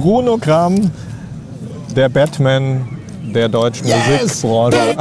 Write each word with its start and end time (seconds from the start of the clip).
Bruno 0.00 0.36
Kram, 0.38 0.92
der 1.96 2.08
Batman 2.08 2.86
der 3.34 3.48
deutschen 3.48 3.88
Yes! 3.88 4.44
Musikbranche. 4.44 4.96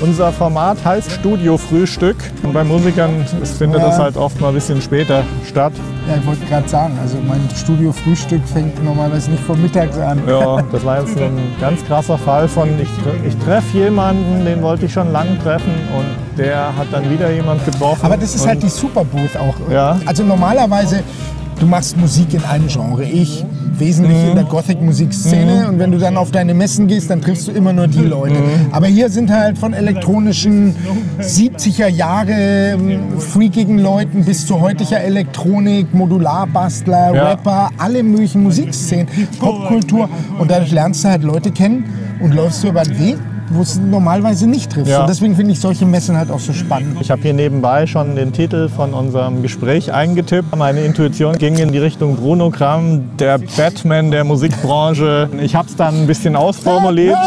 Unser 0.00 0.32
Format 0.32 0.82
heißt 0.82 1.12
Studio 1.12 1.58
Frühstück. 1.58 2.16
Und 2.42 2.54
bei 2.54 2.64
Musikern 2.64 3.26
es 3.42 3.58
findet 3.58 3.82
Ja. 3.82 3.88
das 3.88 3.98
halt 3.98 4.16
oft 4.16 4.40
mal 4.40 4.48
ein 4.48 4.54
bisschen 4.54 4.80
später 4.80 5.24
statt. 5.46 5.74
Ja, 6.08 6.16
ich 6.16 6.26
wollte 6.26 6.46
gerade 6.46 6.66
sagen, 6.66 6.98
also 7.02 7.18
mein 7.28 7.40
Studio-Frühstück 7.54 8.40
fängt 8.48 8.82
normalerweise 8.82 9.30
nicht 9.30 9.42
vor 9.42 9.56
mittags 9.56 9.98
an. 9.98 10.22
Ja, 10.26 10.62
das 10.72 10.84
war 10.86 11.00
jetzt 11.00 11.18
ein 11.18 11.38
ganz 11.60 11.84
krasser 11.84 12.16
Fall 12.16 12.48
von, 12.48 12.68
ich, 12.80 12.88
ich 13.28 13.36
treffe 13.44 13.76
jemanden, 13.76 14.44
den 14.46 14.62
wollte 14.62 14.86
ich 14.86 14.92
schon 14.92 15.12
lange 15.12 15.38
treffen 15.42 15.74
und 15.94 16.06
der 16.40 16.76
hat 16.76 16.86
dann 16.90 17.10
wieder 17.10 17.30
jemand 17.30 17.64
getroffen. 17.64 18.04
Aber 18.04 18.16
das 18.16 18.34
ist 18.34 18.46
halt 18.46 18.62
die 18.62 18.68
Superbooth 18.68 19.36
auch. 19.36 19.54
Ja. 19.70 19.98
Also 20.06 20.22
normalerweise, 20.24 21.02
du 21.58 21.66
machst 21.66 21.96
Musik 21.96 22.34
in 22.34 22.44
einem 22.44 22.68
Genre. 22.68 23.04
Ich 23.04 23.44
wesentlich 23.80 24.18
in 24.28 24.34
der 24.34 24.44
Gothic-Musikszene 24.44 25.66
und 25.68 25.78
wenn 25.78 25.90
du 25.90 25.96
dann 25.98 26.18
auf 26.18 26.30
deine 26.30 26.52
Messen 26.52 26.86
gehst, 26.86 27.08
dann 27.08 27.22
triffst 27.22 27.48
du 27.48 27.52
immer 27.52 27.72
nur 27.72 27.86
die 27.86 28.02
Leute. 28.02 28.36
Aber 28.72 28.86
hier 28.86 29.08
sind 29.08 29.30
halt 29.32 29.56
von 29.56 29.72
elektronischen 29.72 30.74
70er 31.18 31.88
Jahre 31.88 32.32
ähm, 32.74 33.18
freakigen 33.18 33.78
Leuten 33.78 34.24
bis 34.24 34.46
zu 34.46 34.60
heutiger 34.60 35.00
Elektronik, 35.00 35.94
Modularbastler, 35.94 37.14
Ja. 37.14 37.28
Rapper, 37.30 37.70
alle 37.78 38.02
möglichen 38.02 38.42
Musikszenen, 38.42 39.06
Popkultur 39.38 40.10
und 40.38 40.50
dadurch 40.50 40.72
lernst 40.72 41.04
du 41.04 41.08
halt 41.08 41.22
Leute 41.22 41.50
kennen 41.50 41.84
und 42.20 42.34
läufst 42.34 42.62
du 42.62 42.68
über 42.68 42.82
den 42.82 42.98
Weg, 42.98 43.16
wo 43.50 43.62
es 43.62 43.78
normalerweise 43.78 44.46
nicht 44.46 44.72
triffst. 44.72 44.90
Ja. 44.90 45.02
Und 45.02 45.08
deswegen 45.08 45.36
finde 45.36 45.52
ich 45.52 45.60
solche 45.60 45.84
Messen 45.84 46.16
halt 46.16 46.30
auch 46.30 46.38
so 46.38 46.52
spannend. 46.52 46.98
Ich 47.00 47.10
habe 47.10 47.20
hier 47.22 47.34
nebenbei 47.34 47.86
schon 47.86 48.16
den 48.16 48.32
Titel 48.32 48.68
von 48.68 48.94
unserem 48.94 49.42
Gespräch 49.42 49.92
eingetippt. 49.92 50.56
Meine 50.56 50.80
Intuition 50.80 51.36
ging 51.36 51.58
in 51.58 51.72
die 51.72 51.78
Richtung 51.78 52.16
Bruno 52.16 52.50
Kram, 52.50 53.16
der 53.18 53.38
Batman 53.38 54.10
der 54.10 54.24
Musikbranche. 54.24 55.28
Ich 55.42 55.54
habe 55.54 55.68
es 55.68 55.76
dann 55.76 56.02
ein 56.02 56.06
bisschen 56.06 56.36
ausformuliert 56.36 57.18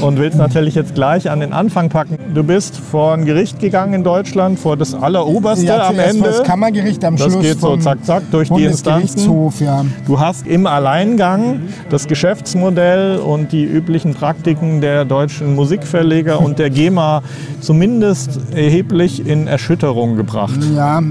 und 0.00 0.18
will 0.18 0.28
es 0.28 0.34
natürlich 0.36 0.74
jetzt 0.74 0.94
gleich 0.94 1.30
an 1.30 1.40
den 1.40 1.52
Anfang 1.52 1.88
packen. 1.88 2.18
Du 2.34 2.42
bist 2.44 2.76
vor 2.76 3.14
ein 3.14 3.24
Gericht 3.24 3.58
gegangen 3.60 3.94
in 3.94 4.04
Deutschland, 4.04 4.58
vor 4.58 4.76
das 4.76 4.94
Alleroberste 4.94 5.66
Ja, 5.66 5.88
am 5.88 5.98
Ende. 5.98 6.22
das 6.28 6.42
Kammergericht 6.42 7.04
am 7.04 7.16
Das 7.16 7.32
Schluss. 7.32 7.42
geht 7.42 7.60
so 7.60 7.76
zack, 7.76 8.04
zack 8.04 8.22
durch 8.30 8.48
die 8.50 8.64
Instanzen. 8.64 9.30
Ja. 9.60 9.84
Du 10.06 10.20
hast 10.20 10.46
im 10.46 10.66
Alleingang 10.66 11.60
das 11.90 12.06
Geschäftsmodell 12.06 13.18
und 13.18 13.52
die 13.52 13.64
üblichen 13.64 14.14
Praktiken 14.14 14.80
der 14.80 15.04
deutschen 15.04 15.54
Musikverleger 15.54 16.40
und 16.40 16.58
der 16.58 16.70
GEMA 16.70 17.22
zumindest 17.60 18.38
erheblich 18.54 19.26
in 19.26 19.46
Erschütterung 19.46 20.16
gebracht. 20.16 20.58
Ja, 20.74 21.02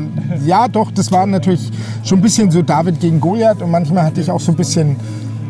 ja, 0.45 0.67
doch, 0.67 0.91
das 0.91 1.11
war 1.11 1.25
natürlich 1.25 1.71
schon 2.03 2.19
ein 2.19 2.21
bisschen 2.21 2.51
so 2.51 2.61
David 2.61 2.99
gegen 2.99 3.19
Goliath 3.19 3.61
und 3.61 3.71
manchmal 3.71 4.03
hatte 4.05 4.21
ich 4.21 4.29
auch 4.31 4.39
so 4.39 4.51
ein 4.51 4.55
bisschen 4.55 4.95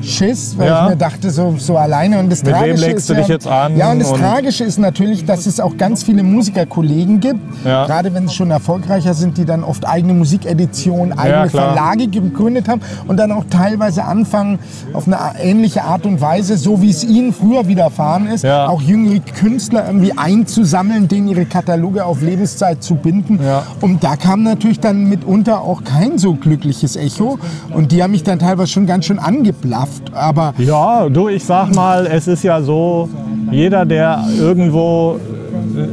Schiss, 0.01 0.57
weil 0.57 0.67
Ja. 0.67 0.83
ich 0.83 0.89
mir 0.91 0.97
dachte, 0.97 1.29
so, 1.31 1.55
so 1.57 1.77
alleine. 1.77 2.19
Und 2.19 2.31
das 2.31 2.43
Mit 2.43 2.53
wem 2.53 2.59
Tragische 2.59 2.85
legst 2.85 2.97
ist 2.97 3.09
du 3.09 3.13
ja, 3.13 3.19
dich 3.19 3.27
jetzt 3.27 3.47
an 3.47 3.75
Ja, 3.77 3.91
und 3.91 3.99
das 3.99 4.11
und- 4.11 4.19
Tragische 4.19 4.63
ist 4.63 4.77
natürlich, 4.77 5.25
dass 5.25 5.45
es 5.45 5.59
auch 5.59 5.77
ganz 5.77 6.03
viele 6.03 6.21
Musikerkollegen 6.23 7.19
gibt, 7.19 7.39
Ja. 7.65 7.85
gerade 7.85 8.13
wenn 8.13 8.27
sie 8.27 8.33
schon 8.35 8.51
erfolgreicher 8.51 9.13
sind, 9.13 9.37
die 9.37 9.45
dann 9.45 9.63
oft 9.63 9.87
eigene 9.87 10.13
Musikeditionen, 10.13 11.17
eigene. 11.17 11.49
Verlage 11.49 12.07
gegründet 12.07 12.67
haben 12.67 12.81
und 13.07 13.17
dann 13.17 13.31
auch 13.31 13.45
teilweise 13.49 14.03
anfangen, 14.03 14.59
auf 14.93 15.07
eine 15.07 15.17
ähnliche 15.39 15.83
Art 15.83 16.05
und 16.05 16.21
Weise, 16.21 16.57
so 16.57 16.81
wie 16.81 16.89
es 16.89 17.03
ihnen 17.03 17.33
früher 17.33 17.67
widerfahren 17.67 18.27
ist, 18.27 18.45
auch 18.45 18.81
jüngere 18.81 19.19
Künstler 19.19 19.85
irgendwie 19.87 20.17
einzusammeln, 20.17 21.07
denen 21.07 21.27
ihre 21.27 21.45
Kataloge 21.45 22.05
auf 22.05 22.21
Lebenszeit 22.21 22.83
zu 22.83 22.95
binden. 22.95 23.39
Und 23.81 24.03
da 24.03 24.15
kam 24.15 24.43
natürlich 24.43 24.79
dann 24.79 25.05
mitunter 25.09 25.61
auch 25.61 25.83
kein 25.83 26.17
so 26.17 26.33
glückliches 26.35 26.95
Echo. 26.95 27.37
Und 27.73 27.91
die 27.91 28.03
haben 28.03 28.11
mich 28.11 28.23
dann 28.23 28.39
teilweise 28.39 28.67
schon 28.71 28.85
ganz 28.85 29.05
schön 29.05 29.19
angeblafft. 29.19 29.84
Aber 30.13 30.53
Ja, 30.57 31.07
du, 31.09 31.29
ich 31.29 31.43
sag 31.43 31.73
mal, 31.73 32.07
es 32.07 32.27
ist 32.27 32.43
ja 32.43 32.61
so, 32.61 33.09
jeder, 33.51 33.85
der 33.85 34.23
irgendwo 34.39 35.19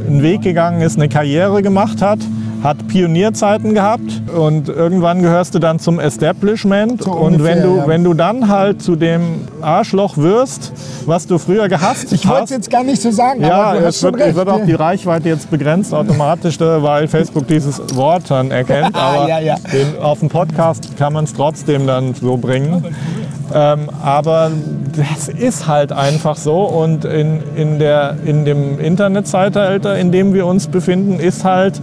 einen 0.07 0.21
Weg 0.21 0.41
gegangen 0.41 0.81
ist, 0.81 0.97
eine 0.97 1.09
Karriere 1.09 1.61
gemacht 1.61 2.01
hat, 2.01 2.19
hat 2.63 2.87
Pionierzeiten 2.87 3.73
gehabt 3.73 4.21
und 4.33 4.69
irgendwann 4.69 5.21
gehörst 5.21 5.53
du 5.53 5.59
dann 5.59 5.79
zum 5.79 5.99
Establishment 5.99 7.03
So 7.03 7.11
und 7.11 7.43
wenn 7.43 7.57
ungefähr, 7.57 7.63
du 7.63 7.77
ja. 7.77 7.87
wenn 7.87 8.03
du 8.05 8.13
dann 8.13 8.47
halt 8.47 8.81
zu 8.81 8.95
dem 8.95 9.41
Arschloch 9.61 10.15
wirst, 10.17 10.71
was 11.05 11.27
du 11.27 11.37
früher 11.37 11.67
gehasst 11.67 12.13
ich 12.13 12.25
wollte 12.25 12.35
es 12.35 12.41
hast, 12.43 12.51
jetzt 12.51 12.69
gar 12.69 12.83
nicht 12.83 13.01
so 13.01 13.11
sagen, 13.11 13.41
ja, 13.41 13.73
hast 13.73 13.97
es 13.97 14.03
wird, 14.03 14.15
recht. 14.15 14.35
wird 14.35 14.47
auch 14.47 14.63
die 14.65 14.73
Reichweite 14.73 15.27
jetzt 15.27 15.51
begrenzt 15.51 15.93
automatisch, 15.93 16.59
äh, 16.61 16.81
weil 16.81 17.09
Facebook 17.09 17.47
dieses 17.47 17.81
Wort 17.95 18.31
dann 18.31 18.49
erkennt. 18.49 18.95
Aber 18.95 19.27
Ja, 19.27 19.39
ja. 19.39 19.55
Den, 19.71 20.01
auf 20.01 20.19
dem 20.19 20.29
Podcast 20.29 20.95
kann 20.97 21.11
man 21.11 21.25
es 21.25 21.33
trotzdem 21.33 21.85
dann 21.85 22.13
so 22.13 22.37
bringen. 22.37 22.95
Ähm, 23.53 23.89
aber 24.03 24.51
das 24.95 25.27
ist 25.27 25.67
halt 25.67 25.91
einfach 25.91 26.37
so 26.37 26.61
und 26.61 27.03
in, 27.05 27.39
in, 27.55 27.79
der, 27.79 28.15
in 28.25 28.45
dem 28.45 28.79
Internetzeitalter, 28.79 29.97
in 29.97 30.11
dem 30.11 30.33
wir 30.33 30.45
uns 30.45 30.67
befinden, 30.67 31.19
ist 31.19 31.43
halt 31.43 31.81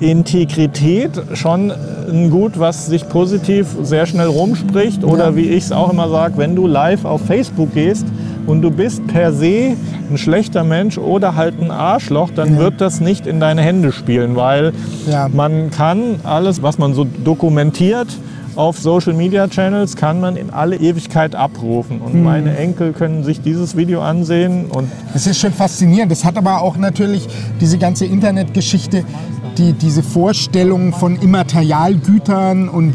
Integrität 0.00 1.10
schon 1.34 1.72
ein 2.08 2.30
Gut, 2.30 2.58
was 2.58 2.86
sich 2.86 3.08
positiv 3.08 3.66
sehr 3.82 4.06
schnell 4.06 4.26
rumspricht. 4.26 5.02
Oder 5.04 5.36
wie 5.36 5.48
ich 5.48 5.64
es 5.64 5.72
auch 5.72 5.90
immer 5.92 6.08
sage, 6.08 6.34
wenn 6.36 6.54
du 6.54 6.66
live 6.66 7.04
auf 7.04 7.22
Facebook 7.22 7.74
gehst 7.74 8.06
und 8.46 8.62
du 8.62 8.70
bist 8.70 9.06
per 9.08 9.32
se 9.32 9.74
ein 10.10 10.18
schlechter 10.18 10.62
Mensch 10.64 10.98
oder 10.98 11.34
halt 11.34 11.60
ein 11.60 11.70
Arschloch, 11.70 12.30
dann 12.34 12.58
wird 12.58 12.80
das 12.80 13.00
nicht 13.00 13.26
in 13.26 13.40
deine 13.40 13.62
Hände 13.62 13.90
spielen, 13.90 14.36
weil 14.36 14.72
Ja. 15.10 15.28
man 15.32 15.70
kann 15.70 16.20
alles, 16.24 16.62
was 16.62 16.78
man 16.78 16.94
so 16.94 17.04
dokumentiert, 17.24 18.06
auf 18.56 18.78
Social 18.78 19.12
Media 19.12 19.48
Channels 19.48 19.96
kann 19.96 20.20
man 20.20 20.36
in 20.36 20.50
alle 20.50 20.76
Ewigkeit 20.76 21.34
abrufen. 21.34 22.00
Und 22.00 22.22
meine 22.22 22.56
Enkel 22.56 22.92
können 22.92 23.24
sich 23.24 23.40
dieses 23.40 23.76
Video 23.76 24.02
ansehen 24.02 24.66
und 24.66 24.90
Das 25.12 25.26
ist 25.26 25.38
schon 25.38 25.52
faszinierend. 25.52 26.10
Das 26.10 26.24
hat 26.24 26.36
aber 26.36 26.62
auch 26.62 26.76
natürlich 26.76 27.26
diese 27.60 27.78
ganze 27.78 28.06
Internetgeschichte, 28.06 29.04
die, 29.58 29.72
diese 29.72 30.02
Vorstellung 30.02 30.92
von 30.92 31.16
Immaterialgütern 31.16 32.68
und 32.68 32.94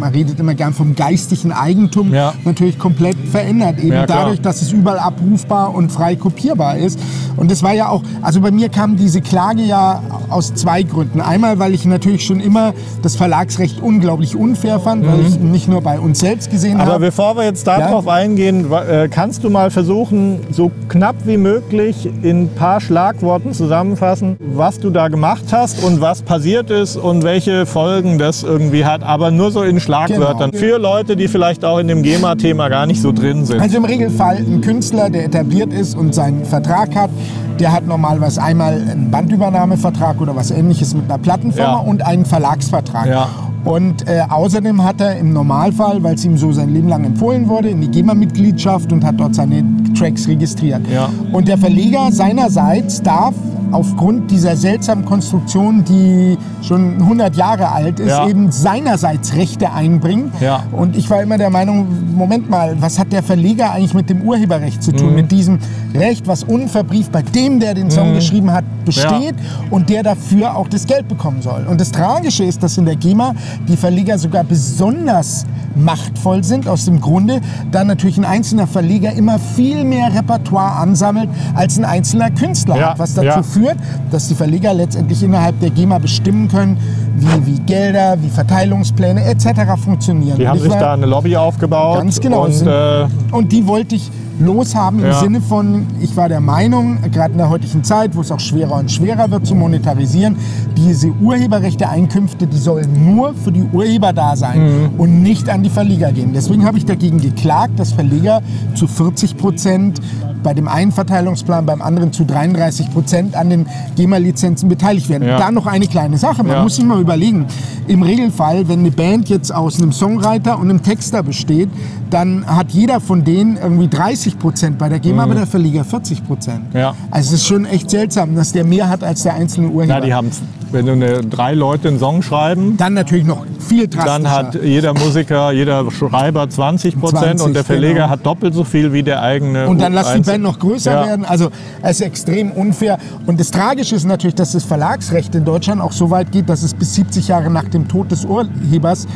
man 0.00 0.12
redet 0.12 0.40
immer 0.40 0.54
gern 0.54 0.72
vom 0.72 0.94
geistigen 0.96 1.52
Eigentum, 1.52 2.12
Ja. 2.12 2.32
natürlich 2.44 2.78
komplett 2.78 3.16
verändert. 3.30 3.78
Eben 3.78 3.92
Ja, 3.92 4.06
dadurch, 4.06 4.40
dass 4.40 4.62
es 4.62 4.72
überall 4.72 4.98
abrufbar 4.98 5.74
und 5.74 5.92
frei 5.92 6.16
kopierbar 6.16 6.76
ist. 6.78 6.98
Und 7.36 7.50
das 7.50 7.62
war 7.62 7.72
ja 7.72 7.88
auch, 7.88 8.02
also 8.22 8.40
bei 8.40 8.50
mir 8.50 8.68
kam 8.68 8.96
diese 8.96 9.20
Klage 9.20 9.62
ja 9.62 10.02
aus 10.28 10.54
zwei 10.54 10.82
Gründen. 10.82 11.20
Einmal, 11.20 11.58
weil 11.58 11.74
ich 11.74 11.84
natürlich 11.84 12.24
schon 12.24 12.40
immer 12.40 12.72
das 13.02 13.16
Verlagsrecht 13.16 13.80
unglaublich 13.80 14.34
unfair 14.36 14.80
fand, 14.80 15.06
weil 15.06 15.20
ich 15.26 15.38
nicht 15.38 15.68
nur 15.68 15.80
bei 15.82 15.98
uns 16.00 16.18
selbst 16.20 16.50
gesehen 16.50 16.74
Mhm. 16.74 16.80
Aber 16.80 16.92
habe. 16.94 17.06
bevor 17.06 17.36
wir 17.36 17.44
jetzt 17.44 17.66
darauf 17.66 18.08
eingehen, 18.08 18.66
äh, 18.72 19.08
kannst 19.08 19.44
du 19.44 19.50
mal 19.50 19.70
versuchen, 19.70 20.40
so 20.50 20.70
knapp 20.88 21.16
wie 21.24 21.36
möglich 21.36 22.08
in 22.22 22.44
ein 22.44 22.48
paar 22.54 22.80
Schlagworten 22.80 23.52
zusammenfassen, 23.52 24.36
was 24.40 24.78
du 24.80 24.90
da 24.90 25.08
gemacht 25.08 25.44
hast 25.52 25.82
und 25.84 26.00
was 26.00 26.22
passiert 26.22 26.70
ist 26.70 26.96
und 26.96 27.22
welche 27.22 27.66
Folgen 27.66 28.18
das 28.18 28.42
irgendwie 28.42 28.84
hat, 28.84 29.02
aber 29.02 29.30
nur 29.30 29.50
so 29.50 29.62
in 29.62 29.80
Schlagwörtern. 29.90 30.50
Genau. 30.50 30.62
Für 30.64 30.78
Leute, 30.78 31.16
die 31.16 31.28
vielleicht 31.28 31.64
auch 31.64 31.78
in 31.78 31.88
dem 31.88 32.02
GEMA-Thema 32.02 32.68
gar 32.68 32.86
nicht 32.86 33.00
so 33.02 33.12
drin 33.12 33.44
sind. 33.44 33.60
Also 33.60 33.76
im 33.76 33.84
Regelfall 33.84 34.36
ein 34.38 34.60
Künstler, 34.60 35.10
der 35.10 35.24
etabliert 35.24 35.72
ist 35.72 35.96
und 35.96 36.14
seinen 36.14 36.44
Vertrag 36.44 36.94
hat, 36.94 37.10
der 37.58 37.72
hat 37.72 37.86
normalerweise 37.86 38.42
einmal 38.42 38.74
einen 38.74 39.10
Bandübernahmevertrag 39.10 40.20
oder 40.20 40.34
was 40.36 40.50
ähnliches 40.50 40.94
mit 40.94 41.04
einer 41.04 41.18
Plattenfirma 41.18 41.72
Ja. 41.72 41.78
und 41.78 42.06
einen 42.06 42.24
Verlagsvertrag. 42.24 43.06
Ja. 43.06 43.28
Und 43.64 44.08
äh, 44.08 44.22
außerdem 44.26 44.82
hat 44.82 45.02
er 45.02 45.18
im 45.18 45.34
Normalfall, 45.34 46.02
weil 46.02 46.14
es 46.14 46.24
ihm 46.24 46.38
so 46.38 46.50
sein 46.50 46.72
Leben 46.72 46.88
lang 46.88 47.04
empfohlen 47.04 47.46
wurde, 47.46 47.68
eine 47.68 47.88
GEMA-Mitgliedschaft 47.88 48.90
und 48.90 49.04
hat 49.04 49.20
dort 49.20 49.34
seine 49.34 49.62
Tracks 49.98 50.26
registriert. 50.26 50.80
Ja. 50.90 51.10
Und 51.32 51.46
der 51.46 51.58
Verleger 51.58 52.10
seinerseits 52.10 53.02
darf 53.02 53.34
aufgrund 53.72 54.30
dieser 54.30 54.56
seltsamen 54.56 55.04
Konstruktion, 55.04 55.84
die 55.84 56.36
schon 56.62 56.98
100 56.98 57.36
Jahre 57.36 57.70
alt 57.72 58.00
ist, 58.00 58.08
Ja. 58.08 58.28
eben 58.28 58.50
seinerseits 58.50 59.34
Rechte 59.34 59.72
einbringen. 59.72 60.32
Ja. 60.40 60.64
Und 60.72 60.96
ich 60.96 61.08
war 61.10 61.22
immer 61.22 61.38
der 61.38 61.50
Meinung, 61.50 61.86
Moment 62.14 62.50
mal, 62.50 62.76
was 62.80 62.98
hat 62.98 63.12
der 63.12 63.22
Verleger 63.22 63.72
eigentlich 63.72 63.94
mit 63.94 64.10
dem 64.10 64.22
Urheberrecht 64.22 64.82
zu 64.82 64.90
Mhm. 64.92 64.96
tun? 64.96 65.14
Mit 65.14 65.30
diesem 65.32 65.58
Recht, 65.94 66.26
was 66.26 66.44
unverbrieft 66.44 67.12
bei 67.12 67.22
dem, 67.22 67.60
der 67.60 67.74
den 67.74 67.90
Song 67.90 68.14
geschrieben 68.14 68.52
hat, 68.52 68.64
besteht 68.84 69.34
und 69.70 69.88
der 69.88 70.02
dafür 70.02 70.56
auch 70.56 70.68
das 70.68 70.86
Geld 70.86 71.08
bekommen 71.08 71.42
soll. 71.42 71.66
Und 71.68 71.80
das 71.80 71.90
Tragische 71.92 72.44
ist, 72.44 72.62
dass 72.62 72.76
in 72.78 72.84
der 72.84 72.96
GEMA 72.96 73.34
die 73.68 73.76
Verleger 73.76 74.18
sogar 74.18 74.44
besonders 74.44 75.44
machtvoll 75.76 76.42
sind, 76.42 76.66
aus 76.68 76.84
dem 76.84 77.00
Grunde, 77.00 77.40
da 77.70 77.84
natürlich 77.84 78.18
ein 78.18 78.24
einzelner 78.24 78.66
Verleger 78.66 79.12
immer 79.12 79.38
viel 79.38 79.84
mehr 79.84 80.12
Repertoire 80.14 80.72
ansammelt, 80.76 81.28
als 81.54 81.78
ein 81.78 81.84
einzelner 81.84 82.30
Künstler 82.30 82.76
Ja, 82.76 82.90
hat, 82.90 82.98
was 82.98 83.14
dazu 83.14 83.26
ja. 83.26 83.42
Führt, 83.60 83.76
dass 84.10 84.28
die 84.28 84.34
Verleger 84.34 84.72
letztendlich 84.74 85.22
innerhalb 85.22 85.58
der 85.60 85.70
GEMA 85.70 85.98
bestimmen 85.98 86.48
können, 86.48 86.76
wie, 87.16 87.46
wie 87.46 87.60
Gelder, 87.60 88.16
wie 88.22 88.28
Verteilungspläne 88.28 89.24
etc. 89.24 89.46
funktionieren. 89.82 90.38
Die 90.38 90.48
haben 90.48 90.56
ich 90.56 90.62
sich 90.62 90.72
war- 90.72 90.78
da 90.80 90.92
eine 90.94 91.06
Lobby 91.06 91.36
aufgebaut. 91.36 91.98
Ganz 91.98 92.20
genau. 92.20 92.44
Und, 92.46 92.66
äh, 92.66 93.06
Und 93.32 93.52
die 93.52 93.66
wollte 93.66 93.96
ich 93.96 94.10
loshaben 94.38 95.00
im 95.00 95.06
Ja. 95.06 95.12
Sinne 95.20 95.40
von, 95.42 95.86
ich 96.00 96.16
war 96.16 96.30
der 96.30 96.40
Meinung, 96.40 96.96
gerade 97.12 97.32
in 97.32 97.38
der 97.38 97.50
heutigen 97.50 97.84
Zeit, 97.84 98.16
wo 98.16 98.22
es 98.22 98.32
auch 98.32 98.40
schwerer 98.40 98.76
und 98.76 98.90
schwerer 98.90 99.30
wird 99.30 99.46
zu 99.46 99.54
monetarisieren, 99.54 100.36
diese 100.78 101.08
Urheberrechte-Einkünfte, 101.20 102.46
die 102.46 102.56
sollen 102.56 103.14
nur 103.14 103.34
für 103.34 103.52
die 103.52 103.64
Urheber 103.70 104.14
da 104.14 104.36
sein 104.36 104.60
Mhm. 104.62 104.90
und 105.00 105.22
nicht 105.22 105.50
an 105.50 105.62
die 105.62 105.68
Verleger 105.68 106.10
gehen. 106.12 106.30
Deswegen 106.34 106.64
habe 106.64 106.78
ich 106.78 106.86
dagegen 106.86 107.18
geklagt, 107.20 107.78
dass 107.78 107.92
Verleger 107.92 108.40
zu 108.74 108.86
40 108.86 109.36
Prozent 109.36 110.00
bei 110.42 110.54
dem 110.54 110.68
einen 110.68 110.92
Verteilungsplan, 110.92 111.66
beim 111.66 111.82
anderen 111.82 112.12
zu 112.12 112.24
33 112.24 112.92
Prozent 112.92 113.36
an 113.36 113.50
den 113.50 113.66
GEMA-Lizenzen 113.96 114.68
beteiligt 114.68 115.08
werden. 115.08 115.26
Ja. 115.28 115.38
Da 115.38 115.50
noch 115.50 115.66
eine 115.66 115.86
kleine 115.86 116.18
Sache, 116.18 116.42
man 116.42 116.56
Ja. 116.56 116.62
muss 116.62 116.76
sich 116.76 116.84
mal 116.84 117.00
überlegen, 117.00 117.46
im 117.86 118.02
Regelfall, 118.02 118.68
wenn 118.68 118.80
eine 118.80 118.90
Band 118.90 119.28
jetzt 119.28 119.54
aus 119.54 119.78
einem 119.78 119.92
Songwriter 119.92 120.58
und 120.58 120.70
einem 120.70 120.82
Texter 120.82 121.22
besteht, 121.22 121.68
dann 122.10 122.44
hat 122.46 122.70
jeder 122.70 123.00
von 123.00 123.24
denen 123.24 123.56
irgendwie 123.56 123.88
30 123.88 124.38
Prozent 124.38 124.78
bei 124.78 124.88
der 124.88 124.98
GEMA, 124.98 125.24
aber 125.24 125.34
der 125.34 125.46
Verleger 125.46 125.84
40 125.84 126.26
Prozent. 126.26 126.74
Mhm. 126.74 126.80
Ja. 126.80 126.94
Also 127.10 127.34
es 127.34 127.42
ist 127.42 127.46
schon 127.46 127.66
echt 127.66 127.90
seltsam, 127.90 128.34
dass 128.34 128.52
der 128.52 128.64
mehr 128.64 128.88
hat 128.88 129.04
als 129.04 129.22
der 129.22 129.34
einzelne 129.34 129.68
Urheber. 129.68 129.94
na, 129.94 130.00
die 130.00 130.14
haben, 130.14 130.30
wenn 130.72 130.86
du 130.86 130.92
eine, 130.92 131.20
drei 131.20 131.54
Leute 131.54 131.88
einen 131.88 131.98
Song 131.98 132.22
schreiben, 132.22 132.76
dann 132.76 132.94
natürlich 132.94 133.26
noch 133.26 133.44
viel 133.58 133.86
drastischer. 133.86 134.18
dann 134.18 134.30
hat 134.30 134.58
jeder 134.62 134.94
Musiker, 134.94 135.52
jeder 135.52 135.88
Schreiber 135.90 136.48
20 136.48 136.98
Prozent 136.98 137.38
20, 137.38 137.46
und 137.46 137.54
der 137.54 137.64
Verleger 137.64 137.94
genau. 137.94 138.08
hat 138.10 138.26
doppelt 138.26 138.54
so 138.54 138.64
viel 138.64 138.92
wie 138.92 139.02
der 139.02 139.22
eigene. 139.22 139.68
Und 139.68 139.80
dann 139.80 139.92
lass 139.92 140.12
die 140.14 140.22
Band 140.32 140.42
noch 140.44 140.58
größer 140.58 140.92
Ja. 140.92 141.06
werden. 141.06 141.24
Also 141.24 141.50
es 141.82 142.00
ist 142.00 142.06
extrem 142.06 142.50
unfair. 142.52 142.98
Und 143.26 143.38
das 143.40 143.50
Tragische 143.50 143.94
ist 143.96 144.06
natürlich, 144.06 144.34
dass 144.34 144.52
das 144.52 144.64
Verlagsrecht 144.64 145.34
in 145.34 145.44
Deutschland 145.44 145.80
auch 145.80 145.92
so 145.92 146.10
weit 146.10 146.32
geht, 146.32 146.48
dass 146.48 146.62
es 146.62 146.74
bis 146.74 146.94
70 146.94 147.28
Jahre 147.28 147.50
nach 147.50 147.64
dem 147.64 147.88
Tod 147.88 148.10
des 148.10 148.24
Urhebers 148.24 149.06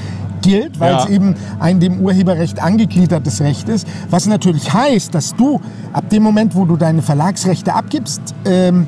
gilt, 0.43 0.79
weil 0.79 0.93
Ja. 0.93 1.05
es 1.05 1.11
eben 1.11 1.35
ein 1.59 1.81
dem 1.81 2.01
Urheberrecht 2.01 2.61
angegliedertes 2.63 3.41
Recht 3.41 3.69
ist. 3.69 3.87
Was 4.11 4.27
natürlich 4.27 4.73
heißt, 4.73 5.15
dass 5.15 5.35
du 5.35 5.61
ab 5.93 6.09
dem 6.11 6.23
Moment, 6.23 6.55
wo 6.55 6.65
du 6.67 6.77
deine 6.77 7.01
Verlagsrechte 7.03 7.75
abgibst, 7.75 8.21
ähm, 8.45 8.87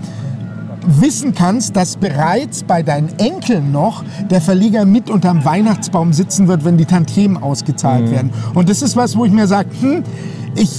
wissen 0.88 1.34
kannst, 1.34 1.75
dass 1.75 1.96
bereits 1.96 2.62
bei 2.62 2.82
deinen 2.82 3.08
Enkeln 3.19 3.73
noch 3.73 4.05
der 4.31 4.40
Verleger 4.40 4.84
mit 4.84 5.11
unterm 5.11 5.44
Weihnachtsbaum 5.44 6.12
sitzen 6.12 6.46
wird, 6.46 6.64
wenn 6.64 6.76
die 6.76 6.84
Tantiemen 6.84 7.43
ausgezahlt 7.43 8.11
werden. 8.11 8.31
Und 8.55 8.69
das 8.69 8.82
ist 8.82 8.94
was, 8.94 9.17
wo 9.17 9.25
ich 9.25 9.32
mir 9.32 9.49
sage, 9.49 9.69
hm, 9.81 10.05
ich 10.55 10.70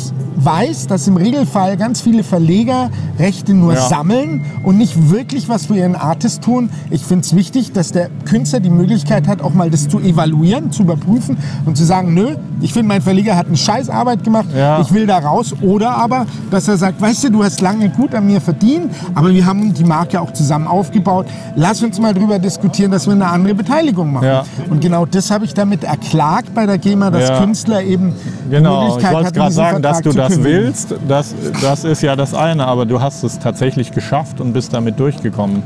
weiß, 0.44 0.88
dass 0.88 1.08
im 1.08 1.18
Regelfall 1.18 1.78
ganz 1.78 2.02
viele 2.02 2.24
Verleger 2.24 2.90
Rechte 3.20 3.54
nur 3.54 3.74
Ja. 3.74 3.82
sammeln 3.88 4.42
und 4.64 4.78
nicht 4.78 5.10
wirklich 5.12 5.50
was 5.50 5.66
für 5.68 5.76
ihren 5.78 5.96
Artist 5.96 6.42
tun. 6.44 6.70
Ich 6.92 7.04
finde 7.04 7.26
es 7.26 7.36
wichtig, 7.36 7.72
dass 7.74 7.92
der 7.92 8.10
Künstler 8.26 8.60
die 8.60 8.70
Möglichkeit 8.70 9.28
hat, 9.28 9.42
auch 9.42 9.54
mal 9.54 9.70
das 9.70 9.88
zu 9.88 10.00
evaluieren, 10.00 10.72
zu 10.72 10.84
überprüfen 10.84 11.38
und 11.66 11.78
zu 11.78 11.84
sagen, 11.86 12.14
nö, 12.14 12.36
ich 12.62 12.74
finde, 12.74 12.88
mein 12.90 13.02
Verleger 13.02 13.36
hat 13.36 13.48
eine 13.48 13.58
scheiß 13.58 13.90
Arbeit 13.90 14.24
gemacht, 14.24 14.48
Ja. 14.56 14.82
ich 14.82 14.92
will 14.94 15.08
da 15.08 15.18
raus. 15.20 15.54
Oder 15.62 15.96
aber, 15.98 16.26
dass 16.52 16.68
er 16.68 16.78
sagt, 16.78 17.02
weißt 17.02 17.26
du, 17.26 17.32
du 17.32 17.44
hast 17.44 17.62
lange 17.62 17.90
gut 17.90 18.14
an 18.14 18.26
mir 18.28 18.42
verdient, 18.42 18.92
aber 19.16 19.34
wir 19.34 19.46
haben 19.46 19.74
die 19.74 19.84
Marke 19.84 20.20
auch 20.22 20.32
zusammen 20.34 20.68
aufgebaut. 20.68 21.26
Lass 21.56 21.82
uns 21.82 22.00
mal 22.00 22.14
drüber 22.14 22.40
diskutieren, 22.40 22.92
dass 22.92 23.06
wir 23.08 23.14
eine 23.14 23.28
andere 23.28 23.56
Beteiligung 23.56 24.14
machen. 24.14 24.28
Ja. 24.28 24.44
Und 24.70 24.82
genau 24.82 25.06
das 25.06 25.32
habe 25.32 25.46
ich 25.46 25.54
damit 25.54 25.84
erklagt 25.84 26.54
bei 26.54 26.66
der 26.66 26.78
GEMA, 26.78 27.10
dass. 27.10 27.28
Künstler 27.40 27.84
eben 27.84 28.14
die 28.46 28.50
Genau, 28.52 28.82
ich 28.82 28.88
Möglichkeit 28.96 29.14
wollte 29.14 29.28
hatten, 29.28 29.40
diesen 29.40 29.52
sagen, 29.54 29.82
dass 29.82 29.98
Vertrag 29.98 30.04
du 30.04 30.12
zu 30.12 30.18
das 30.30 30.44
willst, 30.44 30.96
das, 31.08 31.36
das 31.62 31.84
ist 31.84 32.02
ja 32.02 32.16
das 32.16 32.34
eine, 32.34 32.68
aber 32.68 32.86
du 32.86 33.02
hast 33.02 33.24
es 33.24 33.40
tatsächlich 33.40 33.92
geschafft 33.92 34.40
und 34.42 34.54
bist 34.54 34.74
damit 34.74 35.00
durchgekommen. 35.00 35.64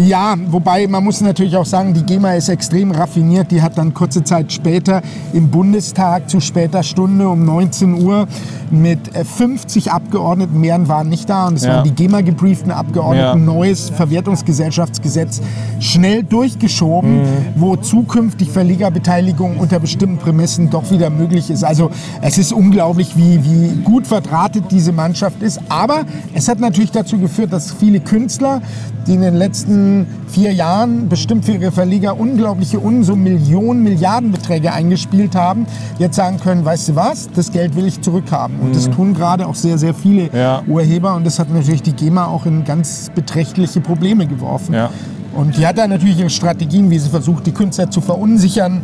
Ja, 0.00 0.36
wobei 0.46 0.86
man 0.86 1.02
muss 1.02 1.20
natürlich 1.22 1.56
auch 1.56 1.66
sagen, 1.66 1.92
die 1.92 2.04
GEMA 2.04 2.34
ist 2.34 2.48
extrem 2.48 2.92
raffiniert. 2.92 3.50
Die 3.50 3.60
hat 3.60 3.76
dann 3.78 3.92
kurze 3.94 4.22
Zeit 4.22 4.52
später 4.52 5.02
im 5.32 5.48
Bundestag 5.50 6.30
zu 6.30 6.38
später 6.38 6.84
Stunde 6.84 7.28
um 7.28 7.44
19 7.44 8.02
Uhr 8.04 8.28
mit 8.70 9.16
äh, 9.16 9.24
50 9.24 9.90
Abgeordneten, 9.90 10.60
mehr 10.60 10.86
waren 10.86 11.08
nicht 11.08 11.28
da, 11.28 11.48
und 11.48 11.54
es 11.54 11.64
Ja. 11.64 11.76
waren 11.76 11.84
die 11.84 11.90
GEMA 11.90 12.20
gebrieften 12.20 12.70
Abgeordneten, 12.70 13.24
Ja. 13.26 13.34
neues 13.34 13.90
Verwertungsgesellschaftsgesetz 13.90 15.40
schnell 15.80 16.22
durchgeschoben, 16.22 17.22
wo 17.56 17.74
zukünftig 17.74 18.50
Verlegerbeteiligung 18.50 19.56
unter 19.58 19.80
bestimmten 19.80 20.18
Prämissen 20.18 20.70
doch 20.70 20.90
wieder 20.92 21.10
möglich 21.10 21.50
ist. 21.50 21.64
Also 21.64 21.90
es 22.22 22.38
ist 22.38 22.52
unglaublich, 22.52 23.16
wie, 23.16 23.42
wie 23.42 23.82
gut 23.82 24.06
verdrahtet 24.06 24.64
diese 24.70 24.92
Mannschaft 24.92 25.42
ist. 25.42 25.58
Aber 25.70 26.02
es 26.34 26.46
hat 26.46 26.60
natürlich 26.60 26.92
dazu 26.92 27.18
geführt, 27.18 27.52
dass 27.52 27.72
viele 27.72 27.98
Künstler, 27.98 28.60
die 29.06 29.14
in 29.14 29.22
den 29.22 29.34
letzten 29.36 29.87
vier 30.28 30.52
Jahren 30.52 31.08
bestimmt 31.08 31.44
für 31.44 31.52
ihre 31.52 31.72
Verleger 31.72 32.18
unglaubliche 32.18 32.78
Unsummen, 32.78 33.24
Millionen, 33.24 33.82
Milliardenbeträge 33.82 34.72
eingespielt 34.72 35.34
haben, 35.34 35.66
jetzt 35.98 36.16
sagen 36.16 36.38
können, 36.38 36.64
weißt 36.64 36.90
du 36.90 36.96
was, 36.96 37.28
das 37.34 37.52
Geld 37.52 37.76
will 37.76 37.86
ich 37.86 38.00
zurückhaben. 38.00 38.58
Und 38.60 38.74
das 38.76 38.90
tun 38.90 39.14
gerade 39.14 39.46
auch 39.46 39.54
sehr, 39.54 39.78
sehr 39.78 39.94
viele 39.94 40.18
Mhm. 40.24 40.28
Ja. 40.32 40.62
Urheber. 40.66 41.14
Und 41.14 41.24
das 41.24 41.38
hat 41.38 41.52
natürlich 41.52 41.82
die 41.82 41.92
GEMA 41.92 42.26
auch 42.26 42.46
in 42.46 42.64
ganz 42.64 43.10
beträchtliche 43.14 43.80
Probleme 43.80 44.26
geworfen. 44.26 44.74
Ja. 44.74 44.90
Und 45.34 45.56
die 45.56 45.66
hat 45.66 45.78
da 45.78 45.86
natürlich 45.86 46.18
ihre 46.18 46.30
Strategien, 46.30 46.90
wie 46.90 46.98
sie 46.98 47.08
versucht, 47.08 47.46
die 47.46 47.52
Künstler 47.52 47.90
zu 47.90 48.00
verunsichern, 48.00 48.82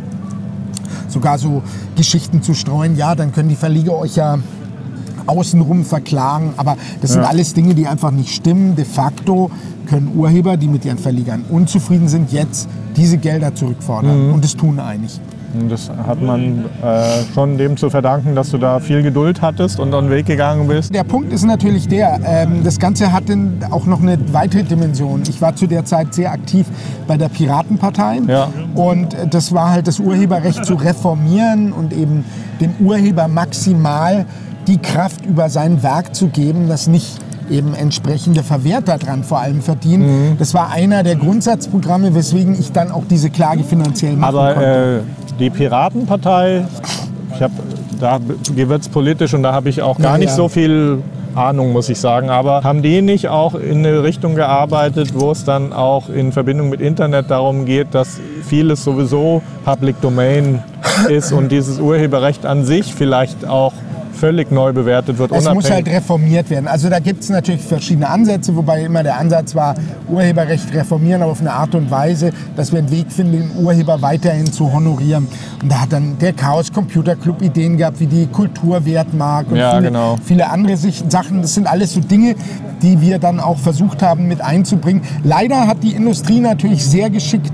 sogar 1.07 1.37
so 1.37 1.61
Geschichten 1.95 2.41
zu 2.41 2.53
streuen. 2.53 2.95
Ja, 2.95 3.15
dann 3.15 3.31
können 3.31 3.49
die 3.49 3.55
Verleger 3.55 3.97
euch 3.97 4.15
ja 4.15 4.37
außenrum 5.27 5.83
verklagen. 5.83 6.53
Aber 6.57 6.77
das 7.01 7.11
sind 7.13 7.21
Ja. 7.21 7.27
alles 7.29 7.53
Dinge, 7.53 7.73
die 7.73 7.87
einfach 7.87 8.11
nicht 8.11 8.33
stimmen. 8.33 8.75
De 8.75 8.85
facto 8.85 9.49
können 9.87 10.11
Urheber, 10.15 10.57
die 10.57 10.67
mit 10.67 10.83
ihren 10.85 10.97
Verlegern 10.97 11.43
unzufrieden 11.49 12.07
sind, 12.07 12.31
jetzt 12.31 12.67
diese 12.95 13.17
Gelder 13.17 13.53
zurückfordern. 13.53 14.27
Mhm. 14.29 14.33
Und 14.33 14.43
das 14.43 14.55
tun. 14.55 14.79
Und 15.57 15.71
das 15.71 15.89
hat 15.89 16.21
man 16.21 16.65
äh, 16.83 17.23
schon 17.33 17.57
dem 17.57 17.77
zu 17.77 17.89
verdanken, 17.89 18.35
dass 18.35 18.51
du 18.51 18.57
da 18.57 18.79
viel 18.79 19.01
Geduld 19.03 19.41
hattest 19.41 19.79
und 19.79 19.93
einen 19.93 20.09
Weg 20.09 20.25
gegangen 20.25 20.67
bist. 20.67 20.93
Der 20.93 21.05
Punkt 21.05 21.31
ist 21.31 21.45
natürlich 21.45 21.87
der, 21.87 22.19
ähm, 22.25 22.61
das 22.65 22.77
Ganze 22.77 23.13
hatte 23.13 23.37
auch 23.71 23.85
noch 23.85 24.01
eine 24.01 24.17
weitere 24.33 24.63
Dimension. 24.63 25.23
Ich 25.29 25.41
war 25.41 25.55
zu 25.55 25.65
der 25.67 25.85
Zeit 25.85 26.13
sehr 26.13 26.31
aktiv 26.31 26.65
bei 27.07 27.15
der 27.15 27.29
Piratenpartei 27.29 28.19
Ja. 28.27 28.49
und 28.73 29.13
äh, 29.13 29.27
das 29.27 29.53
war 29.53 29.69
halt 29.71 29.87
das 29.87 29.99
Urheberrecht 29.99 30.65
zu 30.65 30.73
reformieren 30.75 31.71
und 31.71 31.93
eben 31.93 32.25
dem 32.59 32.71
Urheber 32.85 33.27
maximal 33.29 34.25
die 34.67 34.77
Kraft 34.77 35.25
über 35.25 35.49
sein 35.49 35.83
Werk 35.83 36.15
zu 36.15 36.27
geben, 36.27 36.67
das 36.67 36.87
nicht 36.87 37.17
eben 37.49 37.75
entsprechende 37.75 38.41
Verwerter 38.43 38.97
dran 38.97 39.23
vor 39.23 39.39
allem 39.39 39.61
verdienen. 39.61 40.31
Mhm. 40.31 40.37
Das 40.39 40.53
war 40.53 40.71
einer 40.71 41.03
der 41.03 41.15
Grundsatzprogramme, 41.15 42.15
weswegen 42.15 42.59
ich 42.59 42.71
dann 42.71 42.91
auch 42.91 43.03
diese 43.09 43.29
Klage 43.29 43.63
finanziell 43.63 44.15
machen 44.15 44.35
Aber 44.35 44.53
konnte. 44.53 45.03
äh, 45.03 45.35
die 45.39 45.49
Piratenpartei, 45.51 46.65
ich 47.35 47.41
hab, 47.41 47.51
da 47.99 48.19
wird 48.55 48.81
es 48.81 48.89
politisch 48.89 49.33
und 49.33 49.43
da 49.43 49.53
habe 49.53 49.69
ich 49.69 49.81
auch 49.81 49.97
gar 49.99 50.13
Ja, 50.13 50.17
nicht 50.17 50.29
ja. 50.29 50.35
so 50.35 50.47
viel 50.47 51.03
Ahnung, 51.35 51.71
muss 51.73 51.89
ich 51.89 51.99
sagen. 51.99 52.29
Aber 52.29 52.63
haben 52.63 52.81
die 52.81 53.01
nicht 53.01 53.27
auch 53.27 53.53
in 53.55 53.79
eine 53.85 54.01
Richtung 54.03 54.35
gearbeitet, 54.35 55.09
wo 55.13 55.31
es 55.31 55.43
dann 55.43 55.71
auch 55.73 56.09
in 56.09 56.31
Verbindung 56.31 56.69
mit 56.69 56.81
Internet 56.81 57.29
darum 57.29 57.65
geht, 57.65 57.93
dass 57.93 58.19
vieles 58.43 58.83
sowieso 58.83 59.41
Public 59.65 59.99
Domain 60.01 60.63
ist 61.09 61.31
und 61.31 61.51
dieses 61.51 61.79
Urheberrecht 61.79 62.45
an 62.45 62.65
sich 62.65 62.95
vielleicht 62.95 63.45
auch 63.47 63.73
völlig 64.15 64.51
neu 64.51 64.73
bewertet 64.73 65.17
wird, 65.17 65.31
Es 65.31 65.51
muss 65.53 65.69
halt 65.69 65.87
reformiert 65.87 66.49
werden. 66.49 66.67
Also 66.67 66.89
da 66.89 66.99
gibt 66.99 67.23
es 67.23 67.29
natürlich 67.29 67.61
verschiedene 67.61 68.09
Ansätze, 68.09 68.55
wobei 68.55 68.83
immer 68.83 69.03
der 69.03 69.17
Ansatz 69.17 69.55
war, 69.55 69.75
Urheberrecht 70.09 70.73
reformieren, 70.73 71.21
aber 71.21 71.31
auf 71.31 71.41
eine 71.41 71.53
Art 71.53 71.75
und 71.75 71.91
Weise, 71.91 72.31
dass 72.55 72.71
wir 72.71 72.79
einen 72.79 72.91
Weg 72.91 73.11
finden, 73.11 73.33
den 73.33 73.63
Urheber 73.63 74.01
weiterhin 74.01 74.51
zu 74.51 74.71
honorieren. 74.71 75.27
Und 75.61 75.71
da 75.71 75.81
hat 75.81 75.93
dann 75.93 76.17
der 76.19 76.33
Chaos 76.33 76.71
Computer 76.71 77.15
Club 77.15 77.41
Ideen 77.41 77.77
gehabt, 77.77 77.99
wie 77.99 78.07
die 78.07 78.27
Kulturwertmark 78.27 79.51
und 79.51 79.57
Ja, 79.57 79.71
viele, 79.75 79.83
genau. 79.83 80.17
viele 80.23 80.49
andere 80.49 80.77
Sachen. 80.77 81.41
Das 81.41 81.53
sind 81.53 81.67
alles 81.67 81.93
so 81.93 81.99
Dinge, 81.99 82.35
die 82.81 83.01
wir 83.01 83.19
dann 83.19 83.39
auch 83.39 83.57
versucht 83.57 84.01
haben 84.01 84.27
mit 84.27 84.41
einzubringen. 84.41 85.01
Leider 85.23 85.67
hat 85.67 85.83
die 85.83 85.93
Industrie 85.93 86.39
natürlich 86.39 86.85
sehr 86.85 87.09
geschickt 87.09 87.51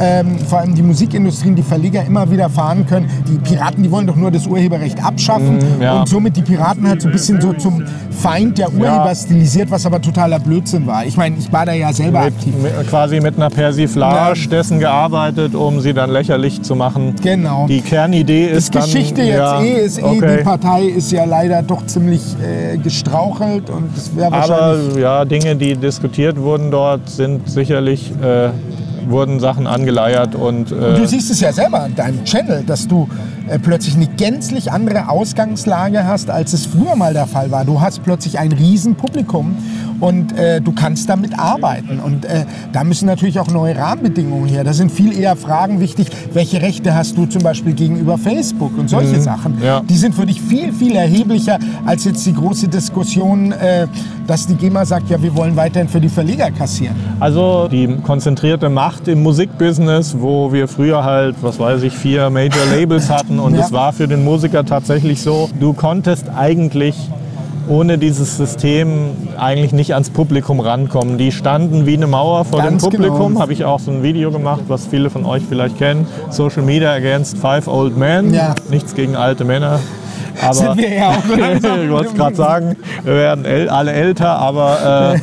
ähm, 0.00 0.38
vor 0.48 0.60
allem 0.60 0.74
die 0.74 0.82
Musikindustrie, 0.82 1.50
die 1.52 1.62
Verleger 1.62 2.04
immer 2.04 2.30
wieder 2.30 2.48
fahren 2.48 2.86
können. 2.86 3.08
Die 3.28 3.38
Piraten, 3.38 3.82
die 3.82 3.90
wollen 3.90 4.06
doch 4.06 4.16
nur 4.16 4.30
das 4.30 4.46
Urheberrecht 4.46 5.02
abschaffen 5.04 5.56
Mhm, 5.56 5.82
ja. 5.82 6.00
und 6.00 6.08
somit 6.08 6.36
die 6.36 6.42
Piraten 6.42 6.86
halt 6.88 7.02
so 7.02 7.08
ein 7.08 7.12
bisschen 7.12 7.40
so 7.40 7.52
zum 7.54 7.82
Feind 8.10 8.58
der 8.58 8.68
Urheber 8.72 9.06
Ja. 9.08 9.14
stilisiert, 9.14 9.70
was 9.70 9.84
aber 9.86 10.00
totaler 10.00 10.38
Blödsinn 10.38 10.86
war. 10.86 11.04
Ich 11.04 11.16
meine, 11.16 11.36
ich 11.38 11.52
war 11.52 11.66
da 11.66 11.72
ja 11.72 11.92
selber 11.92 12.20
aktiv. 12.20 12.54
mit, 12.62 12.76
mit, 12.76 12.88
quasi 12.88 13.20
mit 13.20 13.36
einer 13.36 13.50
Persiflage 13.50 14.38
Ja. 14.40 14.46
dessen 14.50 14.78
gearbeitet, 14.78 15.54
um 15.54 15.80
sie 15.80 15.92
dann 15.92 16.10
lächerlich 16.10 16.62
zu 16.62 16.74
machen. 16.74 17.14
Genau. 17.22 17.66
Die 17.66 17.80
Kernidee 17.80 18.46
ist 18.46 18.74
dann... 18.74 18.82
Geschichte 18.84 19.22
jetzt 19.22 19.36
ja, 19.38 19.60
eh 19.62 19.84
ist 19.84 19.98
eh, 19.98 20.02
okay. 20.02 20.36
die 20.38 20.44
Partei 20.44 20.82
ist 20.84 21.10
ja 21.12 21.24
leider 21.24 21.62
doch 21.62 21.84
ziemlich 21.86 22.22
äh, 22.42 22.76
gestrauchelt 22.78 23.70
und 23.70 23.90
das 23.96 24.14
wäre 24.16 24.32
Aber 24.32 24.48
wahrscheinlich... 24.48 24.96
ja, 24.96 25.24
Dinge, 25.24 25.56
die 25.56 25.74
diskutiert 25.76 26.38
wurden 26.38 26.70
dort, 26.70 27.08
sind 27.08 27.48
sicherlich, 27.48 28.10
äh, 28.22 28.48
wurden 29.08 29.40
Sachen 29.40 29.66
angeleiert 29.66 30.34
und 30.34 30.70
Du 30.70 30.76
äh, 30.76 31.06
siehst 31.06 31.30
es 31.30 31.40
ja 31.40 31.52
selber 31.52 31.80
an 31.80 31.94
deinem 31.94 32.24
Channel, 32.24 32.62
dass 32.64 32.86
du 32.86 33.08
äh, 33.52 33.58
plötzlich 33.58 33.94
eine 33.96 34.06
gänzlich 34.06 34.72
andere 34.72 35.08
Ausgangslage 35.08 36.06
hast, 36.06 36.30
als 36.30 36.52
es 36.52 36.66
früher 36.66 36.96
mal 36.96 37.12
der 37.12 37.26
Fall 37.26 37.50
war. 37.50 37.64
Du 37.64 37.80
hast 37.80 38.02
plötzlich 38.02 38.38
ein 38.38 38.52
Riesenpublikum 38.52 39.54
und 40.00 40.36
äh, 40.36 40.60
du 40.60 40.72
kannst 40.72 41.08
damit 41.08 41.38
arbeiten. 41.38 42.00
Und 42.00 42.24
äh, 42.24 42.44
da 42.72 42.82
müssen 42.84 43.06
natürlich 43.06 43.38
auch 43.38 43.48
neue 43.48 43.76
Rahmenbedingungen 43.76 44.48
her. 44.48 44.64
Da 44.64 44.72
sind 44.72 44.90
viel 44.90 45.16
eher 45.16 45.36
Fragen 45.36 45.80
wichtig, 45.80 46.08
welche 46.32 46.60
Rechte 46.62 46.94
hast 46.94 47.16
du 47.16 47.26
zum 47.26 47.42
Beispiel 47.42 47.74
gegenüber 47.74 48.18
Facebook 48.18 48.76
und 48.78 48.88
solche 48.88 49.16
Mhm. 49.16 49.20
Sachen. 49.22 49.62
Ja. 49.62 49.80
Die 49.88 49.96
sind 49.96 50.14
für 50.14 50.26
dich 50.26 50.40
viel, 50.40 50.72
viel 50.72 50.96
erheblicher 50.96 51.58
als 51.84 52.04
jetzt 52.04 52.24
die 52.26 52.32
große 52.34 52.68
Diskussion, 52.68 53.52
äh, 53.52 53.86
dass 54.26 54.46
die 54.46 54.54
GEMA 54.54 54.84
sagt, 54.86 55.10
ja, 55.10 55.20
wir 55.22 55.36
wollen 55.36 55.56
weiterhin 55.56 55.88
für 55.88 56.00
die 56.00 56.08
Verleger 56.08 56.50
kassieren. 56.50 56.94
Also 57.20 57.68
die 57.68 57.88
konzentrierte 58.02 58.68
Macht 58.70 59.08
im 59.08 59.22
Musikbusiness, 59.22 60.16
wo 60.18 60.52
wir 60.52 60.66
früher 60.68 61.04
halt, 61.04 61.36
was 61.42 61.58
weiß 61.58 61.82
ich, 61.82 61.92
vier 61.92 62.30
Major 62.30 62.64
Labels 62.74 63.10
hatten 63.10 63.38
und 63.42 63.54
Ja. 63.54 63.60
es 63.64 63.72
war 63.72 63.92
für 63.92 64.08
den 64.08 64.24
Musiker 64.24 64.64
tatsächlich 64.64 65.20
so, 65.22 65.48
du 65.60 65.72
konntest 65.72 66.26
eigentlich 66.36 66.96
ohne 67.68 67.96
dieses 67.96 68.36
System 68.36 69.10
eigentlich 69.38 69.72
nicht 69.72 69.94
ans 69.94 70.10
Publikum 70.10 70.58
rankommen. 70.58 71.16
Die 71.16 71.30
standen 71.30 71.86
wie 71.86 71.96
eine 71.96 72.08
Mauer 72.08 72.44
vor 72.44 72.58
Ganz 72.60 72.82
dem 72.82 72.90
Publikum. 72.90 73.28
genau. 73.28 73.40
Habe 73.40 73.52
ich 73.52 73.64
auch 73.64 73.78
so 73.78 73.92
ein 73.92 74.02
Video 74.02 74.32
gemacht, 74.32 74.62
was 74.66 74.86
viele 74.86 75.10
von 75.10 75.24
euch 75.24 75.42
vielleicht 75.48 75.78
kennen. 75.78 76.06
Social 76.30 76.62
Media 76.62 76.92
Against 76.92 77.38
Five 77.38 77.68
Old 77.68 77.96
Men. 77.96 78.34
Ja. 78.34 78.54
Nichts 78.68 78.94
gegen 78.94 79.14
alte 79.14 79.44
Männer. 79.44 79.78
Aber 80.40 80.54
Sind 80.54 80.76
wir 80.78 80.92
ja 80.94 81.10
auch 81.10 81.24
ich 81.84 81.90
wollte 81.90 82.08
es 82.08 82.14
gerade 82.14 82.34
sagen, 82.36 82.76
wir 83.04 83.14
werden 83.14 83.68
alle 83.68 83.92
älter, 83.92 84.30
aber, 84.38 85.14
äh, 85.14 85.18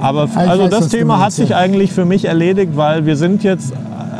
aber 0.00 0.28
also 0.34 0.64
weiß, 0.64 0.70
das 0.70 0.88
Thema 0.88 1.18
hat 1.18 1.32
sich 1.32 1.54
eigentlich 1.54 1.92
für 1.92 2.04
mich 2.04 2.24
erledigt, 2.24 2.72
weil 2.76 3.06
wir 3.06 3.16
sind 3.16 3.42
jetzt 3.42 3.72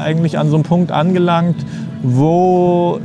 eigentlich 0.02 0.36
an 0.38 0.48
so 0.50 0.56
einem 0.56 0.64
Punkt 0.64 0.92
angelangt, 0.92 1.56
wo 2.02 3.00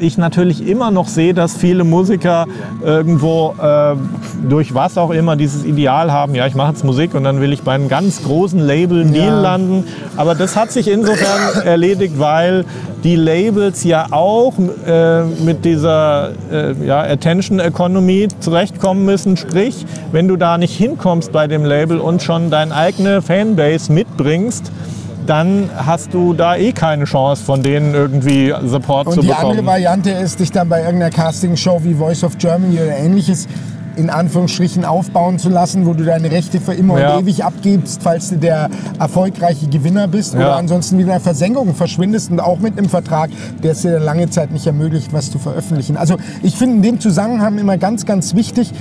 ich 0.00 0.18
natürlich 0.18 0.66
immer 0.66 0.90
noch 0.90 1.06
sehe, 1.06 1.34
dass 1.34 1.56
viele 1.56 1.84
Musiker 1.84 2.46
irgendwo 2.84 3.54
äh, 3.62 3.94
durch 4.48 4.74
was 4.74 4.98
auch 4.98 5.10
immer 5.10 5.36
dieses 5.36 5.64
Ideal 5.64 6.10
haben, 6.10 6.34
ja, 6.34 6.46
ich 6.48 6.56
mache 6.56 6.72
jetzt 6.72 6.84
Musik 6.84 7.14
und 7.14 7.22
dann 7.24 7.40
will 7.40 7.52
ich 7.52 7.62
bei 7.62 7.72
einem 7.74 7.88
ganz 7.88 8.22
großen 8.24 8.58
Label 8.58 9.04
Deal 9.04 9.26
Ja. 9.26 9.40
landen. 9.40 9.84
Aber 10.16 10.34
das 10.34 10.56
hat 10.56 10.72
sich 10.72 10.88
insofern 10.88 11.62
erledigt, 11.64 12.18
weil 12.18 12.64
die 13.04 13.14
Labels 13.16 13.84
ja 13.84 14.06
auch 14.10 14.54
äh, 14.86 15.22
mit 15.44 15.64
dieser 15.64 16.30
äh, 16.50 16.74
ja, 16.84 17.00
Attention 17.02 17.60
Economy 17.60 18.28
zurechtkommen 18.40 19.04
müssen. 19.04 19.36
Sprich, 19.36 19.86
wenn 20.10 20.26
du 20.26 20.36
da 20.36 20.58
nicht 20.58 20.76
hinkommst 20.76 21.30
bei 21.30 21.46
dem 21.46 21.64
Label 21.64 21.98
und 22.00 22.20
schon 22.22 22.50
deine 22.50 22.74
eigene 22.74 23.22
Fanbase 23.22 23.92
mitbringst, 23.92 24.72
dann 25.26 25.70
hast 25.74 26.12
du 26.12 26.34
da 26.34 26.56
eh 26.56 26.72
keine 26.72 27.04
Chance, 27.04 27.42
von 27.44 27.62
denen 27.62 27.94
irgendwie 27.94 28.52
Support 28.64 29.12
zu 29.12 29.20
Und 29.20 29.24
die 29.24 29.28
bekommen. 29.28 29.50
andere 29.52 29.66
Variante 29.66 30.10
ist, 30.10 30.40
dich 30.40 30.50
dann 30.52 30.68
bei 30.68 30.82
irgendeiner 30.82 31.10
Castingshow 31.10 31.80
wie 31.82 31.94
Voice 31.94 32.24
of 32.24 32.36
Germany 32.38 32.76
oder 32.76 32.96
ähnliches 32.96 33.48
in 33.96 34.10
Anführungsstrichen 34.10 34.84
aufbauen 34.84 35.38
zu 35.38 35.48
lassen, 35.48 35.86
wo 35.86 35.94
du 35.94 36.02
deine 36.04 36.28
Rechte 36.28 36.60
für 36.60 36.74
immer 36.74 36.98
Ja. 36.98 37.14
und 37.14 37.22
ewig 37.22 37.44
abgibst, 37.44 38.02
falls 38.02 38.30
du 38.30 38.36
der 38.38 38.68
erfolgreiche 38.98 39.68
Gewinner 39.68 40.08
bist 40.08 40.34
oder 40.34 40.48
Ja. 40.48 40.56
ansonsten 40.56 40.96
wieder 40.98 41.06
in 41.08 41.12
der 41.12 41.20
Versenkung 41.20 41.72
verschwindest 41.76 42.32
und 42.32 42.40
auch 42.40 42.58
mit 42.58 42.76
einem 42.76 42.88
Vertrag, 42.88 43.30
der 43.62 43.70
es 43.70 43.82
dir 43.82 43.92
dann 43.92 44.02
lange 44.02 44.28
Zeit 44.30 44.50
nicht 44.50 44.66
ermöglicht, 44.66 45.12
was 45.12 45.30
zu 45.30 45.38
veröffentlichen. 45.38 45.96
Also 45.96 46.16
ich 46.42 46.56
finde 46.56 46.74
in 46.78 46.82
dem 46.82 46.98
Zusammenhang 47.00 47.56
immer 47.56 47.78
ganz, 47.78 48.04
ganz 48.04 48.34
wichtig, 48.34 48.72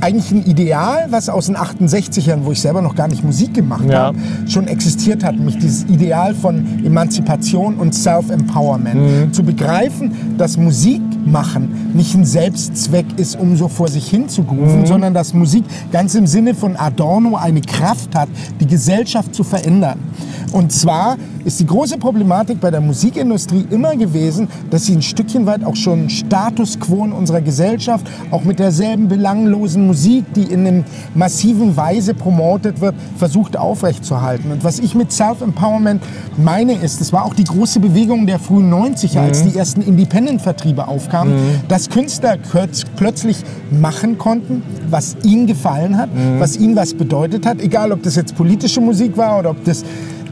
eigentlich 0.00 0.30
ein 0.30 0.44
Ideal, 0.44 1.06
was 1.10 1.28
aus 1.28 1.46
den 1.46 1.56
68ern, 1.56 2.40
wo 2.44 2.52
ich 2.52 2.60
selber 2.60 2.82
noch 2.82 2.94
gar 2.94 3.08
nicht 3.08 3.24
Musik 3.24 3.54
gemacht 3.54 3.84
Ja. 3.88 4.06
habe, 4.06 4.18
schon 4.46 4.66
existiert 4.68 5.24
hat, 5.24 5.36
nämlich 5.36 5.58
dieses 5.58 5.84
Ideal 5.84 6.34
von 6.34 6.84
Emanzipation 6.84 7.76
und 7.76 7.94
Self-Empowerment. 7.94 9.34
Zu 9.34 9.42
begreifen, 9.42 10.12
dass 10.38 10.56
Musik 10.56 11.02
machen 11.24 11.90
nicht 11.94 12.14
ein 12.14 12.24
Selbstzweck 12.24 13.06
ist, 13.16 13.38
um 13.38 13.56
so 13.56 13.68
vor 13.68 13.88
sich 13.88 14.08
hin 14.08 14.28
zu 14.28 14.42
grooven, 14.44 14.84
sondern 14.86 15.14
dass 15.14 15.32
Musik 15.34 15.64
ganz 15.92 16.14
im 16.14 16.26
Sinne 16.26 16.54
von 16.54 16.76
Adorno 16.76 17.36
eine 17.36 17.60
Kraft 17.60 18.14
hat, 18.14 18.28
die 18.60 18.66
Gesellschaft 18.66 19.34
zu 19.34 19.44
verändern. 19.44 19.98
Und 20.52 20.70
zwar 20.72 21.16
ist 21.44 21.58
die 21.60 21.66
große 21.66 21.98
Problematik 21.98 22.60
bei 22.60 22.70
der 22.70 22.80
Musikindustrie 22.80 23.66
immer 23.70 23.96
gewesen, 23.96 24.48
dass 24.70 24.86
sie 24.86 24.94
ein 24.94 25.02
Stückchen 25.02 25.46
weit 25.46 25.64
auch 25.64 25.76
schon 25.76 26.08
Status 26.08 26.78
quo 26.78 27.04
in 27.04 27.12
unserer 27.12 27.40
Gesellschaft, 27.40 28.06
auch 28.30 28.44
mit 28.44 28.58
derselben 28.58 29.08
belanglosen 29.08 29.73
Musik, 29.80 30.24
die 30.34 30.44
in 30.44 30.66
einem 30.66 30.84
massiven 31.14 31.76
Weise 31.76 32.14
promotet 32.14 32.80
wird, 32.80 32.94
versucht 33.16 33.56
aufrechtzuerhalten. 33.56 34.52
Und 34.52 34.64
was 34.64 34.78
ich 34.78 34.94
mit 34.94 35.12
Self-Empowerment 35.12 36.02
meine 36.36 36.74
ist, 36.74 37.00
es 37.00 37.12
war 37.12 37.24
auch 37.24 37.34
die 37.34 37.44
große 37.44 37.80
Bewegung 37.80 38.26
der 38.26 38.38
frühen 38.38 38.72
90er, 38.72 39.20
als 39.20 39.44
die 39.44 39.56
ersten 39.56 39.82
Independent-Vertriebe 39.82 40.86
aufkamen, 40.88 41.34
dass 41.68 41.90
Künstler 41.90 42.36
plötzlich 42.96 43.38
machen 43.70 44.18
konnten, 44.18 44.62
was 44.90 45.16
ihnen 45.22 45.46
gefallen 45.46 45.96
hat, 45.96 46.10
was 46.38 46.56
ihnen 46.56 46.76
was 46.76 46.94
bedeutet 46.94 47.46
hat, 47.46 47.60
egal 47.60 47.92
ob 47.92 48.02
das 48.02 48.16
jetzt 48.16 48.34
politische 48.36 48.80
Musik 48.80 49.16
war 49.16 49.38
oder 49.38 49.50
ob 49.50 49.64
das 49.64 49.84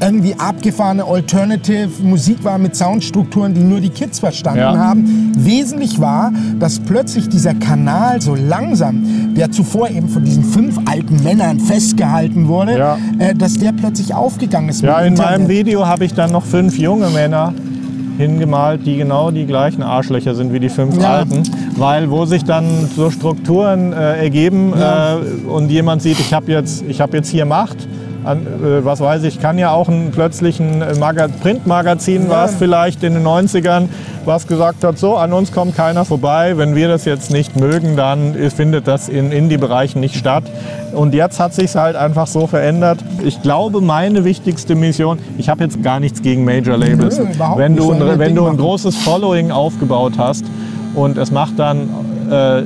irgendwie 0.02 0.34
abgefahrene 0.36 1.04
Alternative 1.04 1.88
Musik 2.02 2.42
war 2.44 2.58
mit 2.58 2.74
Soundstrukturen, 2.76 3.54
die 3.54 3.60
nur 3.60 3.80
die 3.80 3.88
Kids 3.88 4.18
verstanden 4.18 4.58
Ja. 4.60 4.76
haben. 4.76 5.32
Wesentlich 5.36 6.00
war, 6.00 6.32
dass 6.58 6.78
plötzlich 6.80 7.28
dieser 7.28 7.54
Kanal 7.54 8.20
so 8.20 8.34
langsam, 8.34 9.34
der 9.36 9.50
zuvor 9.50 9.88
eben 9.90 10.08
von 10.08 10.24
diesen 10.24 10.44
fünf 10.44 10.78
alten 10.86 11.22
Männern 11.22 11.60
festgehalten 11.60 12.48
wurde, 12.48 12.76
Ja. 12.76 12.98
äh, 13.18 13.34
dass 13.34 13.54
der 13.54 13.72
plötzlich 13.72 14.14
aufgegangen 14.14 14.68
ist. 14.68 14.82
Ja, 14.82 15.00
in 15.00 15.12
Internet. 15.14 15.38
meinem 15.38 15.48
Video 15.48 15.86
habe 15.86 16.04
ich 16.04 16.14
dann 16.14 16.32
noch 16.32 16.44
fünf 16.44 16.76
junge 16.78 17.08
Männer 17.10 17.54
hingemalt, 18.18 18.84
die 18.84 18.96
genau 18.98 19.30
die 19.30 19.46
gleichen 19.46 19.82
Arschlöcher 19.82 20.34
sind 20.34 20.52
wie 20.52 20.60
die 20.60 20.68
fünf 20.68 21.00
Ja. 21.00 21.18
alten, 21.18 21.42
weil 21.76 22.10
wo 22.10 22.24
sich 22.26 22.44
dann 22.44 22.64
so 22.94 23.10
Strukturen 23.10 23.92
äh, 23.92 24.18
ergeben 24.22 24.72
äh, 24.74 25.48
und 25.48 25.70
jemand 25.70 26.02
sieht, 26.02 26.20
ich 26.20 26.32
habe 26.34 26.50
jetzt, 26.52 26.84
ich 26.88 27.00
habe 27.00 27.16
jetzt 27.16 27.28
hier 27.30 27.46
Macht. 27.46 27.88
An, 28.24 28.46
äh, 28.46 28.84
was 28.84 29.00
weiß 29.00 29.24
ich, 29.24 29.40
kann 29.40 29.58
ja 29.58 29.70
auch 29.72 29.88
ein, 29.88 30.10
plötzlich 30.12 30.60
ein 30.60 30.82
Maga 31.00 31.28
Printmagazin, 31.28 32.24
Ja. 32.24 32.30
was 32.30 32.54
vielleicht 32.54 33.02
in 33.02 33.14
den 33.14 33.22
90ern 33.24 33.88
was 34.24 34.46
gesagt 34.46 34.84
hat, 34.84 34.98
so 34.98 35.16
an 35.16 35.32
uns 35.32 35.50
kommt 35.50 35.74
keiner 35.76 36.04
vorbei, 36.04 36.56
wenn 36.56 36.76
wir 36.76 36.86
das 36.86 37.04
jetzt 37.04 37.32
nicht 37.32 37.56
mögen, 37.58 37.96
dann 37.96 38.34
findet 38.54 38.86
das 38.86 39.08
in 39.08 39.32
Indie-Bereichen 39.32 39.98
nicht 40.00 40.14
statt. 40.14 40.44
Und 40.92 41.12
jetzt 41.14 41.40
hat 41.40 41.54
sich 41.54 41.74
halt 41.74 41.96
einfach 41.96 42.28
so 42.28 42.46
verändert. 42.46 43.00
Ich 43.24 43.42
glaube, 43.42 43.80
meine 43.80 44.24
wichtigste 44.24 44.76
Mission, 44.76 45.18
ich 45.38 45.48
habe 45.48 45.64
jetzt 45.64 45.82
gar 45.82 45.98
nichts 45.98 46.22
gegen 46.22 46.44
Major 46.44 46.76
Labels. 46.76 47.18
Nö, 47.18 47.24
überhaupt 47.34 47.58
wenn 47.58 47.74
du, 47.74 47.90
ein, 47.90 48.18
wenn 48.18 48.34
du 48.36 48.46
ein 48.46 48.56
großes 48.56 48.94
Following 48.98 49.50
aufgebaut 49.50 50.12
hast 50.18 50.44
und 50.94 51.18
es 51.18 51.32
macht 51.32 51.58
dann 51.58 51.88
äh, 52.30 52.62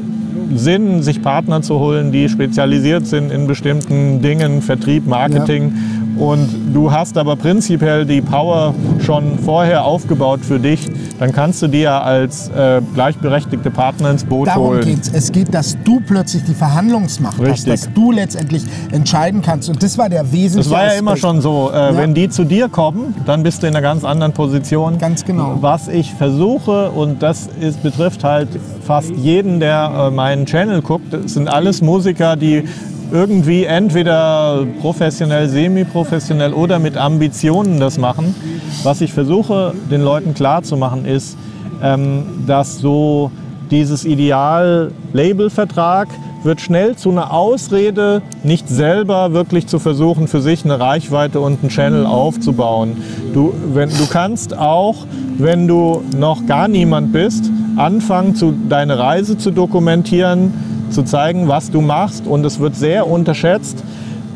Sinn, 0.55 1.03
sich 1.03 1.23
Partner 1.23 1.63
zu 1.63 1.79
holen, 1.79 2.13
die 2.13 2.29
spezialisiert 2.29 3.07
sind 3.07 3.31
in 3.31 3.47
bestimmten 3.47 4.23
Dingen, 4.23 4.63
Vertrieb, 4.63 5.07
Marketing. 5.07 5.73
Und 6.19 6.73
du 6.73 6.91
hast 6.91 7.19
aber 7.19 7.37
prinzipiell 7.37 8.07
die 8.07 8.21
Power 8.21 8.75
schon 9.05 9.39
vorher 9.39 9.85
aufgebaut 9.85 10.41
für 10.43 10.59
dich, 10.59 10.81
dann 11.19 11.33
kannst 11.33 11.63
du 11.63 11.69
dir 11.69 11.93
als 12.03 12.49
äh, 12.49 12.81
gleichberechtigte 12.95 13.71
Partner 13.71 14.11
ins 14.11 14.25
Boot 14.25 14.49
Darum 14.49 14.69
holen. 14.69 14.85
geht 14.85 15.03
es. 15.03 15.13
Es 15.13 15.33
geht, 15.33 15.53
dass 15.53 15.77
du 15.85 16.01
plötzlich 16.01 16.45
die 16.45 16.55
Verhandlungsmacht 16.55 17.39
hast, 17.39 17.49
Richtig. 17.49 17.73
dass 17.73 17.93
du 17.93 18.13
letztendlich 18.13 18.65
entscheiden 18.93 19.43
kannst. 19.43 19.69
Und 19.69 19.83
das 19.83 19.99
war 19.99 20.09
der 20.09 20.33
wesentliche 20.33 20.71
Das 20.71 20.79
war 20.79 20.87
ja 20.87 20.99
immer 20.99 21.17
schon 21.17 21.41
so. 21.41 21.71
Äh, 21.71 21.97
Wenn 21.97 22.15
die 22.15 22.29
zu 22.29 22.45
dir 22.45 22.69
kommen, 22.69 23.15
dann 23.27 23.43
bist 23.43 23.63
du 23.63 23.67
in 23.67 23.75
einer 23.75 23.83
ganz 23.83 24.05
anderen 24.05 24.33
Position. 24.33 24.99
Ganz 24.99 25.25
genau. 25.25 25.59
Was 25.61 25.89
ich 25.89 26.13
versuche, 26.15 26.91
und 26.91 27.23
das 27.23 27.49
ist, 27.61 27.83
betrifft 27.83 28.25
halt 28.25 28.49
fast 28.87 29.11
jeden, 29.11 29.61
der 29.61 30.09
äh, 30.09 30.11
meinen 30.11 30.47
Channel 30.47 30.81
guckt, 30.83 31.13
das 31.13 31.35
sind 31.35 31.49
alles 31.49 31.83
Musiker, 31.83 32.37
die 32.37 32.65
irgendwie 33.13 33.65
entweder 33.65 34.67
professionell, 34.81 35.49
semi-professionell 35.49 36.53
oder 36.53 36.79
mit 36.79 36.97
Ambitionen 36.97 37.81
das 37.81 37.99
machen. 37.99 38.35
Was 38.83 39.01
ich 39.01 39.13
versuche, 39.13 39.75
den 39.91 40.03
Leuten 40.03 40.35
klarzumachen, 40.35 41.05
ist, 41.05 41.37
ähm, 41.83 42.45
dass 42.47 42.79
so 42.79 43.31
dieses 43.71 44.05
Ideal 44.05 44.93
Labelvertrag 45.13 46.09
wird 46.45 46.61
schnell 46.61 46.97
zu 46.97 47.11
einer 47.11 47.33
Ausrede, 47.33 48.23
nicht 48.45 48.69
selber 48.69 49.33
wirklich 49.33 49.67
zu 49.67 49.79
versuchen, 49.79 50.29
für 50.29 50.41
sich 50.41 50.65
eine 50.65 50.79
Reichweite 50.79 51.41
und 51.41 51.61
einen 51.61 51.71
Channel 51.71 52.07
aufzubauen. 52.07 52.97
Du, 53.35 53.53
wenn, 53.75 53.89
du 53.89 54.07
kannst 54.09 54.57
auch, 54.57 55.07
wenn 55.39 55.67
du 55.67 56.03
noch 56.17 56.47
gar 56.47 56.69
niemand 56.69 57.13
bist, 57.13 57.51
anfangen, 57.77 58.37
zu, 58.37 58.55
deine 58.69 58.99
Reise 58.99 59.37
zu 59.37 59.51
dokumentieren, 59.51 60.55
zu 60.91 61.03
zeigen, 61.03 61.49
was 61.49 61.71
du 61.71 61.81
machst. 61.81 62.27
Und 62.27 62.45
es 62.45 62.59
wird 62.61 62.77
sehr 62.77 63.07
unterschätzt, 63.09 63.83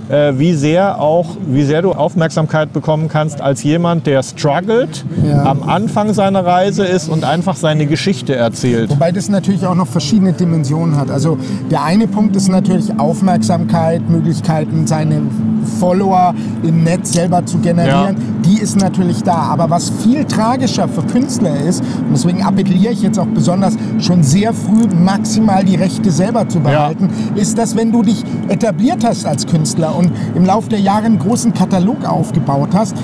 äh, 0.09 0.33
wie 0.37 0.55
sehr 0.55 1.01
auch, 1.01 1.37
wie 1.47 1.63
sehr 1.63 1.83
du 1.83 1.93
Aufmerksamkeit 1.93 2.73
bekommen 2.73 3.09
kannst 3.09 3.41
als 3.41 3.63
jemand, 3.63 4.07
der 4.07 4.23
struggelt, 4.23 5.05
Ja. 5.25 5.45
am 5.45 5.63
Anfang 5.63 6.13
seiner 6.15 6.45
Reise 6.45 6.85
ist 6.85 7.09
und 7.09 7.25
einfach 7.25 7.55
seine 7.57 7.87
Geschichte 7.87 8.35
erzählt. 8.35 8.91
Wobei 8.91 9.13
das 9.13 9.29
natürlich 9.29 9.65
auch 9.67 9.75
noch 9.77 9.87
verschiedene 9.87 10.33
Dimensionen 10.33 10.97
hat. 10.97 11.11
Also 11.11 11.39
der 11.71 11.85
eine 11.85 12.09
Punkt 12.09 12.35
ist 12.35 12.49
natürlich 12.49 12.99
Aufmerksamkeit, 12.99 14.09
Möglichkeiten, 14.11 14.87
seine 14.89 15.23
Follower 15.71 16.35
im 16.63 16.85
Netz 16.85 17.13
selber 17.13 17.45
zu 17.47 17.59
generieren, 17.59 18.17
ja. 18.17 18.43
die 18.45 18.59
ist 18.61 18.81
natürlich 18.81 19.23
da. 19.23 19.35
Aber 19.35 19.71
was 19.71 19.91
viel 19.91 20.25
tragischer 20.25 20.89
für 20.89 21.03
Künstler 21.03 21.59
ist, 21.61 21.81
und 21.81 22.13
deswegen 22.13 22.43
appelliere 22.43 22.93
ich 22.93 23.03
jetzt 23.03 23.19
auch 23.19 23.27
besonders 23.27 23.77
schon 23.99 24.23
sehr 24.23 24.53
früh 24.53 24.87
maximal 24.95 25.65
die 25.65 25.77
Rechte 25.77 26.11
selber 26.11 26.49
zu 26.49 26.61
behalten, 26.61 27.09
ja. 27.35 27.41
ist, 27.43 27.59
dass 27.59 27.77
wenn 27.77 27.93
du 27.93 28.03
dich 28.03 28.25
etabliert 28.49 29.05
hast 29.05 29.27
als 29.27 29.47
Künstler 29.47 29.95
und 29.97 30.11
im 30.35 30.45
Laufe 30.45 30.69
der 30.69 30.81
Jahre 30.81 31.07
einen 31.07 31.19
großen 31.19 31.55
Katalog 31.55 32.05
aufgebaut 32.05 32.71
hast, 32.75 32.95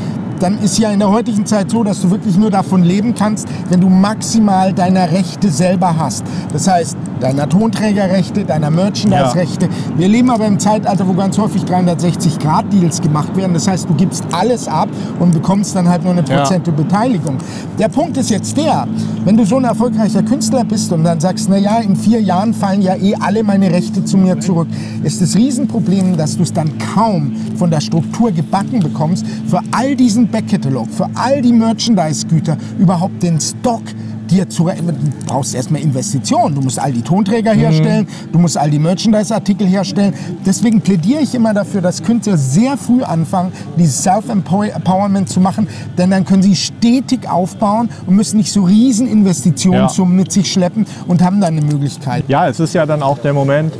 dann 0.40 0.58
ist 0.58 0.78
ja 0.78 0.90
in 0.90 0.99
der 0.99 1.11
heutigen 1.11 1.46
Zeit 1.46 1.70
so, 1.70 1.82
dass 1.82 2.02
du 2.02 2.11
wirklich 2.11 2.37
nur 2.37 2.50
davon 2.50 2.82
leben 2.82 3.14
kannst, 3.14 3.49
wenn 3.68 3.80
du 3.80 3.88
maximal 3.88 4.73
deine 4.73 5.11
Rechte 5.11 5.50
selber 5.50 5.96
hast. 5.99 6.25
Das 6.52 6.68
heißt, 6.68 6.96
deiner 7.20 7.49
Tonträgerrechte, 7.49 8.44
deiner 8.44 8.70
Merchandise-Rechte. 8.70 9.66
Ja. 9.66 9.99
Wir 9.99 10.08
leben 10.08 10.30
aber 10.30 10.46
im 10.46 10.58
Zeitalter, 10.58 11.06
wo 11.06 11.14
ganz 11.14 11.38
häufig 11.38 11.62
360-Grad-Deals 11.62 13.00
gemacht 13.00 13.35
werden. 13.37 13.54
Das 13.54 13.68
heißt, 13.68 13.88
du 13.88 13.94
gibst 13.94 14.25
alles 14.32 14.68
ab 14.68 14.88
und 15.18 15.32
bekommst 15.32 15.75
dann 15.75 15.88
halt 15.88 16.02
nur 16.02 16.12
eine 16.12 16.23
Prozente 16.23 16.70
ja. 16.70 16.76
Beteiligung. 16.76 17.38
Der 17.78 17.88
Punkt 17.88 18.16
ist 18.16 18.30
jetzt 18.30 18.56
der, 18.56 18.87
wenn 19.25 19.37
du 19.37 19.44
so 19.44 19.56
ein 19.56 19.64
erfolgreicher 19.64 20.23
Künstler 20.23 20.64
bist 20.64 20.92
und 20.92 21.04
dann 21.04 21.20
sagst, 21.20 21.49
naja, 21.49 21.78
in 21.78 21.96
vier 21.96 22.20
Jahren 22.20 22.54
fallen 22.54 22.82
ja 22.82 22.94
eh 22.96 23.14
alle 23.14 23.42
meine 23.42 23.70
Rechte 23.70 24.04
zu 24.04 24.16
mir 24.16 24.38
zurück, 24.40 24.68
ist 25.02 25.20
das 25.20 25.35
Riesenproblem, 25.37 26.16
dass 26.16 26.37
du 26.37 26.42
es 26.42 26.52
dann 26.52 26.70
kaum 26.94 27.32
von 27.56 27.70
der 27.70 27.80
Struktur 27.80 28.30
gebacken 28.30 28.80
bekommst, 28.80 29.26
für 29.46 29.61
all 29.73 29.96
diesen 29.96 30.28
Backkatalog, 30.28 30.88
für 30.90 31.08
all 31.14 31.42
die 31.42 31.52
Merchandise-Güter 31.52 32.56
überhaupt 32.78 33.23
den 33.23 33.40
Stock 33.40 33.82
dir 34.30 34.49
zu 34.49 34.66
du 34.66 34.92
brauchst 35.26 35.54
erstmal 35.54 35.80
Investitionen. 35.80 36.54
Du 36.54 36.61
musst 36.61 36.78
all 36.78 36.92
die 36.92 37.02
Tonträger 37.02 37.54
mhm. 37.54 37.59
herstellen, 37.59 38.09
du 38.33 38.38
musst 38.38 38.59
all 38.59 38.71
die 38.71 38.78
Merchandise-Artikel 38.78 39.66
herstellen. 39.66 40.14
Deswegen 40.45 40.80
plädiere 40.80 41.21
ich 41.21 41.35
immer 41.35 41.54
dafür, 41.54 41.80
dass 41.80 42.02
Künstler 42.02 42.37
sehr 42.37 42.76
früh 42.76 43.02
anfangen, 43.02 43.52
dieses 43.76 44.02
Self-Empowerment 44.02 45.28
zu 45.28 45.40
machen, 45.40 45.68
denn 45.97 46.11
dann 46.11 46.25
können 46.25 46.42
sie 46.42 46.56
stetig 46.56 47.28
aufbauen 47.28 47.88
und 48.06 48.16
müssen 48.16 48.38
nicht 48.38 48.52
so 48.52 48.64
riesen 48.64 49.06
Investitionssummen 49.06 50.16
ja. 50.16 50.23
mit 50.25 50.33
sich 50.33 50.52
schleppen 50.52 50.87
und 51.06 51.23
haben 51.23 51.40
dann 51.40 51.56
eine 51.56 51.64
Möglichkeit. 51.64 52.25
Ja, 52.28 52.49
es 52.49 52.61
ist 52.61 52.75
ja 52.75 52.87
dann 52.87 53.02
auch 53.02 53.18
der 53.18 53.33
Moment, 53.33 53.73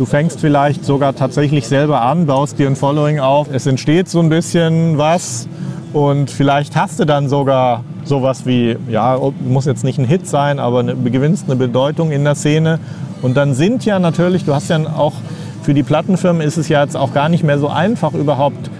Du 0.00 0.06
fängst 0.06 0.40
vielleicht 0.40 0.82
sogar 0.82 1.14
tatsächlich 1.14 1.68
selber 1.68 2.00
an, 2.00 2.24
baust 2.24 2.58
dir 2.58 2.68
ein 2.68 2.74
Following 2.74 3.20
auf. 3.20 3.48
Es 3.52 3.66
entsteht 3.66 4.08
so 4.08 4.20
ein 4.20 4.30
bisschen 4.30 4.96
was 4.96 5.46
und 5.92 6.30
vielleicht 6.30 6.74
hast 6.74 7.00
du 7.00 7.04
dann 7.04 7.28
sogar 7.28 7.84
sowas 8.10 8.44
wie, 8.44 8.76
ja, 8.90 9.18
muss 9.48 9.64
jetzt 9.64 9.84
nicht 9.84 9.98
ein 9.98 10.04
Hit 10.04 10.26
sein, 10.26 10.58
aber 10.58 10.80
eine, 10.80 10.94
gewinnst 10.94 11.44
eine 11.46 11.56
Bedeutung 11.56 12.10
in 12.10 12.24
der 12.24 12.34
Szene. 12.34 12.78
Und 13.22 13.38
dann 13.38 13.54
sind 13.54 13.86
ja 13.86 13.98
natürlich, 13.98 14.44
du 14.44 14.52
hast 14.52 14.68
ja 14.68 14.78
auch, 14.78 15.14
für 15.62 15.72
die 15.72 15.82
Plattenfirmen 15.82 16.42
ist 16.42 16.58
es 16.58 16.68
ja 16.68 16.82
jetzt 16.82 16.96
auch 16.96 17.14
gar 17.14 17.28
nicht 17.28 17.44
mehr 17.44 17.58
so 17.58 17.68
einfach 17.68 18.12
überhaupt 18.12 18.70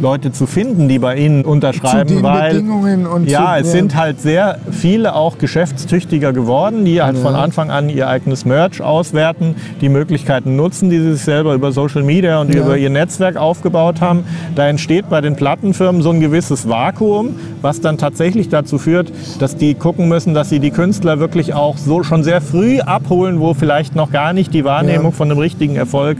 Leute 0.00 0.32
zu 0.32 0.46
finden, 0.46 0.88
die 0.88 0.98
bei 0.98 1.16
Ihnen 1.16 1.44
unterschreiben, 1.44 2.08
zu 2.08 2.14
den 2.16 2.22
weil 2.22 2.54
Bedingungen 2.54 3.06
und 3.06 3.28
ja, 3.28 3.54
zu, 3.54 3.60
es 3.60 3.66
ja. 3.68 3.72
sind 3.72 3.96
halt 3.96 4.20
sehr 4.20 4.58
viele 4.70 5.14
auch 5.14 5.38
geschäftstüchtiger 5.38 6.32
geworden, 6.32 6.84
die 6.84 7.02
halt 7.02 7.16
ja. 7.16 7.22
von 7.22 7.34
Anfang 7.34 7.70
an 7.70 7.88
ihr 7.88 8.08
eigenes 8.08 8.44
Merch 8.44 8.82
auswerten, 8.82 9.54
die 9.80 9.88
Möglichkeiten 9.88 10.56
nutzen, 10.56 10.90
die 10.90 10.98
sie 10.98 11.12
sich 11.12 11.22
selber 11.22 11.54
über 11.54 11.72
Social 11.72 12.02
Media 12.02 12.40
und 12.40 12.54
ja. 12.54 12.60
über 12.60 12.76
ihr 12.76 12.90
Netzwerk 12.90 13.36
aufgebaut 13.36 14.00
haben. 14.00 14.24
Da 14.54 14.68
entsteht 14.68 15.08
bei 15.08 15.20
den 15.20 15.36
Plattenfirmen 15.36 16.02
so 16.02 16.10
ein 16.10 16.20
gewisses 16.20 16.68
Vakuum, 16.68 17.36
was 17.60 17.80
dann 17.80 17.98
tatsächlich 17.98 18.48
dazu 18.48 18.78
führt, 18.78 19.12
dass 19.38 19.56
die 19.56 19.74
gucken 19.74 20.08
müssen, 20.08 20.34
dass 20.34 20.48
sie 20.48 20.58
die 20.58 20.70
Künstler 20.70 21.18
wirklich 21.18 21.54
auch 21.54 21.76
so 21.76 22.02
schon 22.02 22.24
sehr 22.24 22.40
früh 22.40 22.80
abholen, 22.80 23.40
wo 23.40 23.54
vielleicht 23.54 23.94
noch 23.94 24.10
gar 24.10 24.32
nicht 24.32 24.52
die 24.54 24.64
Wahrnehmung 24.64 25.12
von 25.12 25.30
einem 25.30 25.38
richtigen 25.38 25.76
Erfolg 25.76 26.18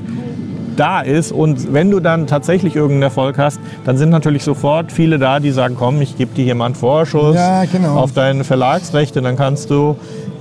da 0.77 1.01
ist. 1.01 1.33
Und 1.33 1.73
wenn 1.73 1.91
du 1.91 2.01
dann 2.01 2.27
tatsächlich 2.27 2.77
irgendeinen 2.77 3.03
Erfolg 3.03 3.39
hast, 3.39 3.61
dann 3.85 3.97
sind 3.97 4.11
natürlich 4.11 4.45
sofort 4.45 4.93
viele 4.93 5.19
da, 5.19 5.41
die 5.41 5.51
sagen, 5.51 5.77
komm, 5.79 6.01
ich 6.01 6.17
gebe 6.17 6.35
dir 6.35 6.45
hier 6.45 6.55
mal 6.55 6.67
einen 6.67 6.75
Vorschuss 6.75 7.35
ja, 7.37 7.65
genau. 7.65 7.97
auf 7.97 8.13
deine 8.13 8.45
Verlagsrechte, 8.45 9.23
dann 9.23 9.37
kannst 9.37 9.71
du 9.71 9.97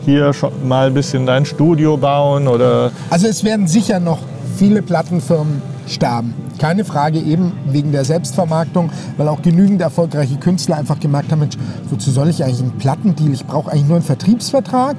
hier 0.05 0.33
schon 0.33 0.51
mal 0.67 0.87
ein 0.87 0.93
bisschen 0.93 1.25
dein 1.25 1.45
Studio 1.45 1.97
bauen 1.97 2.47
oder... 2.47 2.91
Also 3.09 3.27
es 3.27 3.43
werden 3.43 3.67
sicher 3.67 3.99
noch 3.99 4.19
viele 4.57 4.81
Plattenfirmen 4.81 5.61
sterben. 5.87 6.33
Keine 6.57 6.85
Frage, 6.85 7.19
eben 7.19 7.53
wegen 7.65 7.91
der 7.91 8.05
Selbstvermarktung, 8.05 8.89
weil 9.17 9.27
auch 9.27 9.41
genügend 9.41 9.81
erfolgreiche 9.81 10.35
Künstler 10.37 10.77
einfach 10.77 10.99
gemerkt 10.99 11.31
haben, 11.31 11.39
Mensch, 11.39 11.57
wozu 11.89 12.11
soll 12.11 12.29
ich 12.29 12.43
eigentlich 12.43 12.61
einen 12.61 12.77
Plattendeal? 12.77 13.33
Ich 13.33 13.45
brauche 13.45 13.71
eigentlich 13.71 13.87
nur 13.87 13.97
einen 13.97 14.05
Vertriebsvertrag 14.05 14.97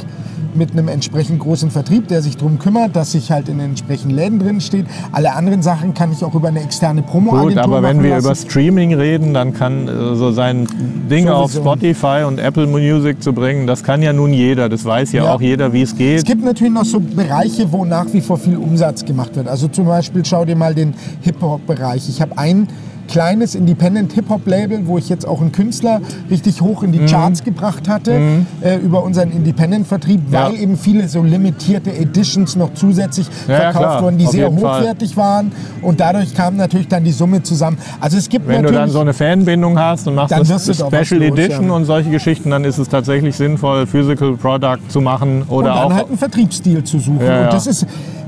mit 0.55 0.73
einem 0.73 0.89
entsprechend 0.89 1.41
großen 1.41 1.71
Vertrieb, 1.71 2.09
der 2.09 2.23
sich 2.23 2.37
darum 2.37 2.59
kümmert, 2.59 2.95
dass 2.97 3.15
ich 3.15 3.31
halt 3.31 3.49
in 3.49 3.59
den 3.59 3.71
entsprechenden 3.71 4.17
Läden 4.17 4.39
drin 4.39 4.61
steht. 4.61 4.87
Alle 5.13 5.35
anderen 5.35 5.63
Sachen 5.63 5.95
kann 5.95 6.13
ich 6.13 6.23
auch 6.25 6.35
über 6.35 6.49
eine 6.49 6.63
externe 6.63 7.03
Promo-Agentur 7.03 7.51
Gut, 7.51 7.59
aber 7.59 7.83
wenn 7.83 8.03
wir 8.03 8.11
lassen. 8.11 8.27
über 8.27 8.35
Streaming 8.35 8.95
reden, 8.95 9.35
dann 9.35 9.55
kann 9.55 9.89
äh, 9.89 10.15
so 10.15 10.33
sein 10.33 10.69
Ding 11.11 11.27
Sowieso. 11.27 11.35
auf 11.35 11.53
Spotify 11.53 12.25
und 12.27 12.39
Apple 12.39 12.67
Music 12.67 13.23
zu 13.23 13.33
bringen, 13.33 13.67
das 13.67 13.83
kann 13.83 14.03
ja 14.03 14.13
nun 14.13 14.33
jeder. 14.33 14.69
Das 14.69 14.85
weiß 14.85 15.13
ja, 15.13 15.25
ja. 15.25 15.35
auch 15.35 15.41
jeder, 15.41 15.73
wie 15.73 15.83
es 15.83 15.97
geht. 15.97 16.19
Es 16.19 16.25
gibt 16.25 16.45
natürlich 16.45 16.73
noch 16.73 16.85
so 16.85 17.01
Bereiche, 17.01 17.71
wo 17.73 17.85
nach 17.85 18.07
wie 18.13 18.21
vor 18.21 18.39
viel 18.39 18.57
Umsatz 18.57 19.05
gemacht 19.05 19.35
wird. 19.37 19.49
Also 19.49 19.69
zum 19.69 19.87
Beispiel 19.87 20.25
schau 20.25 20.45
dir 20.45 20.57
mal 20.57 20.72
den 20.75 20.95
Hip-Hop-Bereich. 21.23 22.09
Ich 22.09 22.21
habe 22.21 22.39
einen 22.39 22.69
kleines 23.09 23.55
Independent-Hip-Hop-Label, 23.55 24.87
wo 24.87 24.99
ich 24.99 25.09
jetzt 25.09 25.27
auch 25.27 25.41
einen 25.41 25.53
Künstler 25.53 26.01
richtig 26.31 26.61
hoch 26.61 26.83
in 26.83 26.93
die 26.93 27.01
mhm. 27.01 27.07
Charts 27.07 27.45
gebracht 27.45 27.89
hatte 27.89 28.19
mhm. 28.19 28.47
äh, 28.61 28.77
über 28.77 29.03
unseren 29.03 29.31
Independent-Vertrieb, 29.31 30.21
weil 30.31 30.55
ja. 30.55 30.61
eben 30.61 30.77
viele 30.77 31.09
so 31.09 31.23
limitierte 31.23 31.93
Editions 31.93 32.57
noch 32.57 32.75
zusätzlich 32.75 33.27
ja, 33.49 33.57
verkauft 33.57 33.85
ja, 33.85 34.03
wurden, 34.03 34.19
die 34.19 34.27
Auf 34.27 34.33
sehr 34.33 34.51
hochwertig 34.51 35.15
Fall. 35.15 35.25
waren 35.25 35.53
und 35.83 36.01
dadurch 36.01 36.35
kam 36.35 36.57
natürlich 36.57 36.89
dann 36.89 37.05
die 37.05 37.13
Summe 37.13 37.43
zusammen. 37.43 37.79
Also 38.01 38.17
es 38.17 38.29
gibt 38.29 38.49
Wenn 38.49 38.63
du 38.63 38.73
dann 38.73 38.91
so 38.91 39.01
eine 39.01 39.13
Fanbindung 39.13 39.79
hast 39.79 40.07
und 40.09 40.15
machst 40.15 40.33
das 40.33 40.65
Special 40.65 41.21
los, 41.21 41.39
Edition 41.39 41.71
und 41.71 41.85
solche 41.85 42.11
Geschichten, 42.11 42.51
dann 42.51 42.65
ist 42.65 42.79
es 42.79 42.89
tatsächlich 42.89 43.37
sinnvoll, 43.37 43.87
Physical 43.87 44.37
Product 44.37 44.81
zu 44.89 45.01
machen 45.01 45.43
oder 45.49 45.57
und 45.57 45.65
dann 45.65 45.79
auch 45.79 45.93
halt 45.93 46.09
einen 46.09 46.19
Vertriebsstil 46.19 46.85
zu 46.85 46.99
suchen. 46.99 47.19
Und 47.21 47.53
das 47.53 47.67
ist 47.67 47.87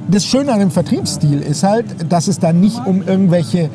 das 0.09 0.25
Schöne 0.25 0.53
an 0.53 0.61
dem 0.61 0.71
Vertriebsstil 0.71 1.41
ist 1.41 1.63
halt, 1.63 1.87
dass 2.11 2.29
es 2.29 2.39
dann 2.39 2.61
nicht 2.61 2.85
um 2.87 3.03
irgendwelche 3.03 3.71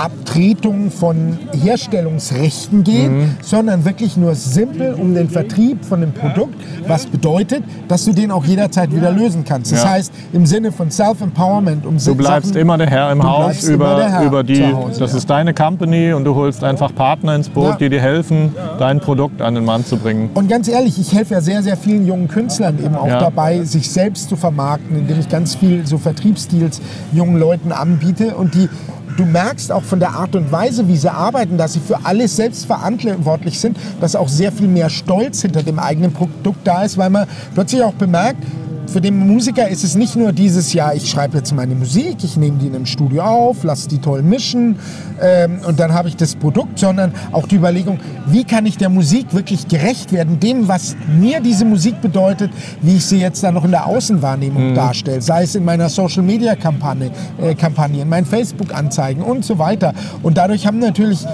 Abtretung 0.00 0.90
von 0.90 1.38
Herstellungsrechten 1.62 2.84
geht, 2.84 3.10
mhm. 3.10 3.36
sondern 3.42 3.84
wirklich 3.84 4.16
nur 4.16 4.34
simpel 4.34 4.94
um 4.94 5.14
den 5.14 5.28
Vertrieb 5.28 5.84
von 5.84 6.00
dem 6.00 6.12
Produkt, 6.12 6.54
was 6.86 7.04
bedeutet, 7.06 7.62
dass 7.86 8.06
du 8.06 8.12
den 8.12 8.30
auch 8.30 8.44
jederzeit 8.46 8.94
wieder 8.94 9.12
lösen 9.12 9.44
kannst. 9.44 9.72
Das 9.72 9.82
ja. 9.82 9.90
heißt, 9.90 10.12
im 10.32 10.46
Sinne 10.46 10.72
von 10.72 10.90
Self-Empowerment, 10.90 11.84
um 11.84 11.98
Du 11.98 12.14
bleibst 12.14 12.48
Sachen, 12.48 12.62
immer 12.62 12.78
der 12.78 12.88
Herr 12.88 13.12
im 13.12 13.22
Haus 13.22 13.64
über, 13.64 14.02
Herr 14.02 14.24
über 14.24 14.42
die, 14.42 14.72
Hause, 14.72 15.00
das 15.00 15.12
ja. 15.12 15.18
ist 15.18 15.28
deine 15.28 15.52
Company 15.52 16.14
und 16.14 16.24
du 16.24 16.34
holst 16.34 16.64
einfach 16.64 16.94
Partner 16.94 17.34
ins 17.34 17.50
Boot, 17.50 17.72
ja. 17.72 17.76
die 17.76 17.90
dir 17.90 18.00
helfen, 18.00 18.54
dein 18.78 19.00
Produkt 19.00 19.42
an 19.42 19.54
den 19.54 19.66
Mann 19.66 19.84
zu 19.84 19.98
bringen. 19.98 20.30
Und 20.32 20.48
ganz 20.48 20.66
ehrlich, 20.68 20.98
ich 20.98 21.12
helfe 21.12 21.34
ja 21.34 21.42
sehr, 21.42 21.62
sehr 21.62 21.76
vielen 21.76 22.06
jungen 22.06 22.28
Künstlern 22.28 22.78
eben 22.82 22.94
auch 22.94 23.06
dabei, 23.06 23.64
sich 23.64 23.90
selbst 23.90 24.30
zu 24.30 24.36
vermarkten, 24.36 24.96
indem 24.96 25.20
ich 25.20 25.28
ganz 25.28 25.54
viel 25.56 25.86
so 25.86 25.98
Vertriebsstils 25.98 26.80
jungen 27.12 27.38
Leuten 27.38 27.70
anbiete 27.70 28.34
und 28.34 28.54
die 28.54 28.70
du 29.16 29.24
merkst 29.24 29.72
auch 29.72 29.82
von 29.82 30.00
der 30.00 30.10
Art 30.10 30.34
und 30.34 30.50
Weise, 30.52 30.88
wie 30.88 30.96
sie 30.96 31.12
arbeiten, 31.12 31.56
dass 31.56 31.74
sie 31.74 31.80
für 31.80 32.04
alles 32.04 32.36
selbst 32.36 32.66
verantwortlich 32.66 33.58
sind, 33.58 33.76
dass 34.00 34.16
auch 34.16 34.28
sehr 34.28 34.52
viel 34.52 34.68
mehr 34.68 34.90
Stolz 34.90 35.42
hinter 35.42 35.62
dem 35.62 35.78
eigenen 35.78 36.12
Produkt 36.12 36.66
da 36.66 36.84
ist, 36.84 36.98
weil 36.98 37.10
man 37.10 37.26
plötzlich 37.54 37.82
auch 37.82 37.94
bemerkt, 37.94 38.42
für 38.90 39.00
den 39.00 39.18
Musiker 39.26 39.68
ist 39.68 39.84
es 39.84 39.94
nicht 39.94 40.16
nur 40.16 40.32
dieses 40.32 40.72
Jahr, 40.72 40.94
ich 40.94 41.08
schreibe 41.08 41.38
jetzt 41.38 41.54
meine 41.54 41.76
Musik, 41.76 42.16
ich 42.24 42.36
nehme 42.36 42.58
die 42.58 42.66
in 42.66 42.74
einem 42.74 42.86
Studio 42.86 43.22
auf, 43.22 43.62
lasse 43.62 43.88
die 43.88 43.98
toll 43.98 44.22
mischen 44.22 44.76
ähm, 45.20 45.60
und 45.66 45.78
dann 45.78 45.94
habe 45.94 46.08
ich 46.08 46.16
das 46.16 46.34
Produkt, 46.34 46.78
sondern 46.78 47.12
auch 47.30 47.46
die 47.46 47.56
Überlegung, 47.56 48.00
wie 48.26 48.42
kann 48.42 48.66
ich 48.66 48.78
der 48.78 48.88
Musik 48.88 49.32
wirklich 49.32 49.68
gerecht 49.68 50.12
werden, 50.12 50.40
dem, 50.40 50.66
was 50.66 50.96
mir 51.08 51.40
diese 51.40 51.64
Musik 51.64 52.00
bedeutet, 52.00 52.50
wie 52.82 52.96
ich 52.96 53.06
sie 53.06 53.20
jetzt 53.20 53.42
dann 53.44 53.54
noch 53.54 53.64
in 53.64 53.70
der 53.70 53.86
Außenwahrnehmung 53.86 54.70
mhm. 54.70 54.74
darstelle, 54.74 55.22
sei 55.22 55.44
es 55.44 55.54
in 55.54 55.64
meiner 55.64 55.88
Social-Media-Kampagne, 55.88 57.12
äh, 57.40 57.54
Kampagne, 57.54 58.02
in 58.02 58.08
meinen 58.08 58.26
Facebook-Anzeigen 58.26 59.22
und 59.22 59.44
so 59.44 59.58
weiter. 59.58 59.94
Und 60.22 60.36
dadurch 60.36 60.66
haben 60.66 60.80
natürlich 60.80 61.24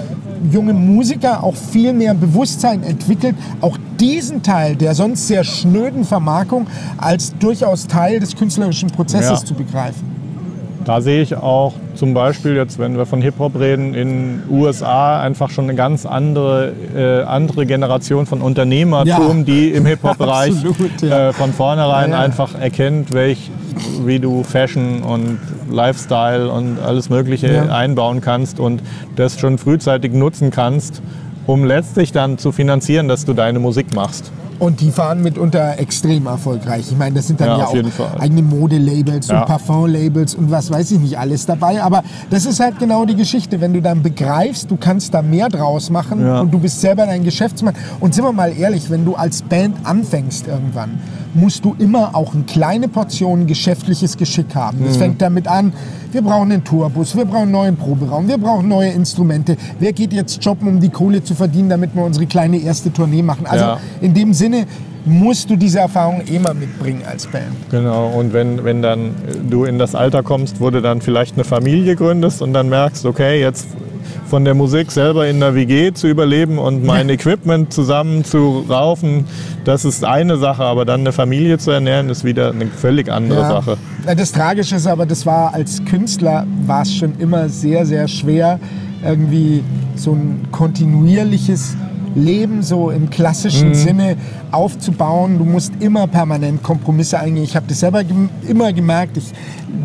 junge 0.51 0.73
Musiker 0.73 1.43
auch 1.43 1.55
viel 1.55 1.93
mehr 1.93 2.13
Bewusstsein 2.13 2.83
entwickelt, 2.83 3.35
auch 3.61 3.77
diesen 3.99 4.43
Teil 4.43 4.75
der 4.75 4.95
sonst 4.95 5.27
sehr 5.27 5.43
schnöden 5.43 6.03
Vermarkung 6.03 6.67
als 6.97 7.37
durchaus 7.37 7.87
Teil 7.87 8.19
des 8.19 8.35
künstlerischen 8.35 8.89
Prozesses 8.89 9.41
ja. 9.41 9.45
zu 9.45 9.53
begreifen. 9.53 10.26
Da 10.87 11.01
sehe 11.01 11.21
ich 11.21 11.35
auch 11.35 11.73
zum 11.95 12.13
Beispiel 12.13 12.55
jetzt, 12.55 12.79
wenn 12.79 12.95
wir 12.95 13.05
von 13.05 13.21
Hip-Hop 13.21 13.59
reden, 13.59 13.93
in 13.93 14.43
USA 14.49 15.21
einfach 15.21 15.49
schon 15.49 15.65
eine 15.65 15.75
ganz 15.75 16.05
andere, 16.05 16.71
äh, 16.95 17.23
andere 17.23 17.65
Generation 17.65 18.25
von 18.25 18.39
Unternehmertum, 18.39 19.39
ja. 19.39 19.43
die 19.43 19.71
im 19.71 19.85
Hip-Hop-Bereich 19.85 20.53
ja. 21.01 21.27
äh, 21.27 21.33
von 21.33 21.51
vornherein 21.51 22.11
ja, 22.11 22.21
einfach 22.21 22.57
erkennt, 22.57 23.11
welch, 23.11 23.51
wie 24.05 24.19
du 24.19 24.43
Fashion 24.43 25.03
und 25.03 25.39
Lifestyle 25.69 26.49
und 26.49 26.79
alles 26.79 27.09
Mögliche 27.09 27.69
einbauen 27.69 28.21
kannst 28.21 28.61
und 28.61 28.81
das 29.17 29.37
schon 29.41 29.57
frühzeitig 29.57 30.13
nutzen 30.13 30.51
kannst, 30.51 31.01
um 31.47 31.65
letztlich 31.65 32.13
dann 32.13 32.37
zu 32.37 32.53
finanzieren, 32.53 33.09
dass 33.09 33.25
du 33.25 33.33
deine 33.33 33.59
Musik 33.59 33.93
machst. 33.93 34.31
Und 34.59 34.81
die 34.81 34.89
fahren 34.91 35.21
mitunter 35.21 35.77
extrem 35.79 36.25
erfolgreich. 36.25 36.85
Ich 36.89 36.97
meine, 36.97 37.15
das 37.17 37.27
sind 37.27 37.39
dann 37.39 37.47
Ja, 37.49 37.57
ja, 37.59 37.65
auch 37.65 38.19
eigene 38.19 38.41
Modelabels 38.41 39.27
Ja. 39.27 39.41
und 39.41 39.45
Parfum-Labels 39.47 40.35
und 40.35 40.49
was 40.49 40.71
weiß 40.71 40.91
ich 40.91 40.99
nicht 40.99 41.17
alles 41.19 41.45
dabei. 41.45 41.81
Aber 41.83 42.03
das 42.29 42.45
ist 42.45 42.59
halt 42.59 42.79
genau 42.79 43.05
die 43.05 43.15
Geschichte. 43.15 43.61
Wenn 43.61 43.73
du 43.73 43.81
dann 43.81 44.01
begreifst, 44.01 44.71
du 44.71 44.77
kannst 44.77 45.13
da 45.13 45.21
mehr 45.21 45.49
draus 45.49 45.89
machen 45.89 46.21
Ja. 46.25 46.41
und 46.41 46.51
du 46.51 46.59
bist 46.59 46.81
selber 46.81 47.05
dein 47.05 47.23
Geschäftsmann. 47.23 47.75
Und 47.99 48.15
sind 48.15 48.23
wir 48.23 48.31
mal 48.33 48.51
ehrlich, 48.57 48.89
wenn 48.89 49.05
du 49.05 49.15
als 49.15 49.41
Band 49.43 49.75
anfängst 49.83 50.47
irgendwann, 50.47 50.99
musst 51.33 51.63
du 51.63 51.75
immer 51.77 52.15
auch 52.15 52.33
eine 52.33 52.43
kleine 52.43 52.87
Portion 52.87 53.45
geschäftliches 53.45 54.17
Geschick 54.17 54.55
haben. 54.55 54.79
Mhm. 54.79 54.85
Das 54.85 54.97
fängt 54.97 55.21
damit 55.21 55.47
an, 55.47 55.71
wir 56.11 56.21
brauchen 56.21 56.51
einen 56.51 56.63
Tourbus, 56.63 57.15
wir 57.15 57.25
brauchen 57.25 57.43
einen 57.43 57.51
neuen 57.51 57.75
Proberaum, 57.75 58.27
wir 58.27 58.37
brauchen 58.37 58.67
neue 58.69 58.89
Instrumente. 58.89 59.57
Wer 59.79 59.93
geht 59.93 60.13
jetzt 60.13 60.43
jobben, 60.43 60.67
um 60.67 60.79
die 60.79 60.89
Kohle 60.89 61.23
zu 61.23 61.35
verdienen, 61.35 61.69
damit 61.69 61.93
wir 61.95 62.03
unsere 62.03 62.25
kleine 62.25 62.57
erste 62.57 62.91
Tournee 62.91 63.21
machen? 63.21 63.45
Also 63.45 63.77
in 64.01 64.13
dem 64.13 64.33
Sinne 64.33 64.46
musst 65.05 65.49
du 65.49 65.55
diese 65.55 65.79
Erfahrung 65.79 66.21
mal 66.41 66.53
mitbringen 66.53 67.03
als 67.09 67.27
Band. 67.27 67.45
Genau, 67.71 68.07
und 68.07 68.33
wenn, 68.33 68.63
wenn 68.63 68.81
dann 68.81 69.15
du 69.49 69.63
in 69.63 69.79
das 69.79 69.95
Alter 69.95 70.21
kommst, 70.21 70.59
wo 70.59 70.69
du 70.69 70.81
dann 70.81 71.01
vielleicht 71.01 71.35
eine 71.35 71.45
Familie 71.45 71.95
gründest 71.95 72.41
und 72.41 72.53
dann 72.53 72.67
merkst, 72.69 73.05
okay, 73.05 73.39
jetzt 73.39 73.67
von 74.27 74.43
der 74.43 74.53
Musik 74.53 74.91
selber 74.91 75.27
in 75.27 75.39
der 75.39 75.55
WG 75.55 75.93
zu 75.93 76.07
überleben 76.07 76.57
und 76.57 76.83
mein 76.83 77.09
Equipment 77.09 77.71
zusammen 77.71 78.25
zu 78.25 78.65
raufen, 78.69 79.25
das 79.63 79.85
ist 79.85 80.03
eine 80.03 80.37
Sache, 80.37 80.63
aber 80.63 80.83
dann 80.83 81.01
eine 81.01 81.13
Familie 81.13 81.57
zu 81.57 81.71
ernähren, 81.71 82.09
ist 82.09 82.25
wieder 82.25 82.51
eine 82.51 82.67
völlig 82.67 83.09
andere 83.09 83.39
Ja. 83.41 83.49
Sache. 83.49 83.77
Das 84.17 84.31
Tragische 84.33 84.75
ist 84.75 84.87
aber, 84.87 85.05
das 85.05 85.25
war 85.25 85.53
als 85.53 85.83
Künstler 85.85 86.45
war 86.65 86.81
es 86.81 86.93
schon 86.93 87.13
immer 87.19 87.47
sehr, 87.47 87.85
sehr 87.85 88.07
schwer, 88.07 88.59
irgendwie 89.05 89.63
so 89.95 90.11
ein 90.11 90.47
kontinuierliches 90.51 91.75
Leben 92.15 92.63
so 92.63 92.89
im 92.89 93.03
Mhm. 93.03 93.09
klassischen 93.09 93.73
Sinne 93.75 94.15
aufzubauen. 94.51 95.37
Du 95.37 95.45
musst 95.45 95.71
immer 95.79 96.07
permanent 96.07 96.63
Kompromisse 96.63 97.19
eingehen. 97.19 97.43
Ich 97.43 97.55
habe 97.55 97.65
das 97.67 97.79
selber 97.79 98.03
gem 98.03 98.29
immer 98.47 98.73
gemerkt. 98.73 99.17
Ich 99.17 99.31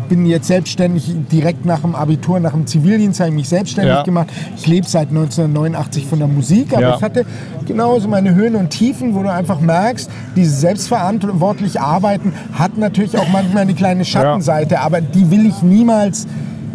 bin 0.09 0.25
jetzt 0.25 0.47
selbstständig, 0.47 1.13
direkt 1.31 1.65
nach 1.65 1.79
dem 1.81 1.95
Abitur, 1.95 2.39
nach 2.39 2.51
dem 2.51 2.65
Zivildienst 2.67 3.19
habe 3.19 3.29
ich 3.29 3.35
mich 3.35 3.49
selbstständig 3.49 3.93
Ja. 3.93 4.03
gemacht. 4.03 4.27
Ich 4.57 4.67
lebe 4.67 4.87
seit 4.87 5.11
1989 5.11 6.05
von 6.05 6.19
der 6.19 6.27
Musik, 6.27 6.73
aber 6.73 6.81
Ja. 6.81 6.95
ich 6.95 7.01
hatte 7.01 7.25
genauso 7.67 8.07
meine 8.07 8.33
Höhen 8.35 8.55
und 8.55 8.69
Tiefen, 8.69 9.15
wo 9.15 9.23
du 9.23 9.31
einfach 9.31 9.59
merkst, 9.61 10.09
dieses 10.35 10.59
selbstverantwortlich 10.61 11.79
Arbeiten 11.79 12.33
hat 12.53 12.77
natürlich 12.77 13.17
auch 13.17 13.27
manchmal 13.31 13.63
eine 13.63 13.73
kleine 13.73 14.05
Schattenseite, 14.05 14.79
aber 14.81 15.01
die 15.01 15.29
will 15.31 15.45
ich 15.45 15.61
niemals, 15.61 16.27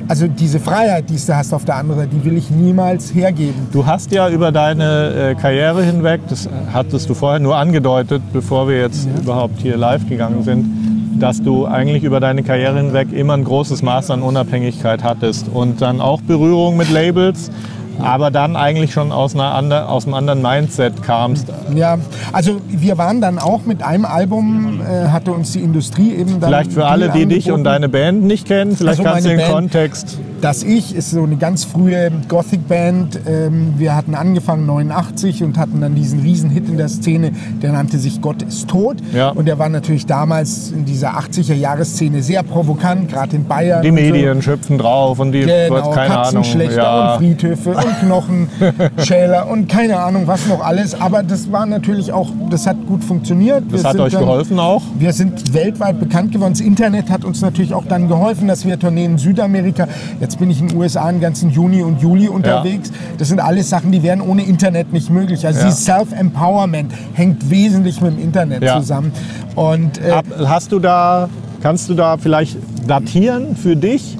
also 0.09 0.27
diese 0.27 0.59
Freiheit, 0.59 1.11
die 1.11 1.16
du 1.16 1.37
hast 1.37 1.53
auf 1.53 1.64
der 1.64 1.77
anderen 1.77 2.01
Seite, 2.01 2.16
die 2.16 2.25
will 2.25 2.37
ich 2.37 2.51
niemals 2.51 3.14
hergeben. 3.14 3.68
Du 3.73 3.87
hast 3.87 4.11
ja 4.11 4.29
über 4.29 4.51
deine 4.51 5.33
äh, 5.33 5.35
Karriere 5.35 5.83
hinweg, 5.85 6.23
das 6.29 6.49
hattest 6.73 7.09
du 7.11 7.14
vorher 7.14 7.38
nur 7.38 7.57
angedeutet, 7.57 8.23
bevor 8.33 8.68
wir 8.68 8.79
jetzt 8.79 9.07
überhaupt 9.21 9.61
hier 9.61 9.77
live 9.77 10.09
gegangen 10.09 10.42
sind, 10.42 11.21
dass 11.21 11.42
du 11.42 11.66
eigentlich 11.66 12.05
über 12.05 12.21
deine 12.21 12.42
Karriere 12.42 12.79
hinweg 12.79 13.12
immer 13.12 13.35
ein 13.35 13.44
großes 13.44 13.83
Maß 13.83 14.11
an 14.11 14.23
Unabhängigkeit 14.23 15.05
hattest 15.05 15.49
und 15.53 15.83
dann 15.83 16.01
auch 16.01 16.21
Berührung 16.23 16.77
mit 16.77 16.90
Labels, 16.90 17.51
aber 18.00 18.30
dann 18.30 18.56
eigentlich 18.56 18.92
schon 18.92 19.12
aus, 19.12 19.34
einer 19.34 19.54
ander, 19.54 19.88
aus 19.88 20.04
einem 20.06 20.14
anderen 20.14 20.42
Mindset 20.42 21.02
kamst. 21.02 21.46
Ja, 21.74 21.98
also 22.32 22.61
wir 22.68 22.98
waren 22.98 23.20
dann 23.20 23.38
auch 23.38 23.64
mit 23.64 23.82
einem 23.82 24.04
Album, 24.04 24.80
äh, 24.80 25.08
hatte 25.08 25.32
uns 25.32 25.52
die 25.52 25.61
Industrie 25.61 26.14
eben 26.14 26.40
dann 26.40 26.50
Vielleicht 26.50 26.72
für 26.72 26.87
alle, 26.87 27.11
die 27.11 27.26
dich 27.26 27.50
und 27.50 27.64
deine 27.64 27.88
Band 27.88 28.22
nicht 28.24 28.46
kennen, 28.46 28.76
vielleicht 28.76 29.00
Also 29.00 29.02
kannst 29.11 29.24
du 29.26 29.30
den 29.30 29.38
Band- 29.38 29.52
Kontext. 29.52 30.18
Das 30.40 30.62
Ich 30.62 30.94
ist 30.94 31.11
so 31.11 31.24
eine 31.24 31.37
ganz 31.37 31.64
frühe 31.64 32.12
Gothic-Band. 32.29 33.20
Ähm, 33.27 33.74
Wir 33.77 33.96
hatten 33.96 34.14
angefangen 34.14 34.66
89 34.66 35.42
und 35.42 35.59
hatten 35.59 35.81
dann 35.81 35.96
diesen 35.96 36.20
riesen 36.20 36.48
Hit 36.51 36.68
in 36.68 36.77
der 36.77 36.88
Szene, 36.88 37.33
der 37.61 37.72
nannte 37.72 37.98
sich 37.98 38.20
Gott 38.20 38.42
ist 38.42 38.68
tot. 38.68 38.98
Ja. 39.12 39.31
Und 39.31 39.46
der 39.48 39.59
war 39.59 39.68
natürlich 39.68 40.07
damals 40.07 40.70
in 40.70 40.85
dieser 40.85 41.18
80er-Jahres-Szene 41.18 42.22
sehr 42.22 42.44
provokant, 42.44 43.09
gerade 43.09 43.35
in 43.35 43.46
Bayern. 43.46 43.83
Die 43.83 43.90
und 43.90 43.96
so. 43.96 44.03
Medien 44.03 44.40
schöpfen 44.42 44.79
drauf 44.79 45.18
und 45.18 45.33
die, 45.33 45.40
Genau, 45.40 45.90
keine 45.90 46.12
Ahnung. 46.12 46.22
Katzenschlechter 46.24 46.83
Ja. 46.83 47.12
und 47.14 47.18
Friedhöfe 47.18 47.70
und 47.70 48.01
Knochenschäler 48.01 49.48
und 49.51 49.68
keine 49.68 49.98
Ahnung 49.98 50.27
was 50.27 50.46
noch 50.46 50.64
alles. 50.64 51.01
Aber 51.01 51.22
das 51.24 51.51
war 51.51 51.66
natürlich 51.66 52.12
auch, 52.12 52.31
das 52.51 52.66
hat 52.66 52.77
gut 52.87 53.03
funktioniert. 53.03 53.64
Das 53.72 53.83
Wir 53.83 53.90
hat 53.90 53.98
euch 53.98 54.12
dann- 54.12 54.22
geholfen 54.22 54.59
auch? 54.61 54.83
wir 54.98 55.12
sind 55.12 55.53
weltweit 55.53 55.98
bekannt 55.98 56.31
geworden. 56.33 56.53
Das 56.53 56.61
Internet 56.61 57.11
hat 57.11 57.24
uns 57.24 57.40
natürlich 57.40 57.74
auch 57.74 57.85
dann 57.87 58.07
geholfen, 58.09 58.46
dass 58.46 58.64
wir 58.64 58.79
Tourneen 58.79 59.12
in 59.12 59.18
Südamerika, 59.18 59.88
jetzt 60.28 60.38
bin 60.38 60.50
ich 60.50 60.60
in 60.60 60.68
den 60.68 60.76
USA 60.76 61.10
den 61.10 61.22
ganzen 61.22 61.48
Juni 61.48 61.80
und 61.82 62.02
Juli 62.02 62.28
unterwegs. 62.28 62.92
Das 63.16 63.28
sind 63.28 63.40
alles 63.40 63.70
Sachen, 63.70 63.90
die 63.92 64.02
wären 64.02 64.20
ohne 64.20 64.42
Internet 64.42 64.92
nicht 64.92 65.08
möglich. 65.08 65.46
Also 65.46 65.60
Ja. 65.60 65.64
dieses 65.66 65.86
Self-Empowerment 65.86 66.92
hängt 67.14 67.48
wesentlich 67.48 68.02
mit 68.02 68.12
dem 68.18 68.22
Internet 68.22 68.62
Ja. 68.62 68.78
zusammen. 68.78 69.10
Und 69.54 69.96
äh, 69.98 70.20
hast 70.46 70.70
du 70.70 70.80
da, 70.80 71.30
kannst 71.62 71.88
du 71.88 71.94
da 71.94 72.18
vielleicht 72.18 72.58
datieren 72.86 73.56
für 73.56 73.74
dich, 73.74 74.18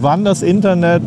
wann 0.00 0.24
das 0.24 0.40
Internet 0.40 1.02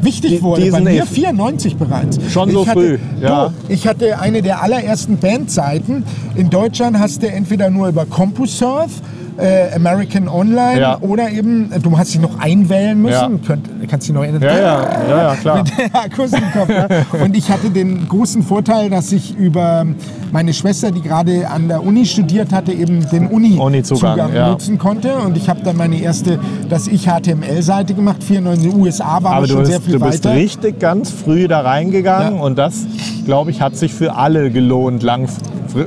wichtig 0.00 0.40
wurde 0.44 0.60
bei 0.60 0.64
diesen 0.66 0.84
mir 0.84 1.02
Eff- 1.02 1.06
94 1.08 1.76
bereits. 1.76 2.20
Schon 2.30 2.52
so 2.52 2.62
ich 2.62 2.68
hatte, 2.68 2.80
früh, 2.80 2.98
ja. 3.20 3.48
Du, 3.48 3.72
ich 3.72 3.88
hatte 3.88 4.20
eine 4.20 4.42
der 4.42 4.62
allerersten 4.62 5.16
Bandseiten. 5.16 6.04
In 6.36 6.50
Deutschland 6.50 7.00
hast 7.00 7.24
du 7.24 7.26
entweder 7.28 7.68
nur 7.68 7.88
über 7.88 8.06
CompuServe, 8.06 8.90
äh, 9.38 9.74
American 9.74 10.28
Online 10.28 10.80
Ja. 10.80 10.98
oder 11.00 11.30
eben, 11.30 11.70
äh, 11.72 11.80
du 11.80 11.96
hast 11.98 12.14
dich 12.14 12.20
noch 12.20 12.38
einwählen 12.38 13.00
müssen. 13.00 13.12
Ja. 13.14 13.46
Könnt, 13.46 13.68
kannst 13.88 14.08
dich 14.08 14.14
noch 14.14 14.22
erinnern? 14.22 14.42
Ja, 14.42 14.56
ja, 14.58 14.82
ja, 15.08 15.22
ja, 15.22 15.34
klar. 15.40 15.62
Mit 15.62 15.72
der 15.78 16.00
Akustikkopf. 16.04 16.68
ja. 16.68 16.86
Und 17.24 17.36
ich 17.36 17.50
hatte 17.50 17.70
den 17.70 18.08
großen 18.08 18.42
Vorteil, 18.42 18.90
dass 18.90 19.12
ich 19.12 19.36
über 19.36 19.84
meine 20.32 20.52
Schwester, 20.54 20.90
die 20.90 21.02
gerade 21.02 21.48
an 21.48 21.68
der 21.68 21.84
Uni 21.84 22.04
studiert 22.06 22.52
hatte, 22.52 22.72
eben 22.72 23.08
den 23.10 23.26
Uni-Zugang, 23.28 24.34
ja. 24.34 24.50
nutzen 24.50 24.78
konnte. 24.78 25.14
Und 25.16 25.36
ich 25.36 25.48
habe 25.48 25.60
dann 25.62 25.76
meine 25.76 26.00
erste, 26.00 26.38
dass 26.68 26.86
ich 26.88 27.06
HTML-Seite 27.06 27.94
gemacht, 27.94 28.22
94 28.24 28.64
in 28.66 28.70
den 28.72 28.80
USA 28.80 29.22
war 29.22 29.34
Aber 29.34 29.46
schon 29.46 29.64
sehr 29.66 29.76
bist, 29.78 29.90
viel 29.90 29.98
du 29.98 30.04
bist 30.06 30.24
weiter. 30.24 30.34
richtig 30.36 30.78
ganz 30.80 31.10
früh 31.10 31.46
da 31.48 31.60
reingegangen 31.60 32.40
und 32.40 32.56
das, 32.58 32.86
glaube 33.24 33.50
ich, 33.50 33.60
hat 33.60 33.76
sich 33.76 33.92
für 33.94 34.16
alle 34.16 34.50
gelohnt. 34.50 35.02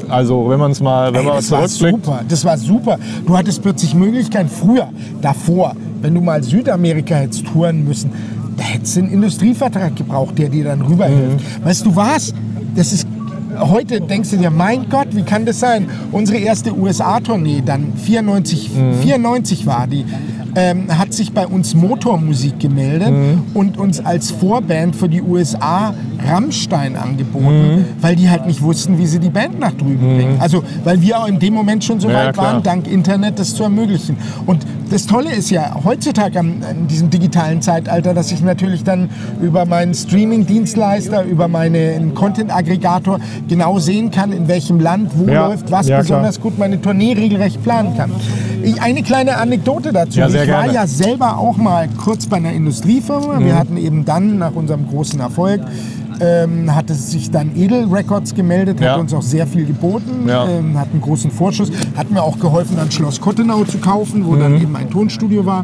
Also 0.09 0.49
wenn 0.49 0.59
man 0.59 0.71
es 0.71 0.81
mal, 0.81 1.13
wenn 1.13 1.21
Ey, 1.21 1.25
man 1.27 1.35
das 1.37 1.51
war 1.51 1.67
super, 1.67 2.21
das 2.27 2.45
war 2.45 2.57
super. 2.57 2.97
Du 3.25 3.37
hattest 3.37 3.61
plötzlich 3.61 3.93
Möglichkeiten. 3.93 4.49
Früher, 4.49 4.89
davor, 5.21 5.73
wenn 6.01 6.13
du 6.13 6.21
mal 6.21 6.43
Südamerika 6.43 7.15
hättest 7.15 7.45
touren 7.47 7.83
müssen, 7.85 8.11
da 8.57 8.63
hättest 8.63 8.95
du 8.97 9.01
einen 9.01 9.11
Industrievertrag 9.11 9.95
gebraucht, 9.95 10.37
der 10.37 10.49
dir 10.49 10.65
dann 10.65 10.81
rüberhilft. 10.81 11.39
Mhm. 11.39 11.65
Weißt 11.65 11.85
du 11.85 11.95
was? 11.95 12.33
Das 12.75 12.93
ist 12.93 13.07
Heute 13.57 13.99
denkst 13.99 14.29
du 14.29 14.37
dir, 14.37 14.51
mein 14.51 14.87
Gott, 14.89 15.07
wie 15.11 15.23
kann 15.23 15.45
das 15.45 15.59
sein? 15.59 15.87
Unsere 16.13 16.37
erste 16.37 16.73
USA-Tournee, 16.73 17.61
dann 17.65 17.91
94, 17.97 18.69
Mhm. 18.73 18.93
94 19.01 19.65
war 19.65 19.85
die, 19.85 20.05
ähm, 20.59 20.97
hat 20.97 21.13
sich 21.13 21.31
bei 21.31 21.47
uns 21.47 21.73
Motormusik 21.73 22.59
gemeldet 22.59 23.11
Mhm. 23.11 23.43
und 23.53 23.77
uns 23.77 24.03
als 24.05 24.31
Vorband 24.31 24.93
für 24.95 25.07
die 25.07 25.21
USA 25.21 25.93
Rammstein 26.27 26.97
angeboten, 26.97 27.45
Mhm. 27.77 27.85
weil 28.01 28.17
die 28.17 28.29
halt 28.29 28.45
nicht 28.45 28.61
wussten, 28.61 28.97
wie 28.97 29.05
sie 29.05 29.19
die 29.19 29.29
Band 29.29 29.57
nach 29.59 29.71
drüben 29.71 30.17
bringen. 30.17 30.35
Also, 30.39 30.63
weil 30.83 31.01
wir 31.01 31.17
auch 31.19 31.27
in 31.27 31.39
dem 31.39 31.53
Moment 31.53 31.83
schon 31.85 31.99
so 32.01 32.09
Ja, 32.09 32.15
weit 32.25 32.33
klar. 32.33 32.53
waren, 32.55 32.63
dank 32.63 32.87
Internet 32.91 33.39
das 33.39 33.55
zu 33.55 33.63
ermöglichen. 33.63 34.17
Und 34.45 34.65
das 34.89 35.05
Tolle 35.05 35.31
ist 35.31 35.49
ja 35.49 35.75
heutzutage 35.85 36.39
in 36.39 36.87
diesem 36.89 37.09
digitalen 37.09 37.61
Zeitalter, 37.61 38.13
dass 38.13 38.31
ich 38.33 38.41
natürlich 38.41 38.83
dann 38.83 39.09
über 39.41 39.65
meinen 39.65 39.93
Streaming-Dienstleister, 39.93 41.23
über 41.23 41.47
meinen 41.47 42.13
Content-Aggregator 42.15 43.19
genau 43.47 43.79
sehen 43.79 44.11
kann, 44.11 44.31
in 44.33 44.47
welchem 44.47 44.79
Land, 44.79 45.11
wo 45.15 45.31
Ja, 45.31 45.47
läuft 45.47 45.71
was 45.71 45.87
ja, 45.87 45.99
besonders 45.99 46.41
gut, 46.41 46.57
meine 46.59 46.81
Tournee 46.81 47.13
regelrecht 47.13 47.63
planen 47.63 47.95
kann. 47.95 48.11
Ich, 48.63 48.81
eine 48.81 49.03
kleine 49.03 49.37
Anekdote 49.37 49.91
dazu. 49.93 50.19
Ja, 50.19 50.27
ich 50.27 50.35
war 50.35 50.45
gerne. 50.45 50.73
ja 50.73 50.87
selber 50.87 51.37
auch 51.37 51.57
mal 51.57 51.87
kurz 52.03 52.25
bei 52.27 52.37
einer 52.37 52.51
Industriefirma. 52.51 53.39
Mhm. 53.39 53.45
Wir 53.45 53.55
hatten 53.57 53.77
eben 53.77 54.05
dann 54.05 54.37
nach 54.37 54.53
unserem 54.53 54.87
großen 54.87 55.19
Erfolg 55.19 55.61
ähm, 56.21 56.75
hat 56.75 56.89
es 56.89 57.11
sich 57.11 57.31
dann 57.31 57.55
Edel 57.55 57.85
Records 57.85 58.35
gemeldet, 58.35 58.81
Ja. 58.81 58.91
hat 58.93 58.99
uns 58.99 59.13
auch 59.13 59.21
sehr 59.21 59.47
viel 59.47 59.65
geboten, 59.65 60.27
Ja. 60.27 60.49
ähm, 60.49 60.77
hat 60.77 60.89
einen 60.91 60.99
großen 60.99 61.31
Vorschuss, 61.31 61.71
hat 61.95 62.11
mir 62.11 62.21
auch 62.21 62.37
geholfen, 62.39 62.75
dann 62.75 62.91
Schloss 62.91 63.21
Kottenau 63.21 63.63
zu 63.63 63.77
kaufen, 63.77 64.25
wo 64.25 64.31
Mhm. 64.31 64.39
dann 64.41 64.61
eben 64.61 64.75
ein 64.75 64.89
Tonstudio 64.89 65.45
war. 65.45 65.63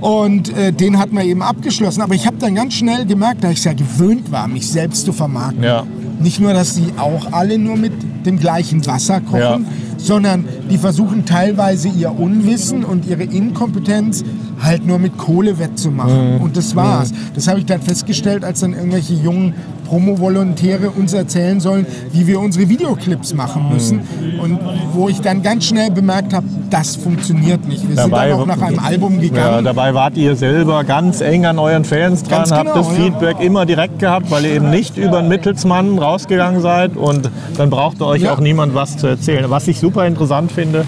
Und 0.00 0.56
äh, 0.56 0.72
den 0.72 0.98
hat 1.00 1.12
man 1.12 1.24
eben 1.26 1.42
abgeschlossen. 1.42 2.00
Aber 2.02 2.14
ich 2.14 2.26
habe 2.28 2.36
dann 2.38 2.54
ganz 2.54 2.74
schnell 2.74 3.06
gemerkt, 3.06 3.42
da 3.42 3.50
ich 3.50 3.58
es 3.58 3.64
ja 3.64 3.72
gewöhnt 3.72 4.30
war, 4.30 4.46
mich 4.46 4.70
selbst 4.70 5.04
zu 5.04 5.12
vermarkten. 5.12 5.64
Ja. 5.64 5.82
Nicht 6.20 6.38
nur, 6.40 6.52
dass 6.52 6.74
sie 6.76 6.92
auch 6.96 7.32
alle 7.32 7.58
nur 7.58 7.76
mit 7.76 7.92
dem 8.24 8.38
gleichen 8.38 8.86
Wasser 8.86 9.20
kochen. 9.20 9.66
Sondern 10.06 10.44
die 10.70 10.78
versuchen 10.78 11.26
teilweise 11.26 11.88
ihr 11.88 12.18
Unwissen 12.18 12.84
und 12.84 13.06
ihre 13.06 13.24
Inkompetenz 13.24 14.24
halt 14.62 14.86
nur 14.86 14.98
mit 14.98 15.16
Kohle 15.18 15.58
wettzumachen. 15.58 16.38
Und 16.40 16.56
das 16.56 16.74
war's. 16.76 17.12
Das 17.34 17.46
habe 17.48 17.58
ich 17.60 17.66
dann 17.66 17.80
festgestellt, 17.82 18.44
als 18.44 18.60
dann 18.60 18.72
irgendwelche 18.72 19.14
jungen 19.14 19.54
Promo-Volontäre 19.86 20.90
uns 20.90 21.12
erzählen 21.12 21.60
sollen, 21.60 21.86
wie 22.12 22.26
wir 22.26 22.40
unsere 22.40 22.68
Videoclips 22.68 23.34
machen 23.34 23.68
müssen. 23.72 24.00
Und 24.42 24.58
wo 24.92 25.08
ich 25.08 25.20
dann 25.20 25.42
ganz 25.42 25.66
schnell 25.66 25.90
bemerkt 25.90 26.32
habe, 26.34 26.46
das 26.70 26.96
funktioniert 26.96 27.66
nicht. 27.68 27.88
Wir 27.88 27.96
Dabei- 27.96 28.28
sind 28.30 28.38
dann 28.40 28.50
auch 28.50 28.56
nach 28.56 28.62
einem 28.66 28.78
Album 28.80 29.14
Ja, 29.14 29.20
gegangen. 29.20 29.64
dabei 29.64 29.94
wart 29.94 30.16
ihr 30.16 30.36
selber 30.36 30.84
ganz 30.84 31.20
eng 31.20 31.46
an 31.46 31.58
euren 31.58 31.84
Fans 31.84 32.22
dran, 32.22 32.38
Ganz 32.38 32.50
habt 32.52 32.64
genau, 32.72 32.76
das 32.76 32.88
ja. 32.98 33.04
Feedback 33.04 33.40
immer 33.40 33.64
direkt 33.66 33.98
gehabt, 33.98 34.30
weil 34.30 34.44
ihr 34.44 34.54
eben 34.54 34.70
nicht 34.70 34.96
über 34.96 35.18
einen 35.18 35.28
Mittelsmann 35.28 35.98
rausgegangen 35.98 36.60
seid 36.60 36.96
und 36.96 37.30
dann 37.56 37.70
brauchte 37.70 38.04
euch 38.06 38.22
Ja. 38.22 38.32
auch 38.34 38.40
niemand 38.40 38.74
was 38.74 38.96
zu 38.96 39.06
erzählen. 39.06 39.44
Was 39.48 39.68
ich 39.68 39.78
super 39.78 40.06
interessant 40.06 40.50
finde, 40.50 40.84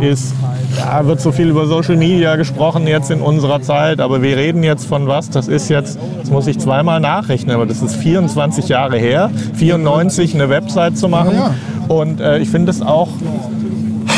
ist, 0.00 0.34
da 0.76 1.06
wird 1.06 1.20
so 1.20 1.32
viel 1.32 1.48
über 1.48 1.66
Social 1.66 1.96
Media 1.96 2.36
gesprochen 2.36 2.86
jetzt 2.86 3.10
in 3.10 3.20
unserer 3.20 3.62
Zeit, 3.62 4.00
aber 4.00 4.22
wir 4.22 4.36
reden 4.36 4.62
jetzt 4.62 4.86
von 4.86 5.06
was, 5.06 5.30
das 5.30 5.48
ist 5.48 5.68
jetzt, 5.68 5.98
das 6.20 6.30
muss 6.30 6.46
ich 6.46 6.58
zweimal 6.58 7.00
nachrechnen, 7.00 7.54
aber 7.54 7.66
das 7.66 7.82
ist 7.82 7.96
24 7.96 8.68
Jahre 8.68 8.98
her, 8.98 9.30
94 9.54 10.34
eine 10.34 10.48
Website 10.48 10.96
zu 10.96 11.08
machen. 11.08 11.34
Ja, 11.34 11.54
und 11.88 12.20
äh, 12.20 12.38
ich 12.38 12.50
finde 12.50 12.70
es 12.70 12.82
auch 12.82 13.08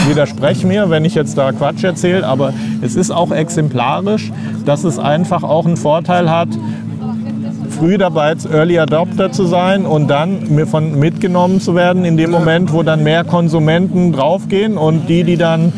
widerspreche 0.09 0.67
mir, 0.67 0.91
wenn 0.91 1.05
ich 1.05 1.15
jetzt 1.15 1.39
da 1.39 1.53
Quatsch 1.53 1.85
erzähle, 1.85 2.27
aber 2.27 2.53
es 2.81 2.97
ist 2.97 3.11
auch 3.11 3.31
exemplarisch, 3.31 4.33
dass 4.65 4.85
es 4.85 4.99
einfach 4.99 5.45
auch 5.45 5.65
einen 5.65 5.77
Vorteil 5.77 6.29
hat, 6.29 6.49
früh 7.83 7.99
dabei 7.99 8.29
als 8.29 8.45
Early 8.45 8.79
Adopter 8.79 9.33
zu 9.33 9.45
sein 9.45 9.87
und 9.87 10.09
dann 10.09 10.67
von 10.67 10.99
mitgenommen 10.99 11.61
zu 11.61 11.75
werden 11.75 12.05
in 12.05 12.17
dem 12.17 12.31
Moment, 12.31 12.73
wo 12.73 12.83
dann 12.83 13.03
mehr 13.03 13.25
Konsumenten 13.25 14.13
draufgehen 14.13 14.77
und 14.77 15.09
die, 15.09 15.25
die 15.25 15.37
dann, 15.37 15.73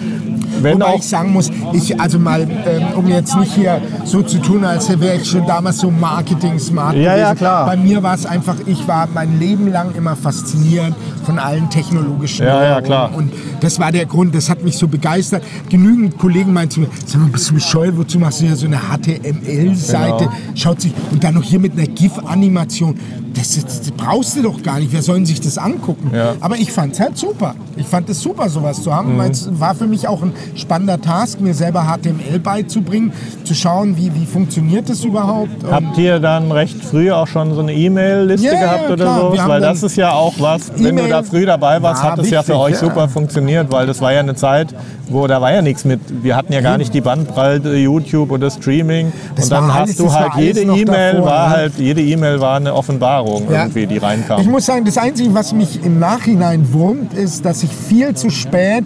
wenn 0.64 0.74
Wobei 0.74 0.87
auch 0.87 0.98
ich 0.98 1.07
sagen 1.09 1.33
muss, 1.33 1.50
ich, 1.72 2.00
also 2.00 2.18
mal, 2.18 2.42
ähm, 2.42 2.87
um 2.96 3.07
jetzt 3.07 3.37
nicht 3.37 3.53
hier 3.55 3.81
so 4.05 4.22
zu 4.22 4.38
tun, 4.38 4.64
als 4.64 4.88
wäre 5.00 5.16
ich 5.16 5.29
schon 5.31 5.46
damals 5.46 5.79
so 5.79 5.90
Marketing-smart 5.90 6.96
Ja, 6.96 7.16
ja, 7.16 7.35
klar. 7.35 7.66
Bei 7.66 7.77
mir 7.77 8.03
war 8.03 8.14
es 8.14 8.27
einfach, 8.27 8.57
ich 8.66 8.87
war 8.88 9.09
mein 9.14 9.38
Leben 9.38 9.70
lang 9.70 9.94
immer 9.94 10.16
fasziniert 10.16 10.94
von 11.24 11.38
allen 11.38 11.70
technologischen 11.70 12.46
Ja, 12.46 12.62
ja, 12.64 12.81
klar. 12.81 13.11
Und 13.14 13.33
das 13.61 13.79
war 13.79 13.92
der 13.92 14.07
Grund, 14.07 14.35
das 14.35 14.50
hat 14.50 14.62
mich 14.62 14.77
so 14.77 14.88
begeistert. 14.88 15.42
Genügend 15.68 16.18
Kollegen 16.18 16.53
meinten 16.53 16.70
zu 16.72 16.81
mir, 16.81 16.88
sag 17.07 17.20
mal, 17.20 17.29
bist 17.29 17.50
du 17.50 17.55
bescheuert, 17.55 17.96
wozu 17.96 18.18
machst 18.18 18.40
du 18.40 18.46
hier 18.46 18.57
so 18.57 18.66
eine 18.66 18.79
HTML-Seite? 18.79 20.24
Genau. 20.24 20.33
Schaut 20.55 20.81
sich, 20.81 20.92
und 21.11 21.22
dann 21.22 21.35
noch 21.35 21.42
hier 21.42 21.59
mit 21.61 21.72
einer 21.72 21.87
GIF-Animation. 21.87 22.98
Das, 23.35 23.59
das, 23.61 23.90
brauchst 23.90 24.37
du 24.37 24.42
doch 24.42 24.62
gar 24.62 24.79
nicht. 24.79 24.92
Wer 24.92 25.03
soll 25.03 25.16
denn 25.16 25.27
sich 25.27 25.40
das 25.40 25.59
angucken? 25.59 26.11
Ja. 26.14 26.35
Aber 26.40 26.57
ich 26.57 26.70
fand 26.70 26.92
es 26.92 27.00
halt 27.00 27.18
super. 27.18 27.55
Ich 27.77 27.87
fand 27.87 28.09
es 28.09 28.20
super, 28.20 28.48
sowas 28.48 28.81
zu 28.83 28.90
Mhm. 28.90 28.94
haben, 28.94 29.18
weil 29.18 29.31
es 29.33 29.48
war 29.59 29.74
für 29.74 29.87
mich 29.88 30.07
auch 30.07 30.22
ein 30.22 30.33
spannender 30.57 31.01
Task, 31.01 31.40
mir 31.40 31.55
selber 31.55 31.83
HTML 31.85 32.38
beizubringen, 32.38 33.12
zu 33.45 33.55
schauen, 33.55 33.97
wie, 33.97 34.14
wie 34.14 34.27
funktioniert 34.27 34.88
das 34.88 35.05
überhaupt. 35.05 35.51
Habt 35.71 35.99
ihr 35.99 36.19
dann 36.21 36.51
recht 36.53 36.83
früh 36.85 37.11
auch 37.11 37.27
schon 37.27 37.55
so 37.55 37.61
eine 37.61 37.73
E-Mail-Liste 37.73 38.47
ja, 38.47 38.61
gehabt 38.61 38.90
oder 38.90 39.05
klar. 39.05 39.38
Haben 39.38 39.49
Weil 39.49 39.61
das 39.61 39.83
ist 39.83 39.97
ja 39.97 40.12
auch 40.12 40.35
was, 40.38 40.73
wenn 40.77 40.97
du 40.97 41.07
da 41.09 41.23
früh 41.23 41.45
dabei 41.47 41.83
warst, 41.83 42.03
war 42.03 42.12
hat 42.12 42.19
es 42.19 42.31
ja 42.31 42.43
für 42.43 42.59
euch 42.59 42.73
ja. 42.75 42.79
super 42.81 43.09
funktioniert, 43.09 43.71
weil 43.71 43.87
das 43.87 44.01
war 44.01 44.12
ja 44.12 44.21
eine 44.21 44.35
Zeit, 44.35 44.75
wo 45.09 45.27
da 45.27 45.40
war 45.40 45.53
ja 45.53 45.62
nichts 45.62 45.85
mit, 45.85 46.01
wir 46.23 46.37
hatten 46.37 46.53
ja 46.53 46.61
gar 46.61 46.79
nicht 46.79 46.95
die 46.95 47.01
Bandbreite 47.01 47.75
YouTube 47.77 48.31
oder 48.31 48.51
Streaming 48.51 49.12
Das 49.37 49.45
und 49.47 49.53
dann 49.53 49.75
hast 49.75 49.81
alles- 49.83 49.97
du 49.97 50.12
halt 50.12 50.33
jede 50.38 50.61
E-Mail 50.62 51.23
war 51.23 51.51
ja. 51.51 51.51
halt, 51.51 51.73
jede 51.79 52.01
E-Mail 52.03 52.40
war 52.40 52.57
eine 52.57 52.75
Offenbarung 52.75 53.51
Ja. 53.51 53.62
irgendwie, 53.64 53.87
die 53.87 53.99
reinkam. 53.99 54.40
Ich 54.40 54.47
muss 54.49 54.67
sagen, 54.67 54.85
das 54.85 54.99
Einzige, 54.99 55.35
was 55.35 55.53
mich 55.53 55.85
im 55.85 55.99
Nachhinein 55.99 56.73
wurmt, 56.73 57.14
ist, 57.14 57.45
dass 57.45 57.62
ich 57.62 57.71
viel 57.71 58.14
zu 58.14 58.31
spät 58.31 58.85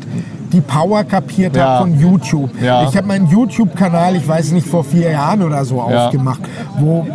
die 0.53 0.61
Power 0.61 1.05
kapiert 1.05 1.57
Ja. 1.57 1.67
habe 1.79 1.91
von 1.91 2.01
YouTube. 2.01 2.51
Ja. 2.63 2.89
Ich 2.89 2.97
habe 2.97 3.07
meinen 3.07 3.29
YouTube-Kanal, 3.29 4.17
ich 4.17 4.27
weiß 4.27 4.53
nicht, 4.53 4.67
vor 4.67 4.85
vier 4.85 5.11
Jahren 5.11 5.43
oder 5.43 5.65
so 5.65 5.77
Ja. 5.77 6.07
aufgemacht, 6.07 6.41
wo, 6.79 7.07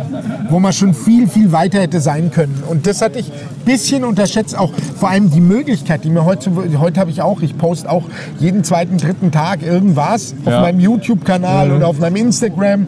wo 0.50 0.58
man 0.60 0.72
schon 0.72 0.94
viel, 0.94 1.26
viel 1.28 1.52
weiter 1.52 1.80
hätte 1.80 2.00
sein 2.00 2.30
können. 2.30 2.62
Und 2.68 2.86
das 2.86 3.02
hatte 3.02 3.18
ich 3.18 3.30
ein 3.30 3.64
bisschen 3.64 4.04
unterschätzt, 4.04 4.56
auch 4.56 4.70
vor 4.98 5.08
allem 5.10 5.30
die 5.30 5.40
Möglichkeit, 5.40 6.04
die 6.04 6.10
mir 6.10 6.24
heute, 6.24 6.50
heute 6.78 7.00
habe 7.00 7.10
ich 7.10 7.22
auch, 7.22 7.40
ich 7.42 7.56
poste 7.58 7.90
auch 7.90 8.04
jeden 8.38 8.64
zweiten, 8.64 8.98
dritten 8.98 9.30
Tag 9.32 9.62
irgendwas 9.62 10.34
auf 10.44 10.52
meinem 10.60 10.80
YouTube-Kanal 10.80 11.72
oder 11.72 11.88
auf 11.88 11.98
meinem 11.98 12.16
Instagram. 12.16 12.86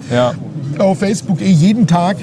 Auf 0.80 0.98
Facebook, 0.98 1.40
eh 1.40 1.50
jeden 1.50 1.86
Tag. 1.86 2.16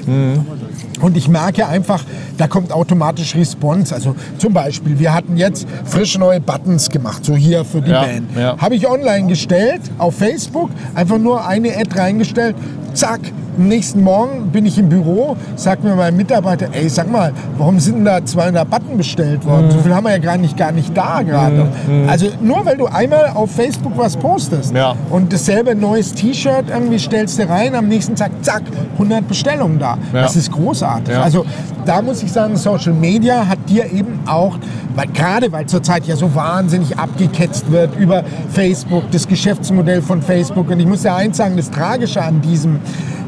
Und 1.00 1.16
ich 1.16 1.28
merke 1.28 1.66
einfach, 1.66 2.04
da 2.36 2.46
kommt 2.46 2.72
automatisch 2.72 3.34
Response. 3.34 3.94
Also 3.94 4.14
zum 4.38 4.52
Beispiel, 4.52 4.98
wir 4.98 5.12
hatten 5.14 5.36
jetzt 5.36 5.66
frisch 5.84 6.18
neue 6.18 6.40
Buttons 6.40 6.88
gemacht, 6.90 7.24
so 7.24 7.34
hier 7.36 7.64
für 7.64 7.80
die 7.82 7.90
Ja, 7.90 8.02
Band. 8.04 8.36
ja. 8.36 8.56
Habe 8.58 8.74
ich 8.76 8.88
online 8.88 9.28
gestellt, 9.28 9.82
auf 9.98 10.16
Facebook, 10.16 10.70
einfach 10.94 11.18
nur 11.18 11.46
eine 11.46 11.76
Ad 11.76 11.98
reingestellt, 11.98 12.56
zack. 12.94 13.20
Am 13.56 13.68
nächsten 13.68 14.02
Morgen 14.02 14.50
bin 14.50 14.66
ich 14.66 14.78
im 14.78 14.88
Büro, 14.88 15.36
sagt 15.54 15.84
mir 15.84 15.94
mein 15.94 16.16
Mitarbeiter, 16.16 16.66
ey, 16.72 16.88
sag 16.88 17.10
mal, 17.10 17.32
warum 17.56 17.78
sind 17.78 17.96
denn 17.98 18.04
da 18.04 18.24
200 18.24 18.68
Button 18.68 18.96
bestellt 18.96 19.44
worden? 19.46 19.70
So 19.70 19.78
viel 19.78 19.94
haben 19.94 20.04
wir 20.04 20.10
ja 20.12 20.18
gar 20.18 20.36
nicht, 20.36 20.56
gar 20.56 20.72
nicht 20.72 20.96
da 20.96 21.22
gerade. 21.22 21.66
Also 22.08 22.26
nur 22.40 22.66
weil 22.66 22.76
du 22.76 22.86
einmal 22.86 23.30
auf 23.34 23.52
Facebook 23.52 23.96
was 23.96 24.16
postest 24.16 24.74
Ja. 24.74 24.94
und 25.10 25.32
dasselbe 25.32 25.74
neues 25.74 26.12
T-Shirt 26.14 26.64
irgendwie 26.68 26.98
stellst 26.98 27.38
du 27.38 27.48
rein, 27.48 27.74
am 27.74 27.86
nächsten 27.88 28.16
Tag, 28.16 28.32
zack, 28.42 28.62
100 28.94 29.26
Bestellungen 29.28 29.78
da. 29.78 29.98
Ja. 30.12 30.22
Das 30.22 30.34
ist 30.36 30.50
großartig. 30.50 31.14
Ja. 31.14 31.22
Also 31.22 31.44
da 31.84 32.02
muss 32.02 32.22
ich 32.22 32.32
sagen, 32.32 32.56
Social 32.56 32.92
Media 32.94 33.46
hat 33.46 33.58
dir 33.68 33.84
eben 33.92 34.18
auch, 34.26 34.56
weil, 34.96 35.06
gerade 35.08 35.52
weil 35.52 35.66
zurzeit 35.66 36.06
ja 36.06 36.16
so 36.16 36.34
wahnsinnig 36.34 36.98
abgeketzt 36.98 37.70
wird 37.70 37.94
über 37.96 38.24
Facebook, 38.50 39.04
das 39.10 39.28
Geschäftsmodell 39.28 40.02
von 40.02 40.22
Facebook. 40.22 40.70
Und 40.70 40.80
ich 40.80 40.86
muss 40.86 41.04
ja 41.04 41.14
eins 41.16 41.36
sagen, 41.36 41.56
das 41.56 41.70
Tragische 41.70 42.22
an 42.22 42.40
diesem, 42.40 42.78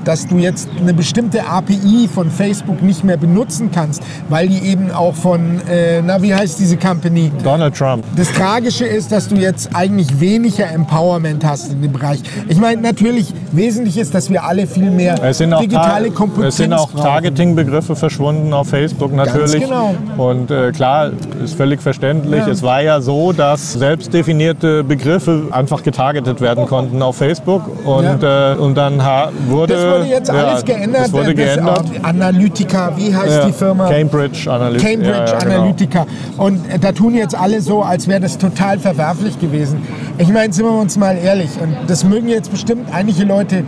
dass 0.07 0.27
du 0.27 0.39
jetzt 0.39 0.69
eine 0.81 0.95
bestimmte 0.95 1.47
API 1.47 2.09
von 2.13 2.31
Facebook 2.31 2.83
nicht 2.83 3.05
mehr 3.05 3.17
benutzen 3.17 3.71
kannst, 3.73 4.03
weil 4.29 4.49
die 4.49 4.61
eben 4.71 4.91
auch 4.93 5.15
von, 5.15 5.61
äh, 5.69 6.01
na 6.01 6.23
wie 6.23 6.35
heißt 6.35 6.59
diese 6.59 6.77
Company? 6.77 7.31
Donald 7.43 7.77
Trump. 7.77 8.05
Das 8.17 8.33
Tragische 8.33 8.87
ist, 8.87 9.11
dass 9.13 9.29
du 9.29 9.35
jetzt 9.35 9.71
eigentlich 9.75 10.21
weniger 10.21 10.71
Empowerment 10.71 11.45
hast 11.45 11.73
in 11.73 11.83
dem 11.83 11.93
Bereich. 11.93 12.21
Ich 12.49 12.59
meine, 12.59 12.81
natürlich, 12.81 13.35
wesentlich 13.53 13.99
ist, 13.99 14.15
dass 14.15 14.31
wir 14.31 14.45
alle 14.45 14.67
viel 14.67 14.91
mehr 14.91 15.17
digitale 15.17 16.09
Ta- 16.09 16.15
Kompetenz 16.15 16.47
es 16.55 16.57
sind 16.57 16.73
auch. 16.73 16.91
Targeting-Begriffe 16.95 17.97
verschwunden 17.97 18.53
auf 18.53 18.69
Facebook 18.69 19.13
natürlich. 19.13 19.61
genau. 19.61 19.95
Und 20.17 20.51
äh, 20.51 20.71
klar, 20.71 21.11
ist 21.43 21.55
völlig 21.57 21.83
verständlich. 21.83 22.41
Ja. 22.47 22.49
Es 22.49 22.63
war 22.63 22.81
ja 22.81 23.01
so, 23.01 23.33
dass 23.33 23.73
selbstdefinierte 23.73 24.85
Begriffe 24.85 25.49
einfach 25.51 25.83
getargetet 25.83 26.41
werden 26.41 26.67
konnten 26.67 27.03
auf 27.03 27.17
Facebook. 27.17 27.63
Und, 27.85 28.23
äh, 28.23 28.55
und 28.59 28.77
dann 28.77 29.03
wurde... 29.49 29.96
Das 29.99 30.07
wurde 30.07 30.15
jetzt 30.15 30.31
alles 30.31 30.65
geändert. 30.65 31.05
Das 31.05 31.13
wurde 31.13 31.35
geändert. 31.35 31.85
Analytica, 32.03 32.97
wie 32.97 33.15
heißt 33.15 33.49
die 33.49 33.53
Firma? 33.53 33.89
Cambridge 33.89 34.51
Analytica. 34.51 34.89
Cambridge 34.89 35.37
genau. 35.39 35.55
Analytica. 35.55 36.07
Und 36.37 36.71
äh, 36.71 36.79
da 36.79 36.93
tun 36.93 37.15
jetzt 37.15 37.35
alle 37.35 37.61
so, 37.61 37.83
als 37.83 38.09
wäre 38.09 38.21
das 38.21 38.39
total 38.39 38.79
verwerflich 38.79 39.39
gewesen. 39.39 39.83
Ich 40.19 40.29
meine, 40.29 40.53
sind 40.53 40.65
wir 40.65 40.73
uns 40.73 40.97
mal 40.97 41.17
ehrlich, 41.17 41.51
und 41.61 41.77
das 41.87 42.05
mögen 42.05 42.29
jetzt 42.29 42.51
bestimmt 42.51 42.89
einige 42.93 43.25
Leute 43.25 43.65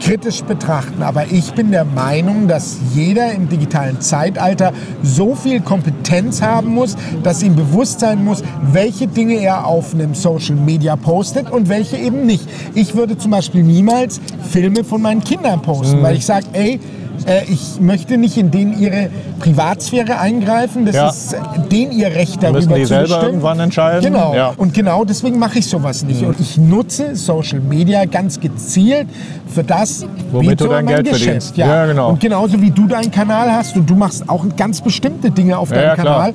kritisch 0.00 0.42
betrachten, 0.42 1.02
aber 1.02 1.26
ich 1.30 1.52
bin 1.52 1.70
der 1.70 1.84
Meinung, 1.84 2.48
dass 2.48 2.78
jeder 2.94 3.32
im 3.32 3.48
digitalen 3.48 4.00
Zeitalter 4.00 4.72
so 5.02 5.34
viel 5.34 5.60
Kompetenz 5.60 6.42
haben 6.42 6.74
muss, 6.74 6.96
dass 7.22 7.42
ihm 7.42 7.56
bewusst 7.56 8.00
sein 8.00 8.24
muss, 8.24 8.42
welche 8.72 9.06
Dinge 9.06 9.34
er 9.34 9.66
auf 9.66 9.94
einem 9.94 10.14
Social 10.14 10.56
Media 10.56 10.96
postet 10.96 11.50
und 11.50 11.68
welche 11.68 11.96
eben 11.96 12.26
nicht. 12.26 12.48
Ich 12.74 12.94
würde 12.94 13.18
zum 13.18 13.30
Beispiel 13.30 13.62
niemals 13.62 14.20
Filme 14.50 14.84
von 14.84 15.02
meinen 15.02 15.22
Kindern 15.22 15.62
posten, 15.62 16.02
weil 16.02 16.16
ich 16.16 16.26
sage, 16.26 16.46
ey, 16.52 16.80
äh, 17.26 17.42
ich 17.48 17.80
möchte 17.80 18.16
nicht 18.18 18.36
in 18.36 18.50
denen 18.50 18.78
ihre 18.78 19.10
Privatsphäre 19.40 20.18
eingreifen. 20.18 20.84
Das 20.86 20.94
Ja. 20.94 21.08
ist 21.08 21.32
äh, 21.32 21.36
denen 21.70 21.92
ihr 21.92 22.08
Recht 22.08 22.42
darüber 22.42 22.58
Müssen 22.58 22.74
die 22.74 22.82
zu 22.82 22.86
selber 22.88 23.02
bestimmen. 23.04 23.24
irgendwann 23.26 23.60
entscheiden. 23.60 24.02
Genau. 24.12 24.34
Ja. 24.34 24.52
Und 24.56 24.74
genau 24.74 25.04
deswegen 25.04 25.38
mache 25.38 25.58
ich 25.60 25.66
sowas 25.66 26.02
nicht. 26.04 26.22
Und 26.22 26.38
ich 26.40 26.56
nutze 26.58 27.14
Social 27.16 27.60
Media 27.60 28.04
ganz 28.04 28.38
gezielt 28.40 29.08
für 29.46 29.64
das, 29.64 30.04
Womit 30.30 30.60
du 30.60 30.66
dein 30.68 30.86
Geld 30.86 31.04
Geschäft. 31.06 31.22
verdienst. 31.24 31.56
Ja. 31.56 31.66
Ja, 31.66 31.86
genau. 31.86 32.10
Und 32.10 32.20
genauso 32.20 32.60
wie 32.60 32.70
du 32.70 32.86
deinen 32.86 33.10
Kanal 33.10 33.50
hast 33.52 33.76
und 33.76 33.88
du 33.88 33.94
machst 33.94 34.28
auch 34.28 34.44
ganz 34.56 34.80
bestimmte 34.80 35.30
Dinge 35.30 35.58
auf 35.58 35.70
deinem. 35.70 35.96
Kanal. 35.96 36.34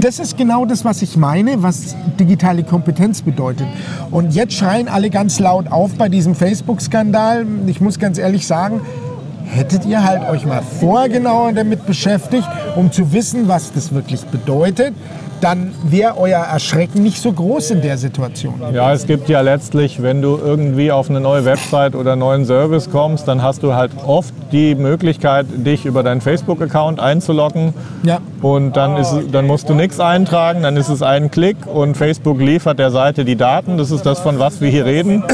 Das 0.00 0.18
ist 0.18 0.36
genau 0.36 0.64
das, 0.64 0.84
was 0.84 1.02
ich 1.02 1.16
meine, 1.16 1.62
was 1.62 1.94
digitale 2.18 2.62
Kompetenz 2.64 3.20
bedeutet. 3.22 3.66
Und 4.10 4.34
jetzt 4.34 4.54
schreien 4.54 4.88
alle 4.88 5.10
ganz 5.10 5.38
laut 5.40 5.70
auf 5.70 5.92
bei 5.94 6.08
diesem 6.08 6.34
Facebook-Skandal. 6.34 7.44
Ich 7.66 7.80
muss 7.80 7.98
ganz 7.98 8.18
ehrlich 8.18 8.46
sagen, 8.46 8.80
hättet 9.44 9.84
ihr 9.84 10.02
halt 10.02 10.28
euch 10.28 10.46
mal 10.46 10.62
vorher 10.62 11.08
genauer 11.08 11.52
damit 11.52 11.86
beschäftigt 11.86 12.48
um 12.76 12.90
zu 12.90 13.12
wissen, 13.12 13.48
was 13.48 13.72
das 13.72 13.92
wirklich 13.92 14.24
bedeutet, 14.26 14.94
dann 15.44 15.72
wäre 15.84 16.16
euer 16.16 16.40
Erschrecken 16.40 17.02
nicht 17.02 17.20
so 17.20 17.30
groß 17.30 17.72
in 17.72 17.82
der 17.82 17.98
Situation. 17.98 18.54
Ja, 18.72 18.94
es 18.94 19.06
gibt 19.06 19.28
ja 19.28 19.42
letztlich, 19.42 20.00
wenn 20.00 20.22
du 20.22 20.38
irgendwie 20.42 20.90
auf 20.90 21.10
eine 21.10 21.20
neue 21.20 21.44
Website 21.44 21.94
oder 21.94 22.12
einen 22.12 22.20
neuen 22.20 22.46
Service 22.46 22.88
kommst, 22.90 23.28
dann 23.28 23.42
hast 23.42 23.62
du 23.62 23.74
halt 23.74 23.90
oft 24.06 24.32
die 24.52 24.74
Möglichkeit, 24.74 25.44
dich 25.54 25.84
über 25.84 26.02
deinen 26.02 26.22
Facebook-Account 26.22 26.98
einzuloggen. 26.98 27.74
Ja. 28.04 28.20
Und 28.40 28.74
dann, 28.78 28.96
ist, 28.96 29.12
dann 29.32 29.46
musst 29.46 29.68
du 29.68 29.74
nichts 29.74 30.00
eintragen, 30.00 30.62
dann 30.62 30.78
ist 30.78 30.88
es 30.88 31.02
ein 31.02 31.30
Klick 31.30 31.66
und 31.66 31.94
Facebook 31.94 32.40
liefert 32.40 32.78
der 32.78 32.90
Seite 32.90 33.26
die 33.26 33.36
Daten. 33.36 33.76
Das 33.76 33.90
ist 33.90 34.06
das, 34.06 34.20
von 34.20 34.38
was 34.38 34.62
wir 34.62 34.70
hier 34.70 34.86
reden. 34.86 35.24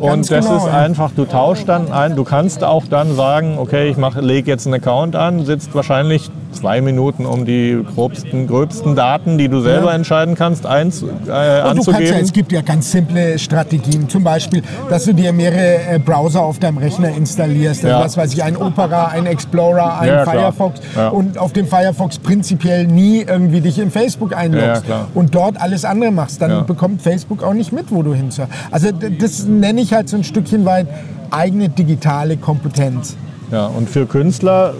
Und 0.00 0.30
das 0.30 0.44
genau, 0.44 0.58
ist 0.58 0.68
einfach, 0.68 1.12
du 1.16 1.24
tauschst 1.24 1.66
dann 1.70 1.90
ein. 1.90 2.16
Du 2.16 2.24
kannst 2.24 2.62
auch 2.62 2.84
dann 2.86 3.16
sagen, 3.16 3.56
okay, 3.56 3.88
ich 3.88 3.96
lege 4.20 4.50
jetzt 4.50 4.66
einen 4.66 4.74
Account 4.74 5.16
an, 5.16 5.46
sitzt 5.46 5.74
wahrscheinlich 5.74 6.30
zwei 6.54 6.80
Minuten, 6.80 7.26
um 7.26 7.44
die 7.44 7.78
grobsten, 7.94 8.46
gröbsten 8.46 8.94
Daten, 8.96 9.38
die 9.38 9.48
du 9.48 9.60
selber 9.60 9.88
Ja. 9.90 9.94
entscheiden 9.96 10.34
kannst, 10.34 10.66
einz, 10.66 11.02
äh, 11.02 11.04
Und 11.04 11.10
du 11.10 11.28
kannst 11.28 11.28
ja, 11.28 11.70
anzugeben. 11.70 12.16
es 12.20 12.32
gibt 12.32 12.52
ja 12.52 12.60
ganz 12.62 12.90
simple 12.90 13.38
Strategien. 13.38 14.08
Zum 14.08 14.24
Beispiel, 14.24 14.62
dass 14.88 15.04
du 15.04 15.12
dir 15.14 15.32
mehrere 15.32 15.94
äh, 15.94 15.98
Browser 15.98 16.42
auf 16.42 16.58
deinem 16.58 16.78
Rechner 16.78 17.08
installierst. 17.14 17.84
Also 17.84 17.96
Ja. 17.98 18.04
was 18.04 18.16
weiß 18.16 18.32
ich, 18.34 18.42
ein 18.42 18.56
Opera, 18.56 19.06
ein 19.08 19.26
Explorer, 19.26 19.98
ein 20.00 20.08
Ja. 20.08 20.24
Firefox. 20.24 20.80
Und 21.12 21.38
auf 21.38 21.52
dem 21.52 21.66
Firefox 21.66 22.18
prinzipiell 22.18 22.86
nie 22.86 23.22
irgendwie 23.22 23.60
dich 23.60 23.78
in 23.78 23.90
Facebook 23.90 24.36
einloggst. 24.36 24.84
Und 25.14 25.34
dort 25.34 25.60
alles 25.60 25.84
andere 25.84 26.10
machst. 26.10 26.40
Dann 26.40 26.66
bekommt 26.66 27.02
Facebook 27.02 27.42
auch 27.42 27.54
nicht 27.54 27.72
mit, 27.72 27.90
wo 27.90 28.02
du 28.02 28.14
hinsurfst. 28.14 28.52
Also 28.70 28.88
das 28.92 29.44
nenne 29.46 29.80
ich 29.80 29.92
halt 29.92 30.08
so 30.08 30.16
ein 30.16 30.24
Stückchen 30.24 30.64
weit 30.64 30.86
eigene 31.30 31.68
digitale 31.68 32.36
Kompetenz. 32.36 33.16
Ja, 33.54 33.66
und 33.66 33.88
für 33.88 34.04
Künstler 34.06 34.74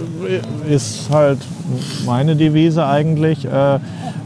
ist 0.69 1.09
halt 1.13 1.39
meine 2.05 2.35
Devise 2.35 2.85
eigentlich, 2.85 3.45
äh, 3.45 3.79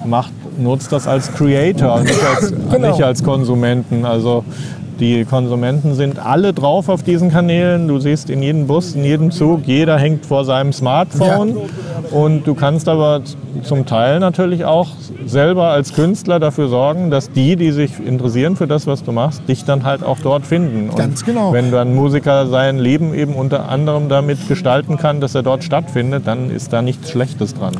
macht, 0.07 0.33
nutzt 0.59 0.91
das 0.91 1.07
als 1.07 1.31
Creator, 1.35 2.01
nicht 2.01 2.19
als, 2.25 2.55
Genau. 2.71 2.89
nicht 2.89 3.03
als 3.03 3.23
Konsumenten. 3.23 4.07
Also 4.07 4.45
die 5.01 5.25
Konsumenten 5.25 5.95
sind 5.95 6.19
alle 6.19 6.53
drauf 6.53 6.89
auf 6.89 7.03
diesen 7.03 7.31
Kanälen. 7.31 7.89
Du 7.89 7.99
siehst 8.01 8.31
in 8.31 8.43
jedem 8.43 8.67
Bus, 8.67 8.95
in 8.95 9.05
jedem 9.05 9.31
Zug, 9.31 9.67
jeder 9.67 9.99
hängt 9.99 10.27
vor 10.27 10.45
seinem 10.45 10.73
Smartphone. 10.73 11.57
Und 12.11 12.47
du 12.47 12.55
kannst 12.55 12.89
aber 12.89 13.23
zum 13.63 13.87
Teil 13.87 14.19
natürlich 14.21 14.65
auch 14.65 14.89
selber 15.27 15.69
als 15.69 15.93
Künstler 15.93 16.41
dafür 16.41 16.69
sorgen, 16.69 17.11
dass 17.11 17.31
die, 17.31 17.57
die 17.57 17.71
sich 17.71 17.99
interessieren 18.05 18.57
für 18.57 18.67
das, 18.67 18.87
was 18.87 19.05
du 19.05 19.13
machst, 19.13 19.43
dich 19.49 19.65
dann 19.65 19.85
halt 19.85 20.03
auch 20.03 20.19
dort 20.21 20.47
finden. 20.47 20.95
Ganz 20.97 21.21
und 21.21 21.27
genau. 21.27 21.53
Wenn 21.53 21.71
dann 21.71 21.95
Musiker 21.95 22.47
sein 22.47 22.79
Leben 22.79 23.15
eben 23.15 23.35
unter 23.35 23.69
anderem 23.69 24.09
damit 24.09 24.49
gestalten 24.49 24.97
kann, 24.97 25.21
dass 25.21 25.35
er 25.35 25.43
dort 25.43 25.65
stattfindet, 25.65 26.27
dann 26.27 26.51
ist 26.51 26.73
da 26.73 26.83
nichts 26.83 27.11
Schlechtes 27.11 27.55
dran. 27.55 27.75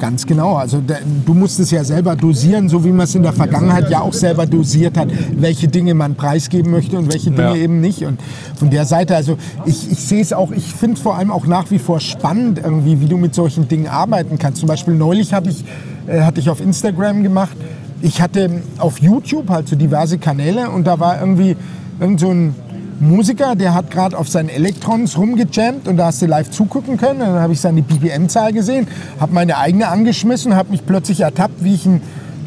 Ganz 0.00 0.26
genau. 0.26 0.54
Also 0.56 0.82
du 1.24 1.34
musst 1.34 1.60
es 1.60 1.70
ja 1.70 1.84
selber 1.84 2.16
dosieren, 2.16 2.68
so 2.68 2.84
wie 2.84 2.90
man 2.90 3.04
es 3.04 3.14
in 3.14 3.22
der 3.22 3.32
Vergangenheit 3.32 3.88
ja 3.90 4.00
auch 4.00 4.12
selber 4.12 4.44
dosiert 4.46 4.96
hat, 4.98 5.08
welche 5.36 5.68
Dinge 5.68 5.94
man 5.94 6.14
preisgeben 6.14 6.70
möchte 6.72 6.98
und 6.98 7.12
welche 7.12 7.30
Dinge 7.30 7.42
Ja. 7.50 7.54
eben 7.56 7.80
nicht. 7.80 8.04
Und 8.04 8.20
von 8.56 8.70
der 8.70 8.84
Seite, 8.84 9.14
also 9.16 9.36
ich, 9.64 9.90
ich 9.90 10.00
sehe 10.00 10.20
es 10.20 10.32
auch, 10.32 10.50
ich 10.50 10.64
finde 10.74 10.96
es 10.96 11.00
vor 11.02 11.16
allem 11.16 11.30
auch 11.30 11.46
nach 11.46 11.70
wie 11.70 11.78
vor 11.78 12.00
spannend 12.00 12.60
irgendwie, 12.62 13.00
wie 13.00 13.06
du 13.06 13.16
mit 13.16 13.34
solchen 13.34 13.68
Dingen 13.68 13.86
arbeiten 13.86 14.38
kannst. 14.38 14.60
Zum 14.60 14.68
Beispiel 14.68 14.94
neulich 14.94 15.32
habe 15.32 15.48
ich, 15.50 15.64
äh, 16.06 16.20
hatte 16.22 16.40
ich 16.40 16.50
auf 16.50 16.60
Instagram 16.60 17.22
gemacht, 17.22 17.56
ich 18.02 18.20
hatte 18.20 18.50
auf 18.78 18.98
YouTube 19.00 19.48
halt 19.48 19.68
so 19.68 19.76
diverse 19.76 20.18
Kanäle 20.18 20.70
und 20.70 20.86
da 20.86 20.98
war 21.00 21.20
irgendwie 21.20 21.56
irgend 22.00 22.20
so 22.20 22.30
ein 22.30 22.54
Musiker, 23.00 23.56
der 23.56 23.74
hat 23.74 23.90
gerade 23.90 24.16
auf 24.16 24.28
seinen 24.28 24.48
Elektrons 24.48 25.18
rumgejammt 25.18 25.88
und 25.88 25.96
da 25.96 26.06
hast 26.06 26.22
du 26.22 26.26
live 26.26 26.50
zugucken 26.50 26.96
können. 26.96 27.20
Und 27.20 27.28
dann 27.28 27.40
habe 27.40 27.52
ich 27.52 27.60
seine 27.60 27.82
BPM-Zahl 27.82 28.52
gesehen, 28.52 28.86
habe 29.20 29.32
meine 29.32 29.58
eigene 29.58 29.88
angeschmissen, 29.88 30.54
habe 30.54 30.70
mich 30.70 30.86
plötzlich 30.86 31.20
ertappt, 31.20 31.64
wie 31.64 31.74
ich, 31.74 31.86
ein, 31.86 32.00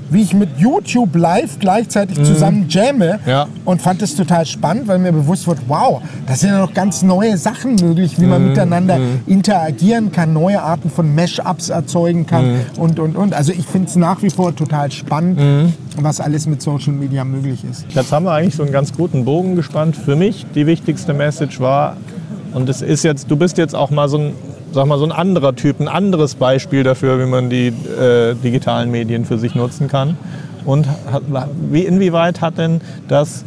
wie 0.10 0.22
ich 0.22 0.34
mit 0.34 0.50
YouTube 0.58 1.16
live 1.16 1.60
gleichzeitig 1.60 2.24
zusammen 2.24 2.66
jamme 2.70 3.20
Ja. 3.26 3.48
und 3.66 3.82
fand 3.82 4.02
das 4.02 4.16
total 4.16 4.46
spannend, 4.46 4.88
weil 4.88 5.00
mir 5.00 5.12
bewusst 5.12 5.48
wird, 5.48 5.60
wow, 5.68 6.02
das 6.26 6.40
sind 6.42 6.50
ja 6.52 6.60
noch 6.60 6.74
ganz 6.74 7.04
neue 7.04 7.38
Sachen 7.38 7.76
möglich, 7.76 8.20
wie 8.20 8.26
man 8.26 8.48
miteinander 8.48 9.00
interagieren 9.26 10.12
kann, 10.12 10.34
neue 10.34 10.62
Arten 10.62 10.90
von 10.90 11.14
Mash-ups 11.14 11.70
erzeugen 11.70 12.26
kann 12.26 12.62
und, 12.78 13.00
und, 13.00 13.16
und. 13.16 13.34
Also 13.34 13.52
ich 13.52 13.66
finde 13.66 13.88
es 13.90 13.96
nach 13.96 14.22
wie 14.24 14.30
vor 14.30 14.56
total 14.56 14.92
spannend, 14.92 15.40
was 16.00 16.20
alles 16.20 16.48
mit 16.48 16.62
Social 16.62 16.94
Media 16.94 17.24
möglich 17.24 17.64
ist. 17.70 17.86
Jetzt 17.90 18.12
haben 18.12 18.26
wir 18.26 18.32
eigentlich 18.32 18.56
so 18.56 18.64
einen 18.64 18.72
ganz 18.72 18.94
guten 18.94 19.26
Bogen 19.26 19.56
gespannt. 19.56 19.96
Für 19.96 20.16
mich 20.16 20.46
die 20.56 20.66
wichtigste 20.66 21.14
Message 21.14 21.60
war, 21.60 21.98
und 22.54 22.70
es 22.70 22.82
ist 22.82 23.04
jetzt, 23.04 23.30
du 23.30 23.36
bist 23.36 23.58
jetzt 23.58 23.76
auch 23.76 23.90
mal 23.92 24.08
so 24.10 24.18
ein, 24.18 24.32
sag 24.78 24.86
mal, 24.86 25.00
so 25.00 25.06
ein 25.06 25.12
anderer 25.12 25.56
Typ, 25.56 25.80
ein 25.80 25.88
anderes 25.88 26.36
Beispiel 26.36 26.84
dafür, 26.84 27.20
wie 27.20 27.26
man 27.26 27.50
die 27.50 27.70
äh, 27.70 28.36
digitalen 28.36 28.92
Medien 28.92 29.26
für 29.26 29.40
sich 29.40 29.56
nutzen 29.56 29.88
kann. 29.88 30.18
Und 30.66 30.88
hat, 31.12 31.24
wie, 31.72 31.82
inwieweit 31.82 32.42
hat 32.42 32.60
denn 32.60 32.82
das 33.08 33.44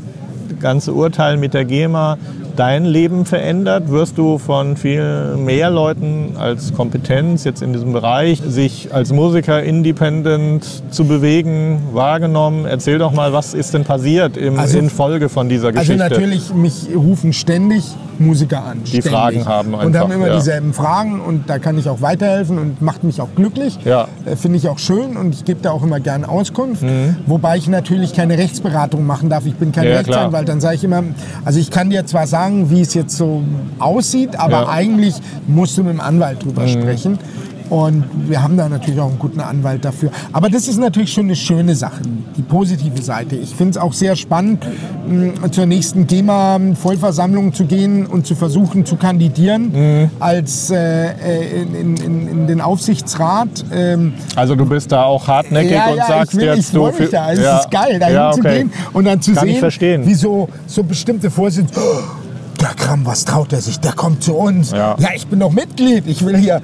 ganze 0.59 0.93
Urteil 0.93 1.37
mit 1.37 1.55
der 1.55 1.65
GEMA 1.65 2.19
dein 2.57 2.85
Leben 2.85 3.27
verändert? 3.27 3.91
Wirst 3.93 4.19
du 4.19 4.39
von 4.39 4.77
viel 4.77 5.37
mehr 5.37 5.71
Leuten 5.71 6.35
als 6.37 6.75
Kompetenz 6.75 7.45
jetzt 7.45 7.63
in 7.63 7.73
diesem 7.73 7.93
Bereich, 7.93 8.43
sich 8.45 8.93
als 8.93 9.13
Musiker 9.13 9.63
independent 9.63 10.83
zu 10.93 11.05
bewegen, 11.05 11.79
wahrgenommen? 11.93 12.65
Erzähl 12.65 12.99
doch 12.99 13.13
mal, 13.13 13.33
was 13.33 13.55
ist 13.55 13.73
denn 13.73 13.85
passiert 13.85 14.37
im, 14.37 14.59
Also- 14.59 14.79
in 14.79 14.91
Folge 14.91 15.29
von 15.29 15.49
dieser 15.49 15.69
Also 15.69 15.79
Geschichte? 15.79 16.09
natürlich, 16.09 16.53
mich 16.53 16.89
rufen 16.93 17.33
ständig 17.33 17.85
Musiker 18.21 18.65
an. 18.65 18.83
Die 18.85 18.89
ständig. 18.89 19.11
Fragen 19.11 19.47
haben 19.47 19.75
Und 19.75 19.81
einfach, 19.81 20.01
haben 20.01 20.13
immer 20.13 20.29
ja. 20.29 20.37
dieselben 20.37 20.73
Fragen 20.75 21.21
und 21.21 21.49
da 21.51 21.59
kann 21.59 21.79
ich 21.79 21.89
auch 21.89 22.01
weiterhelfen 22.01 22.59
und 22.59 22.81
macht 22.83 23.03
mich 23.03 23.21
auch 23.21 23.35
glücklich. 23.35 23.79
Ja. 23.85 24.07
Äh, 24.25 24.37
Finde 24.37 24.59
ich 24.59 24.69
auch 24.69 24.79
schön 24.79 25.17
und 25.17 25.35
ich 25.35 25.45
gebe 25.45 25.61
da 25.63 25.71
auch 25.73 25.83
immer 25.83 25.99
gerne 26.01 26.29
Auskunft. 26.29 26.85
Wobei 27.27 27.57
ich 27.57 27.67
natürlich 27.69 28.15
keine 28.15 28.39
Rechtsberatung 28.39 29.05
machen 29.07 29.29
darf. 29.31 29.47
Ich 29.47 29.55
bin 29.55 29.73
kein 29.73 29.85
Mhm. 29.85 29.91
Ja, 29.91 29.97
Rechtsanwalt. 29.99 30.49
Dann 30.49 30.61
sage 30.61 30.77
ich 30.77 30.85
immer, 30.85 31.03
also 31.45 31.59
ich 31.59 31.71
kann 31.71 31.91
dir 31.91 32.05
zwar 32.07 32.27
sagen, 32.27 32.71
wie 32.71 32.83
es 32.83 32.95
jetzt 32.95 33.17
so 33.17 33.43
aussieht, 33.79 34.39
aber. 34.39 34.61
Mhm. 34.63 34.69
eigentlich 34.71 35.15
musst 35.47 35.79
du 35.79 35.83
mit 35.83 35.93
dem 35.95 36.01
Anwalt 36.01 36.45
drüber 36.45 36.69
sprechen. 36.69 37.19
Und 37.71 38.05
wir 38.29 38.43
haben 38.43 38.57
da 38.57 38.69
natürlich 38.69 38.99
auch 39.01 39.09
einen 39.09 39.19
guten 39.19 39.41
Anwalt 39.41 39.85
dafür. 39.85 40.11
Aber 40.33 40.49
das 40.51 40.67
ist 40.69 40.79
natürlich 40.79 41.13
schon 41.13 41.25
eine 41.27 41.37
schöne 41.37 41.75
Sache, 41.77 42.03
die 42.37 42.43
positive 42.43 43.01
Seite. 43.01 43.37
Ich 43.37 43.55
finde 43.55 43.71
es 43.71 43.77
auch 43.79 43.93
sehr 43.93 44.17
spannend, 44.17 44.67
mh, 45.09 45.51
zur 45.53 45.67
nächsten 45.67 46.07
GEMA-Vollversammlung 46.07 47.53
zu 47.55 47.65
gehen 47.67 48.07
und 48.07 48.27
zu 48.27 48.35
versuchen 48.35 48.85
zu 48.87 48.97
kandidieren 48.97 49.71
Mhm. 49.73 50.11
als 50.21 50.71
äh, 50.71 51.07
äh, 51.11 51.63
in, 51.63 51.97
in, 51.97 52.29
in 52.29 52.47
den 52.47 52.61
Aufsichtsrat. 52.61 53.65
Ähm, 53.73 54.15
also 54.37 54.55
du 54.57 54.67
bist 54.67 54.91
da 54.93 55.05
auch 55.05 55.29
hartnäckig 55.29 55.73
ja, 55.73 55.89
und 55.91 55.97
ja, 55.97 56.07
sagst 56.07 56.37
will, 56.37 56.45
jetzt 56.47 56.75
mich 56.75 56.95
für- 56.95 57.05
da. 57.07 57.33
Es 57.33 57.39
Ja. 57.41 57.59
ist 57.59 57.71
geil, 57.71 57.99
da 58.01 58.09
Ja, 58.11 58.33
hinzugehen 58.33 58.69
okay. 58.73 58.89
und 58.93 59.05
dann 59.05 59.21
zu 59.23 59.33
Kann 59.33 59.47
sehen, 59.47 59.59
verstehen. 59.59 60.07
wie 60.07 60.15
so, 60.15 60.49
so 60.67 60.83
bestimmte 60.83 61.31
Vorsitzende, 61.31 61.81
oh, 61.81 62.01
der 62.61 62.75
Kram, 62.75 63.07
was 63.07 63.25
traut 63.25 63.53
er 63.53 63.61
sich, 63.61 63.79
der 63.81 63.93
kommt 63.93 64.23
zu 64.23 64.35
uns. 64.35 64.71
Ja. 64.73 64.97
ich 65.15 65.27
bin 65.27 65.41
doch 65.41 65.53
Mitglied, 65.53 66.05
ich 66.07 66.25
will 66.25 66.37
hier, 66.37 66.61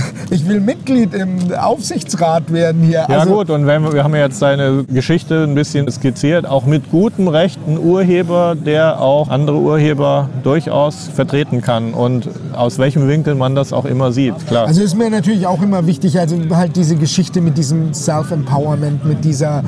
ich 0.30 0.46
will 0.48 0.60
Mitglied 0.60 1.14
im 1.14 1.52
Aufsichtsrat 1.54 2.52
werden 2.52 2.82
hier. 2.82 3.06
Ja 3.08 3.18
Also, 3.18 3.34
gut, 3.34 3.50
und 3.50 3.66
wenn 3.66 3.82
wir, 3.92 4.04
haben 4.04 4.14
ja 4.14 4.22
jetzt 4.22 4.38
seine 4.38 4.84
Geschichte 4.84 5.44
ein 5.44 5.54
bisschen 5.54 5.90
skizziert, 5.90 6.46
auch 6.46 6.64
mit 6.64 6.90
gutem 6.90 7.28
Recht 7.28 7.58
ein 7.66 7.78
Urheber, 7.78 8.54
der 8.54 9.00
auch 9.00 9.28
andere 9.28 9.58
Urheber 9.58 10.28
durchaus 10.42 11.08
vertreten 11.14 11.60
kann 11.60 11.94
und 11.94 12.28
aus 12.52 12.78
welchem 12.78 13.08
Winkel 13.08 13.34
man 13.34 13.54
das 13.54 13.72
auch 13.72 13.84
immer 13.84 14.12
sieht, 14.12 14.46
klar. 14.46 14.66
Also 14.66 14.82
ist 14.82 14.96
mir 14.96 15.10
natürlich 15.10 15.46
auch 15.46 15.62
immer 15.62 15.86
wichtig, 15.86 16.18
also 16.18 16.36
halt 16.50 16.76
diese 16.76 16.96
Geschichte 16.96 17.40
mit 17.40 17.58
diesem 17.58 17.94
Self-Empowerment, 17.94 19.04
mit 19.04 19.24
dieser 19.24 19.62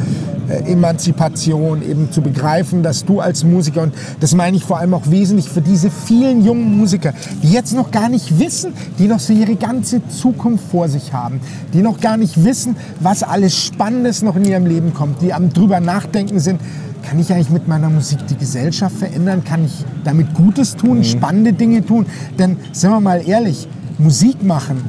äh, 0.49 0.73
Emanzipation 0.73 1.83
eben 1.89 2.11
zu 2.11 2.21
begreifen, 2.21 2.83
dass 2.83 3.05
du 3.05 3.21
als 3.21 3.45
Musiker, 3.45 3.83
und 3.83 3.95
das 4.21 4.35
meine 4.35 4.57
ich 4.57 4.65
vor 4.65 4.79
allem 4.79 4.95
auch 4.95 5.11
wesentlich 5.11 5.49
für 5.49 5.61
diese 5.61 5.91
vielen 5.91 6.45
jungen 6.45 6.77
Musiker, 6.77 7.15
die 7.43 7.51
jetzt 7.51 7.73
noch 7.73 7.91
gar 7.91 8.09
nicht 8.09 8.39
wissen, 8.39 8.75
die 8.99 9.07
noch 9.07 9.21
so 9.21 9.33
ihre 9.33 9.57
ganze 9.57 10.07
Zukunft 10.15 10.65
vor 10.71 10.89
sich 10.89 11.13
haben, 11.13 11.41
die 11.73 11.83
noch 11.83 12.01
gar 12.01 12.17
nicht 12.17 12.45
wissen, 12.45 12.77
was 13.01 13.23
alles 13.23 13.57
Spannendes 13.57 14.23
noch 14.23 14.37
in 14.37 14.45
ihrem 14.45 14.67
Leben 14.67 14.95
kommt, 14.95 15.21
die 15.23 15.33
am 15.33 15.53
drüber 15.53 15.81
nachdenken 15.81 16.41
sind, 16.41 16.61
kann 17.03 17.19
ich 17.19 17.33
eigentlich 17.33 17.51
mit 17.51 17.69
meiner 17.69 17.91
Musik 17.91 18.27
die 18.29 18.37
Gesellschaft 18.37 18.97
verändern? 18.97 19.45
Kann 19.45 19.65
ich 19.65 19.85
damit 20.05 20.33
Gutes 20.35 20.75
tun, 20.75 21.05
spannende 21.05 21.53
Dinge 21.53 21.85
tun? 21.85 22.07
Denn, 22.39 22.57
sind 22.73 22.91
wir 22.91 23.01
mal 23.01 23.27
ehrlich, 23.27 23.69
Musik 23.99 24.43
machen 24.43 24.83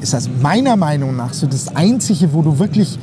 ist 0.00 0.12
das 0.12 0.28
meiner 0.42 0.76
Meinung 0.76 1.16
nach 1.16 1.32
so 1.32 1.46
das 1.46 1.74
Einzige, 1.74 2.32
wo 2.32 2.42
du 2.42 2.58
wirklich 2.58 2.98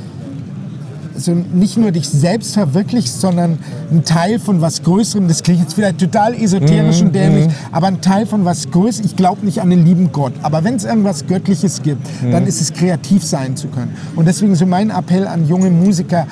so 1.16 1.34
nicht 1.34 1.78
nur 1.78 1.92
dich 1.92 2.10
selbst 2.10 2.54
verwirklichst, 2.54 3.22
sondern 3.22 3.60
ein 3.92 4.04
Teil 4.04 4.40
von 4.40 4.62
was 4.62 4.84
Größerem. 4.84 5.28
Das 5.28 5.44
klingt 5.44 5.62
jetzt 5.62 5.74
vielleicht 5.74 6.00
total 6.00 6.34
esoterisch 6.34 7.02
und 7.02 7.14
dämlich, 7.14 7.48
aber 7.72 7.88
ein 7.88 8.02
Teil 8.02 8.26
von 8.26 8.46
was 8.46 8.70
Größerem. 8.72 9.06
Ich 9.06 9.16
glaube 9.16 9.46
nicht 9.46 9.62
an 9.62 9.70
den 9.70 9.86
lieben 9.86 10.12
Gott, 10.12 10.34
aber 10.42 10.64
wenn 10.64 10.76
es 10.76 10.86
irgendwas 10.86 11.28
Göttliches 11.28 11.82
gibt, 11.82 12.08
dann 12.32 12.48
ist 12.48 12.62
es 12.62 12.74
kreativ 12.74 13.24
sein 13.24 13.56
zu 13.56 13.68
können. 13.68 13.96
Und 14.16 14.28
deswegen 14.28 14.56
so 14.56 14.66
mein 14.66 14.90
Appell 14.90 15.28
an 15.28 15.48
junge 15.48 15.70
Musiker, 15.70 16.28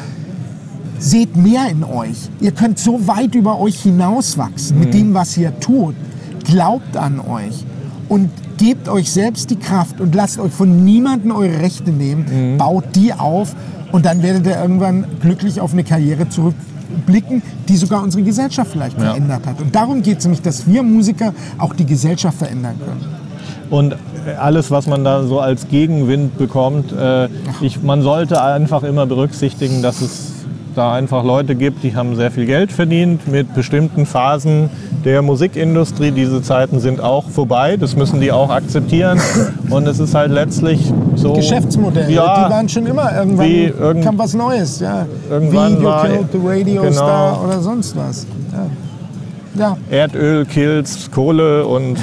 seht 1.02 1.36
mehr 1.36 1.68
in 1.70 1.84
euch. 1.84 2.30
Ihr 2.40 2.52
könnt 2.52 2.78
so 2.78 3.08
weit 3.08 3.34
über 3.36 3.60
euch 3.60 3.82
hinauswachsen 3.82 4.80
mit 4.80 4.94
dem, 4.94 5.14
was 5.14 5.36
ihr 5.36 5.60
tut. 5.60 5.96
Glaubt 6.46 6.96
an 6.96 7.20
euch 7.20 7.66
und 8.08 8.30
gebt 8.58 8.88
euch 8.88 9.12
selbst 9.12 9.50
die 9.50 9.56
Kraft 9.56 10.00
und 10.00 10.14
lasst 10.14 10.40
euch 10.40 10.52
von 10.52 10.86
niemandem 10.86 11.32
eure 11.32 11.60
Rechte 11.60 11.92
nehmen, 11.92 12.58
baut 12.58 12.96
die 12.96 13.14
auf 13.14 13.56
und 13.92 14.06
dann 14.06 14.22
werdet 14.24 14.46
ihr 14.46 14.60
irgendwann 14.62 15.06
glücklich 15.22 15.60
auf 15.62 15.74
eine 15.74 15.84
Karriere 15.84 16.28
zurückblicken, 16.30 17.42
die 17.68 17.78
sogar 17.78 18.04
unsere 18.04 18.24
Gesellschaft 18.24 18.72
vielleicht 18.72 18.98
Ja. 19.00 19.12
verändert 19.12 19.46
hat. 19.46 19.62
Und 19.62 19.74
darum 19.76 20.02
geht 20.02 20.20
es 20.20 20.26
nämlich, 20.26 20.42
dass 20.42 20.68
wir 20.68 20.84
Musiker 20.84 21.34
auch 21.58 21.74
die 21.74 21.86
Gesellschaft 21.86 22.38
verändern 22.38 22.76
können. 22.80 23.06
Und 23.70 23.96
alles, 24.40 24.70
was 24.70 24.86
man 24.88 25.04
da 25.04 25.24
so 25.24 25.40
als 25.40 25.68
Gegenwind 25.70 26.38
bekommt, 26.38 26.92
äh, 26.92 27.28
ich, 27.62 27.82
man 27.82 28.02
sollte 28.02 28.42
einfach 28.44 28.84
immer 28.84 29.06
berücksichtigen, 29.06 29.82
dass 29.82 30.02
es 30.02 30.31
da 30.76 30.94
einfach 30.94 31.24
Leute 31.24 31.56
gibt, 31.56 31.84
die 31.84 31.96
haben 31.96 32.16
sehr 32.16 32.32
viel 32.32 32.46
Geld 32.46 32.72
verdient 32.72 33.28
mit 33.28 33.54
bestimmten 33.54 34.06
Phasen 34.06 34.70
der 35.04 35.22
Musikindustrie. 35.22 36.12
Diese 36.12 36.42
Zeiten 36.42 36.80
sind 36.80 37.02
auch 37.02 37.30
vorbei, 37.30 37.78
das 37.78 37.96
müssen 37.96 38.22
die 38.22 38.32
auch 38.32 38.50
akzeptieren. 38.50 39.20
Und 39.70 39.88
es 39.88 40.00
ist 40.00 40.14
halt 40.16 40.32
letztlich 40.32 40.92
so. 41.16 41.34
Geschäftsmodelle, 41.34 42.12
Ja, 42.12 42.46
die 42.48 42.54
waren 42.54 42.70
schon 42.70 42.86
immer 42.86 43.16
irgendwann 43.16 43.46
Wie 43.48 43.64
irgend- 43.66 44.04
kam 44.04 44.18
was 44.18 44.34
Neues, 44.34 44.80
ja. 44.80 45.06
Irgendwann 45.30 45.74
Video 45.78 45.84
war- 45.90 46.06
killed 46.08 46.28
the 46.32 46.40
Radio 46.44 46.82
genau. 46.84 46.94
Star 46.94 47.44
oder 47.44 47.60
sonst 47.62 47.96
was. 47.96 48.26
Ja. 48.54 48.66
Ja. 49.60 49.78
Erdöl, 49.90 50.46
Kills, 50.46 51.12
Kohle 51.12 51.66
und 51.66 51.98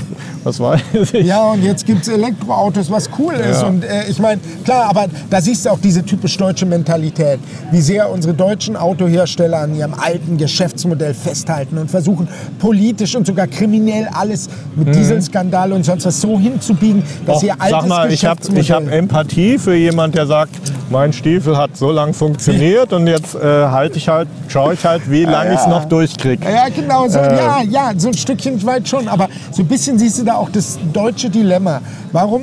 was 0.44 0.60
weiß 0.60 0.80
ich. 1.12 1.26
ja, 1.26 1.50
und 1.52 1.62
jetzt 1.62 1.86
gibt 1.86 2.02
es 2.02 2.08
Elektroautos, 2.08 2.90
was 2.90 3.08
cool 3.18 3.34
ist. 3.34 3.62
Ja. 3.62 3.68
Und 3.68 3.84
äh, 3.84 4.08
ich 4.08 4.18
meine, 4.18 4.40
klar, 4.64 4.88
aber 4.88 5.06
da 5.30 5.40
siehst 5.40 5.66
du 5.66 5.70
auch 5.70 5.78
diese 5.80 6.04
typisch 6.04 6.36
deutsche 6.36 6.66
Mentalität, 6.66 7.38
wie 7.70 7.80
sehr 7.80 8.10
unsere 8.10 8.34
deutschen 8.34 8.76
Autohersteller 8.76 9.58
an 9.58 9.74
ihrem 9.74 9.94
alten 9.94 10.36
Geschäftsmodell 10.36 11.14
festhalten 11.14 11.78
und 11.78 11.90
versuchen, 11.90 12.28
politisch 12.58 13.14
und 13.16 13.26
sogar 13.26 13.46
kriminell 13.46 14.08
alles 14.12 14.48
mit 14.76 14.94
Dieselskandal 14.94 15.72
und 15.72 15.84
sonst 15.84 16.06
was 16.06 16.20
so 16.20 16.38
hinzubiegen, 16.38 17.02
dass 17.26 17.38
Och, 17.38 17.42
ihr 17.44 17.60
altes 17.60 17.80
sag 17.80 17.88
mal, 17.88 18.12
ich 18.12 18.24
habe 18.24 18.36
Geschäftsmodell... 18.36 18.62
ich 18.62 18.70
hab 18.72 18.92
Empathie 18.92 19.58
für 19.58 19.74
jemand, 19.74 20.14
der 20.14 20.26
sagt, 20.26 20.52
mein 20.90 21.12
Stiefel 21.12 21.56
hat 21.56 21.76
so 21.76 21.90
lang 21.90 22.14
funktioniert 22.14 22.92
und 22.92 23.06
jetzt 23.06 23.34
äh, 23.34 23.40
halte 23.40 23.98
ich 23.98 24.08
halt, 24.08 24.28
schaue 24.48 24.74
ich 24.74 24.84
halt, 24.84 25.10
wie 25.10 25.24
lange 25.24 25.52
ich 25.52 25.60
es 25.60 25.66
noch 25.66 25.84
durchkriege. 25.84 26.44
Ja, 26.50 26.68
genau, 26.68 27.06
so, 27.08 27.18
Äh. 27.18 27.36
ja, 27.36 27.62
ja, 27.62 27.92
so 27.96 28.08
ein 28.08 28.14
Stückchen 28.14 28.64
weit 28.64 28.88
schon. 28.88 29.06
Aber 29.08 29.28
so 29.50 29.62
ein 29.62 29.68
bisschen 29.68 29.98
siehst 29.98 30.18
du 30.18 30.24
da 30.28 30.36
auch 30.36 30.50
das 30.50 30.78
deutsche 30.92 31.30
Dilemma. 31.30 31.80
Warum, 32.12 32.42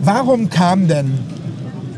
warum 0.00 0.48
kam 0.48 0.86
denn 0.88 1.18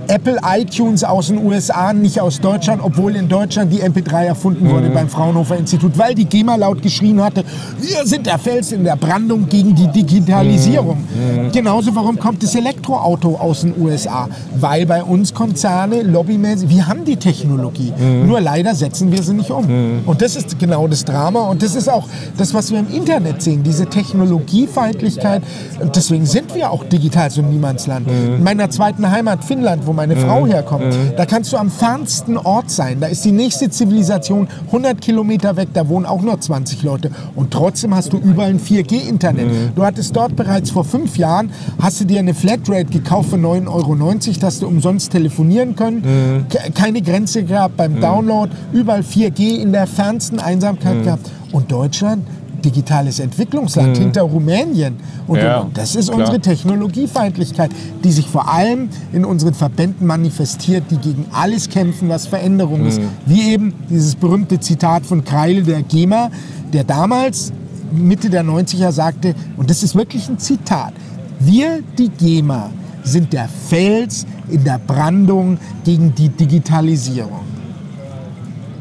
Apple 0.09 0.38
iTunes 0.42 1.04
aus 1.04 1.28
den 1.28 1.44
USA, 1.44 1.92
nicht 1.92 2.18
aus 2.20 2.40
Deutschland, 2.40 2.80
obwohl 2.82 3.14
in 3.14 3.28
Deutschland 3.28 3.70
die 3.72 3.82
MP3 3.82 4.24
erfunden 4.24 4.64
Mhm. 4.66 4.70
wurde 4.70 4.90
beim 4.90 5.09
Fraunhofer 5.09 5.56
Institut, 5.56 5.96
weil 5.98 6.14
die 6.14 6.24
GEMA 6.24 6.56
laut 6.56 6.80
geschrien 6.82 7.22
hatte, 7.22 7.44
wir 7.80 8.06
sind 8.06 8.26
der 8.26 8.38
Fels 8.38 8.72
in 8.72 8.84
der 8.84 8.96
Brandung 8.96 9.46
gegen 9.48 9.74
die 9.74 9.86
Digitalisierung. 9.88 10.96
Mhm. 10.98 11.52
Genauso, 11.52 11.94
warum 11.94 12.18
kommt 12.18 12.42
das 12.42 12.54
Elektroauto 12.54 13.36
aus 13.36 13.61
den 13.61 13.74
USA? 13.78 14.28
Weil 14.54 14.86
bei 14.86 15.02
uns 15.02 15.34
Konzerne 15.34 16.02
lobbymäßig, 16.02 16.70
wir 16.70 16.86
haben 16.88 17.04
die 17.04 17.16
Technologie, 17.16 17.92
Mhm. 17.98 18.26
nur 18.26 18.40
leider 18.40 18.74
setzen 18.74 19.12
wir 19.12 19.22
sie 19.22 19.34
nicht 19.34 19.50
um. 19.50 19.66
Und 20.06 20.22
das 20.22 20.36
ist 20.36 20.59
genau 20.59 20.88
das 20.88 21.04
Drama 21.04 21.40
und 21.48 21.62
das 21.62 21.74
ist 21.74 21.88
auch 21.88 22.06
das, 22.38 22.54
was 22.54 22.70
wir 22.70 22.78
im 22.78 22.90
Internet 22.92 23.42
sehen, 23.42 23.62
diese 23.62 23.84
Technologiefeindlichkeit. 23.86 25.42
Und 25.80 25.94
deswegen 25.96 26.24
sind 26.24 26.54
wir 26.54 26.70
auch 26.70 26.84
digital 26.84 27.30
so 27.30 27.42
ein 27.42 27.50
Niemandsland. 27.50 28.09
In 28.09 28.42
meiner 28.42 28.70
zweiten 28.70 29.11
Heimat 29.11 29.44
Finnland, 29.44 29.86
wo 29.86 29.92
meine 29.99 30.16
Frau 30.16 30.46
herkommt, 30.46 30.84
da 31.16 31.26
kannst 31.26 31.53
du 31.53 31.57
am 31.59 31.70
fernsten 31.70 32.36
Ort 32.38 32.70
sein. 32.70 32.99
Da 33.01 33.09
ist 33.09 33.24
die 33.24 33.32
nächste 33.32 33.68
Zivilisation 33.68 34.49
100 34.68 35.01
Kilometer 35.01 35.57
weg, 35.57 35.68
da 35.74 35.88
wohnen 35.88 36.07
auch 36.07 36.22
nur 36.22 36.40
20 36.40 36.82
Leute. 36.84 37.11
Und 37.36 37.51
trotzdem 37.51 37.94
hast 37.94 38.12
du 38.12 38.16
überall 38.18 38.51
ein 38.51 38.61
4G-Internet. 38.61 39.46
Du 39.74 39.84
hattest 39.84 40.14
dort 40.16 40.36
bereits 40.36 40.70
vor 40.70 40.84
fünf 40.84 41.18
Jahren, 41.18 41.51
hast 41.80 42.01
du 42.01 42.05
dir 42.05 42.20
eine 42.20 42.32
Flatrate 42.34 42.86
gekauft 42.86 43.30
für 43.30 43.36
9,90 43.36 43.68
Euro, 43.68 44.38
dass 44.40 44.59
du 44.61 44.66
umsonst 44.66 45.11
telefonieren 45.12 45.74
können. 45.76 46.46
Ke- 46.49 46.70
Keine 46.72 47.03
Grenze 47.03 47.42
gehabt 47.42 47.76
beim 47.76 48.01
Download, 48.01 48.51
überall 48.72 49.03
4G 49.03 49.57
in 49.61 49.72
der 49.72 49.86
fernsten 49.86 50.38
Einsamkeit 50.38 51.03
gehabt. 51.05 51.30
Und 51.53 51.72
Deutschland? 51.72 52.24
Digitales 52.64 53.18
Entwicklungsland 53.20 53.96
hinter 53.96 54.22
Rumänien. 54.22 54.96
Und, 55.26 55.38
Ja, 55.38 55.61
und 55.61 55.76
das 55.76 55.94
ist 55.94 56.09
klar. 56.09 56.20
unsere 56.20 56.40
Technologiefeindlichkeit, 56.40 57.70
die 58.04 58.12
sich 58.12 58.26
vor 58.26 58.48
allem 58.52 58.88
in 59.12 59.24
unseren 59.24 59.54
Verbänden 59.54 60.06
manifestiert, 60.06 60.84
die 60.90 60.96
gegen 60.96 61.26
alles 61.32 61.68
kämpfen, 61.68 62.09
was 62.09 62.26
Veränderung 62.26 62.86
ist. 62.86 63.00
Wie 63.26 63.52
eben 63.52 63.74
dieses 63.88 64.14
berühmte 64.14 64.59
Zitat 64.61 65.06
von 65.06 65.24
Kreile 65.24 65.62
der 65.62 65.82
GEMA, 65.82 66.30
der 66.72 66.84
damals 66.84 67.52
Mitte 67.92 68.28
der 68.30 68.44
90er 68.44 68.92
sagte, 68.92 69.34
und 69.56 69.70
das 69.70 69.82
ist 69.82 69.94
wirklich 69.94 70.28
ein 70.28 70.38
Zitat, 70.38 70.92
wir, 71.40 71.80
die 71.96 72.09
GEMA, 72.09 72.70
sind 73.04 73.32
der 73.32 73.48
Fels 73.48 74.26
in 74.50 74.64
der 74.64 74.78
Brandung 74.78 75.59
gegen 75.84 76.14
die 76.14 76.28
Digitalisierung. 76.28 77.40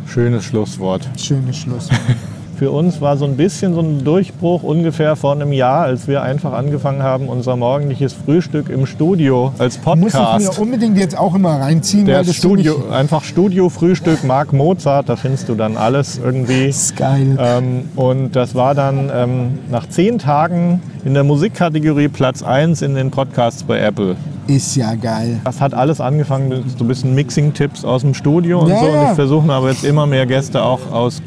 Schönes 0.08 0.46
Schlusswort. 0.46 1.08
Schönes 1.18 1.58
Schluss. 1.58 1.90
Für 2.58 2.72
uns 2.72 3.02
war 3.02 3.18
so 3.18 3.26
ein 3.26 3.38
bisschen 3.38 3.76
so 3.76 3.82
ein 3.82 4.04
Durchbruch 4.04 4.64
ungefähr 4.64 5.16
vor 5.16 5.34
einem 5.34 5.54
Jahr, 5.54 5.84
als 5.84 6.08
wir 6.08 6.24
einfach 6.24 6.54
angefangen 6.54 7.04
haben, 7.04 7.30
unser 7.30 7.56
morgendliches 7.56 8.14
Frühstück 8.14 8.70
im 8.70 8.88
Studio 8.88 9.54
als 9.60 9.78
Muss 9.78 10.08
ich 10.08 10.14
Podcast. 10.14 10.58
mir 10.58 10.64
unbedingt 10.64 10.98
jetzt 10.98 11.16
auch 11.16 11.36
immer 11.36 11.60
reinziehen, 11.60 12.08
Der 12.08 12.18
weil 12.18 12.26
das 12.26 12.36
Studio, 12.36 12.90
einfach 12.90 13.24
Studio-Frühstück, 13.24 14.24
Marc 14.24 14.54
Mozart, 14.54 15.08
da 15.08 15.16
findest 15.16 15.50
du 15.50 15.54
dann 15.54 15.78
alles 15.78 16.18
irgendwie. 16.18 16.64
ich 16.64 16.70
ist 16.70 16.96
geil. 16.96 17.38
Ähm, 17.40 17.90
und 17.96 18.36
das 18.36 18.56
war 18.56 18.74
dann 18.74 19.12
ähm, 19.14 19.60
nach 19.70 19.88
zehn 19.88 20.18
Tagen 20.18 20.82
in 21.06 21.14
der 21.14 21.24
Musikkategorie 21.24 22.08
Platz 22.08 22.42
1 22.42 22.82
in 22.82 22.96
den 22.96 23.12
Podcasts 23.12 23.62
bei 23.62 23.80
Apple. 23.80 24.16
Ist 24.48 24.76
ja 24.76 24.96
geil. 24.96 25.42
Das 25.44 25.60
hat 25.62 25.74
alles 25.74 26.00
angefangen 26.00 26.50
mit 26.50 26.78
so 26.78 26.84
ein 26.84 26.88
bisschen 26.88 27.14
Mixing-Tipps 27.16 27.84
aus 27.84 28.02
dem 28.02 28.14
Studio 28.14 28.62
und 28.62 28.70
Ja, 28.70 28.80
so. 28.80 28.86
Und 28.86 29.04
ich 29.10 29.16
versuche 29.16 29.52
aber 29.52 29.70
jetzt 29.70 29.84
immer 29.84 30.06
mehr 30.06 30.26
Gäste 30.26 30.64
auch 30.64 30.92
aus 30.92 31.22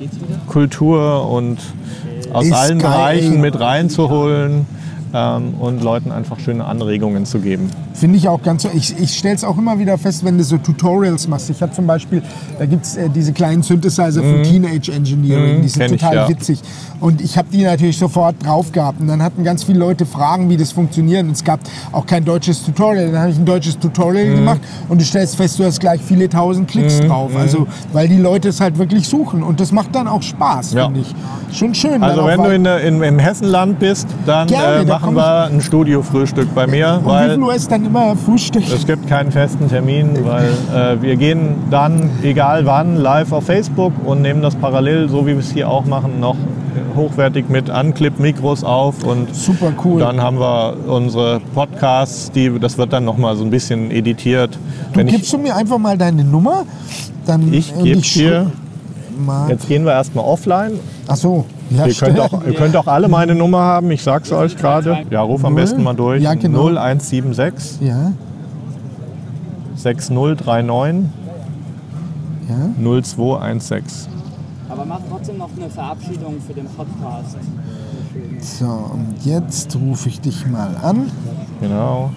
Kultur 0.46 1.28
und 1.30 1.58
aus 2.32 2.50
allen 2.52 2.78
geil. 2.78 2.90
Bereichen 2.90 3.40
mit 3.40 3.58
reinzuholen 3.58 4.66
ähm, 5.14 5.54
und 5.58 5.82
Leuten 5.82 6.12
einfach 6.12 6.38
schöne 6.38 6.64
Anregungen 6.64 7.24
zu 7.26 7.38
geben. 7.40 7.70
Finde 7.94 8.16
ich 8.16 8.28
auch 8.28 8.42
ganz 8.42 8.62
so. 8.62 8.70
Ich, 8.72 8.98
ich 8.98 9.16
stelle 9.16 9.34
es 9.34 9.44
auch 9.44 9.58
immer 9.58 9.78
wieder 9.78 9.98
fest, 9.98 10.24
wenn 10.24 10.38
du 10.38 10.44
so 10.44 10.56
Tutorials 10.58 11.26
machst. 11.28 11.50
Ich 11.50 11.60
habe 11.60 11.72
zum 11.72 11.86
Beispiel, 11.86 12.22
da 12.58 12.66
gibt 12.66 12.84
es 12.86 12.96
äh, 12.96 13.08
diese 13.10 13.32
kleinen 13.32 13.62
Synthesizer 13.62 14.22
von 14.22 14.42
Teenage 14.42 14.92
Engineering, 14.92 15.62
die 15.62 15.68
sind 15.68 15.80
Mhm. 15.80 15.86
kenn 15.86 15.94
ich, 15.94 16.00
total 16.00 16.14
ja. 16.16 16.28
witzig. 16.28 16.60
Und 17.00 17.20
ich 17.20 17.36
habe 17.38 17.48
die 17.52 17.62
natürlich 17.64 17.98
sofort 17.98 18.36
drauf 18.44 18.72
gehabt. 18.72 19.00
Und 19.00 19.08
dann 19.08 19.22
hatten 19.22 19.42
ganz 19.44 19.64
viele 19.64 19.78
Leute 19.78 20.04
Fragen, 20.06 20.48
wie 20.50 20.56
das 20.56 20.72
funktioniert. 20.72 21.24
Und 21.24 21.32
es 21.32 21.42
gab 21.44 21.60
auch 21.92 22.06
kein 22.06 22.24
deutsches 22.24 22.62
Tutorial. 22.62 23.10
Dann 23.10 23.20
habe 23.20 23.30
ich 23.30 23.38
ein 23.38 23.44
deutsches 23.46 23.78
Tutorial 23.78 24.26
Mhm. 24.26 24.34
gemacht 24.36 24.60
und 24.88 25.00
du 25.00 25.04
stellst 25.04 25.36
fest, 25.36 25.58
du 25.58 25.64
hast 25.64 25.80
gleich 25.80 26.00
viele 26.02 26.28
tausend 26.28 26.68
Klicks 26.68 27.00
drauf. 27.00 27.32
Also, 27.36 27.66
weil 27.92 28.08
die 28.08 28.18
Leute 28.18 28.48
es 28.50 28.60
halt 28.60 28.78
wirklich 28.78 29.08
suchen. 29.08 29.42
Und 29.42 29.60
das 29.60 29.72
macht 29.72 29.94
dann 29.94 30.06
auch 30.08 30.22
Spaß, 30.22 30.74
Ja. 30.74 30.84
finde 30.86 31.00
ich. 31.00 31.14
Schon 31.56 31.74
schön. 31.74 32.02
Also 32.02 32.24
wenn 32.26 32.42
du 32.42 32.54
in 32.54 32.64
in, 32.64 33.02
im 33.02 33.18
Hessenland 33.18 33.78
bist, 33.78 34.06
dann 34.26 34.46
Gerne, 34.46 34.82
äh, 34.82 34.84
da 34.84 34.99
machen 35.00 35.16
wir 35.16 35.44
ein 35.44 35.60
Studiofrühstück 35.60 36.54
bei 36.54 36.66
mir, 36.66 36.98
um 36.98 37.04
wie 37.04 37.08
weil 37.08 37.30
viel 37.30 37.42
Uhr 37.42 37.54
ist 37.54 37.70
dann 37.70 37.86
immer 37.86 38.16
Frühstück? 38.16 38.64
es 38.70 38.86
gibt 38.86 39.08
keinen 39.08 39.32
festen 39.32 39.68
Termin, 39.68 40.10
weil 40.24 40.50
äh, 40.74 41.00
wir 41.00 41.16
gehen 41.16 41.54
dann, 41.70 42.10
egal 42.22 42.66
wann, 42.66 42.96
live 42.96 43.32
auf 43.32 43.46
Facebook 43.46 43.92
und 44.04 44.22
nehmen 44.22 44.42
das 44.42 44.54
parallel, 44.56 45.08
so 45.08 45.26
wie 45.26 45.32
wir 45.32 45.38
es 45.38 45.52
hier 45.52 45.68
auch 45.68 45.84
machen, 45.86 46.20
noch 46.20 46.36
hochwertig 46.94 47.48
mit 47.48 47.70
Unclip-Mikros 47.70 48.64
auf 48.64 49.02
und 49.04 49.34
Super 49.34 49.72
cool. 49.84 50.00
dann 50.00 50.20
haben 50.20 50.38
wir 50.38 50.76
unsere 50.86 51.40
Podcasts, 51.54 52.30
die, 52.30 52.58
das 52.58 52.78
wird 52.78 52.92
dann 52.92 53.04
nochmal 53.04 53.36
so 53.36 53.44
ein 53.44 53.50
bisschen 53.50 53.90
editiert. 53.90 54.58
Du 54.92 54.98
Wenn 54.98 55.08
ich, 55.08 55.14
gibst 55.14 55.32
du 55.32 55.38
mir 55.38 55.56
einfach 55.56 55.78
mal 55.78 55.96
deine 55.96 56.24
Nummer? 56.24 56.64
Dann, 57.26 57.52
ich 57.52 57.74
gebe 57.74 58.00
ich 58.00 58.12
dir, 58.14 58.50
jetzt 59.48 59.68
gehen 59.68 59.84
wir 59.84 59.92
erstmal 59.92 60.24
offline. 60.24 60.72
Ach 61.06 61.16
so. 61.16 61.44
Ja, 61.70 61.86
Ihr 61.86 61.94
könnt, 61.94 62.18
auch, 62.18 62.44
ihr 62.44 62.54
könnt 62.54 62.76
auch 62.76 62.86
alle 62.88 63.08
meine 63.08 63.34
Nummer 63.34 63.60
haben, 63.60 63.90
ich 63.92 64.02
sag's 64.02 64.32
euch 64.32 64.56
gerade. 64.56 65.04
Ja, 65.10 65.20
ruf 65.22 65.44
am 65.44 65.54
besten 65.54 65.82
mal 65.84 65.94
durch. 65.94 66.22
Ja, 66.22 66.34
genau. 66.34 66.66
0176 66.66 67.80
Ja, 67.80 68.12
6039 69.76 71.08
ja. 72.48 72.56
0216. 73.00 74.12
Aber 74.68 74.84
mach 74.84 75.00
trotzdem 75.08 75.38
noch 75.38 75.50
eine 75.56 75.70
Verabschiedung 75.70 76.40
für 76.44 76.54
den 76.54 76.66
Podcast. 76.66 77.36
So, 78.40 78.64
und 78.66 79.24
jetzt 79.24 79.76
rufe 79.76 80.08
ich 80.08 80.20
dich 80.20 80.46
mal 80.46 80.76
an. 80.82 81.10
Genau. 81.60 82.10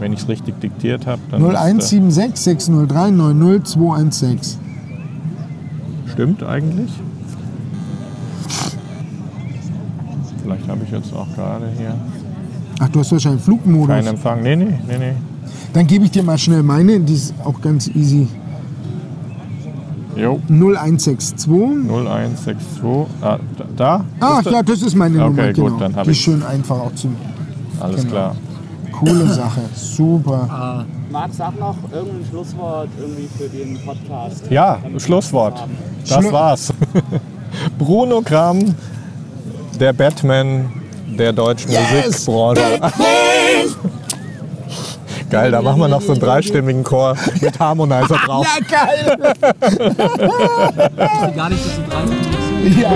Wenn 0.00 0.12
ich 0.14 0.20
es 0.20 0.28
richtig 0.28 0.58
diktiert 0.60 1.06
habe, 1.06 1.20
dann. 1.30 1.42
müsste- 1.42 1.58
0176 1.58 2.42
603 2.42 3.10
90 3.10 3.64
216. 3.64 4.58
Stimmt 6.12 6.42
eigentlich. 6.42 6.90
Vielleicht 10.42 10.68
habe 10.68 10.80
ich 10.84 10.90
jetzt 10.90 11.12
auch 11.14 11.26
gerade 11.34 11.68
hier 11.76 11.94
Ach, 12.82 12.88
du 12.88 13.00
hast 13.00 13.12
wahrscheinlich 13.12 13.42
Flugmodus. 13.42 13.88
keinen 13.88 14.06
Empfang. 14.06 14.42
Nee, 14.42 14.56
nee, 14.56 14.64
nee, 14.88 14.98
nee. 14.98 15.12
Dann 15.74 15.86
gebe 15.86 16.06
ich 16.06 16.10
dir 16.10 16.22
mal 16.22 16.38
schnell 16.38 16.62
meine, 16.62 16.98
die 17.00 17.12
ist 17.12 17.34
auch 17.44 17.60
ganz 17.60 17.88
easy. 17.88 18.26
Jo, 20.16 20.40
0162. 20.48 21.46
0162. 21.86 22.56
Ah, 23.20 23.38
da? 23.76 24.04
Das- 24.18 24.44
ja, 24.46 24.62
das 24.62 24.82
ist 24.82 24.96
meine 24.96 25.18
Okay, 25.18 25.28
Nummer, 25.28 25.46
gut, 25.52 25.54
genau. 25.66 25.78
dann 25.78 25.94
hab 25.94 26.04
Die 26.04 26.10
ist 26.10 26.18
schön 26.18 26.42
einfach 26.42 26.78
auch 26.80 26.94
zu. 26.94 27.08
Alles 27.78 27.96
genau. 28.00 28.10
klar. 28.10 28.36
Coole 29.00 29.26
Sache, 29.28 29.60
super. 29.74 30.84
Marc, 31.10 31.32
sag 31.32 31.58
noch 31.58 31.76
irgendein 31.92 32.24
Schlusswort 32.30 32.88
irgendwie 32.98 33.28
für 33.36 33.48
den 33.48 33.78
Podcast. 33.84 34.44
Ja, 34.50 34.78
Schlusswort. 34.98 35.64
Das 36.08 36.18
Schlu- 36.18 36.32
war's. 36.32 36.72
Bruno 37.78 38.20
Kram, 38.20 38.74
der 39.80 39.92
Batman 39.92 40.70
der 41.18 41.32
deutschen 41.32 41.70
Yes! 41.72 42.26
Musikbranche. 42.26 42.80
Geil, 45.30 45.50
da 45.52 45.62
machen 45.62 45.80
wir 45.80 45.88
noch 45.88 46.00
so 46.02 46.12
einen 46.12 46.20
dreistimmigen 46.20 46.82
Chor 46.84 47.16
mit 47.40 47.58
Harmonizer 47.58 48.18
drauf. 48.26 48.46
Ja, 48.46 48.60
geil! 48.68 49.16
Gar 51.36 51.48
nicht, 51.50 51.64
dass 51.64 51.76
du 51.76 51.82
dran 51.90 52.08
bist. 52.62 52.78
ja. 52.78 52.90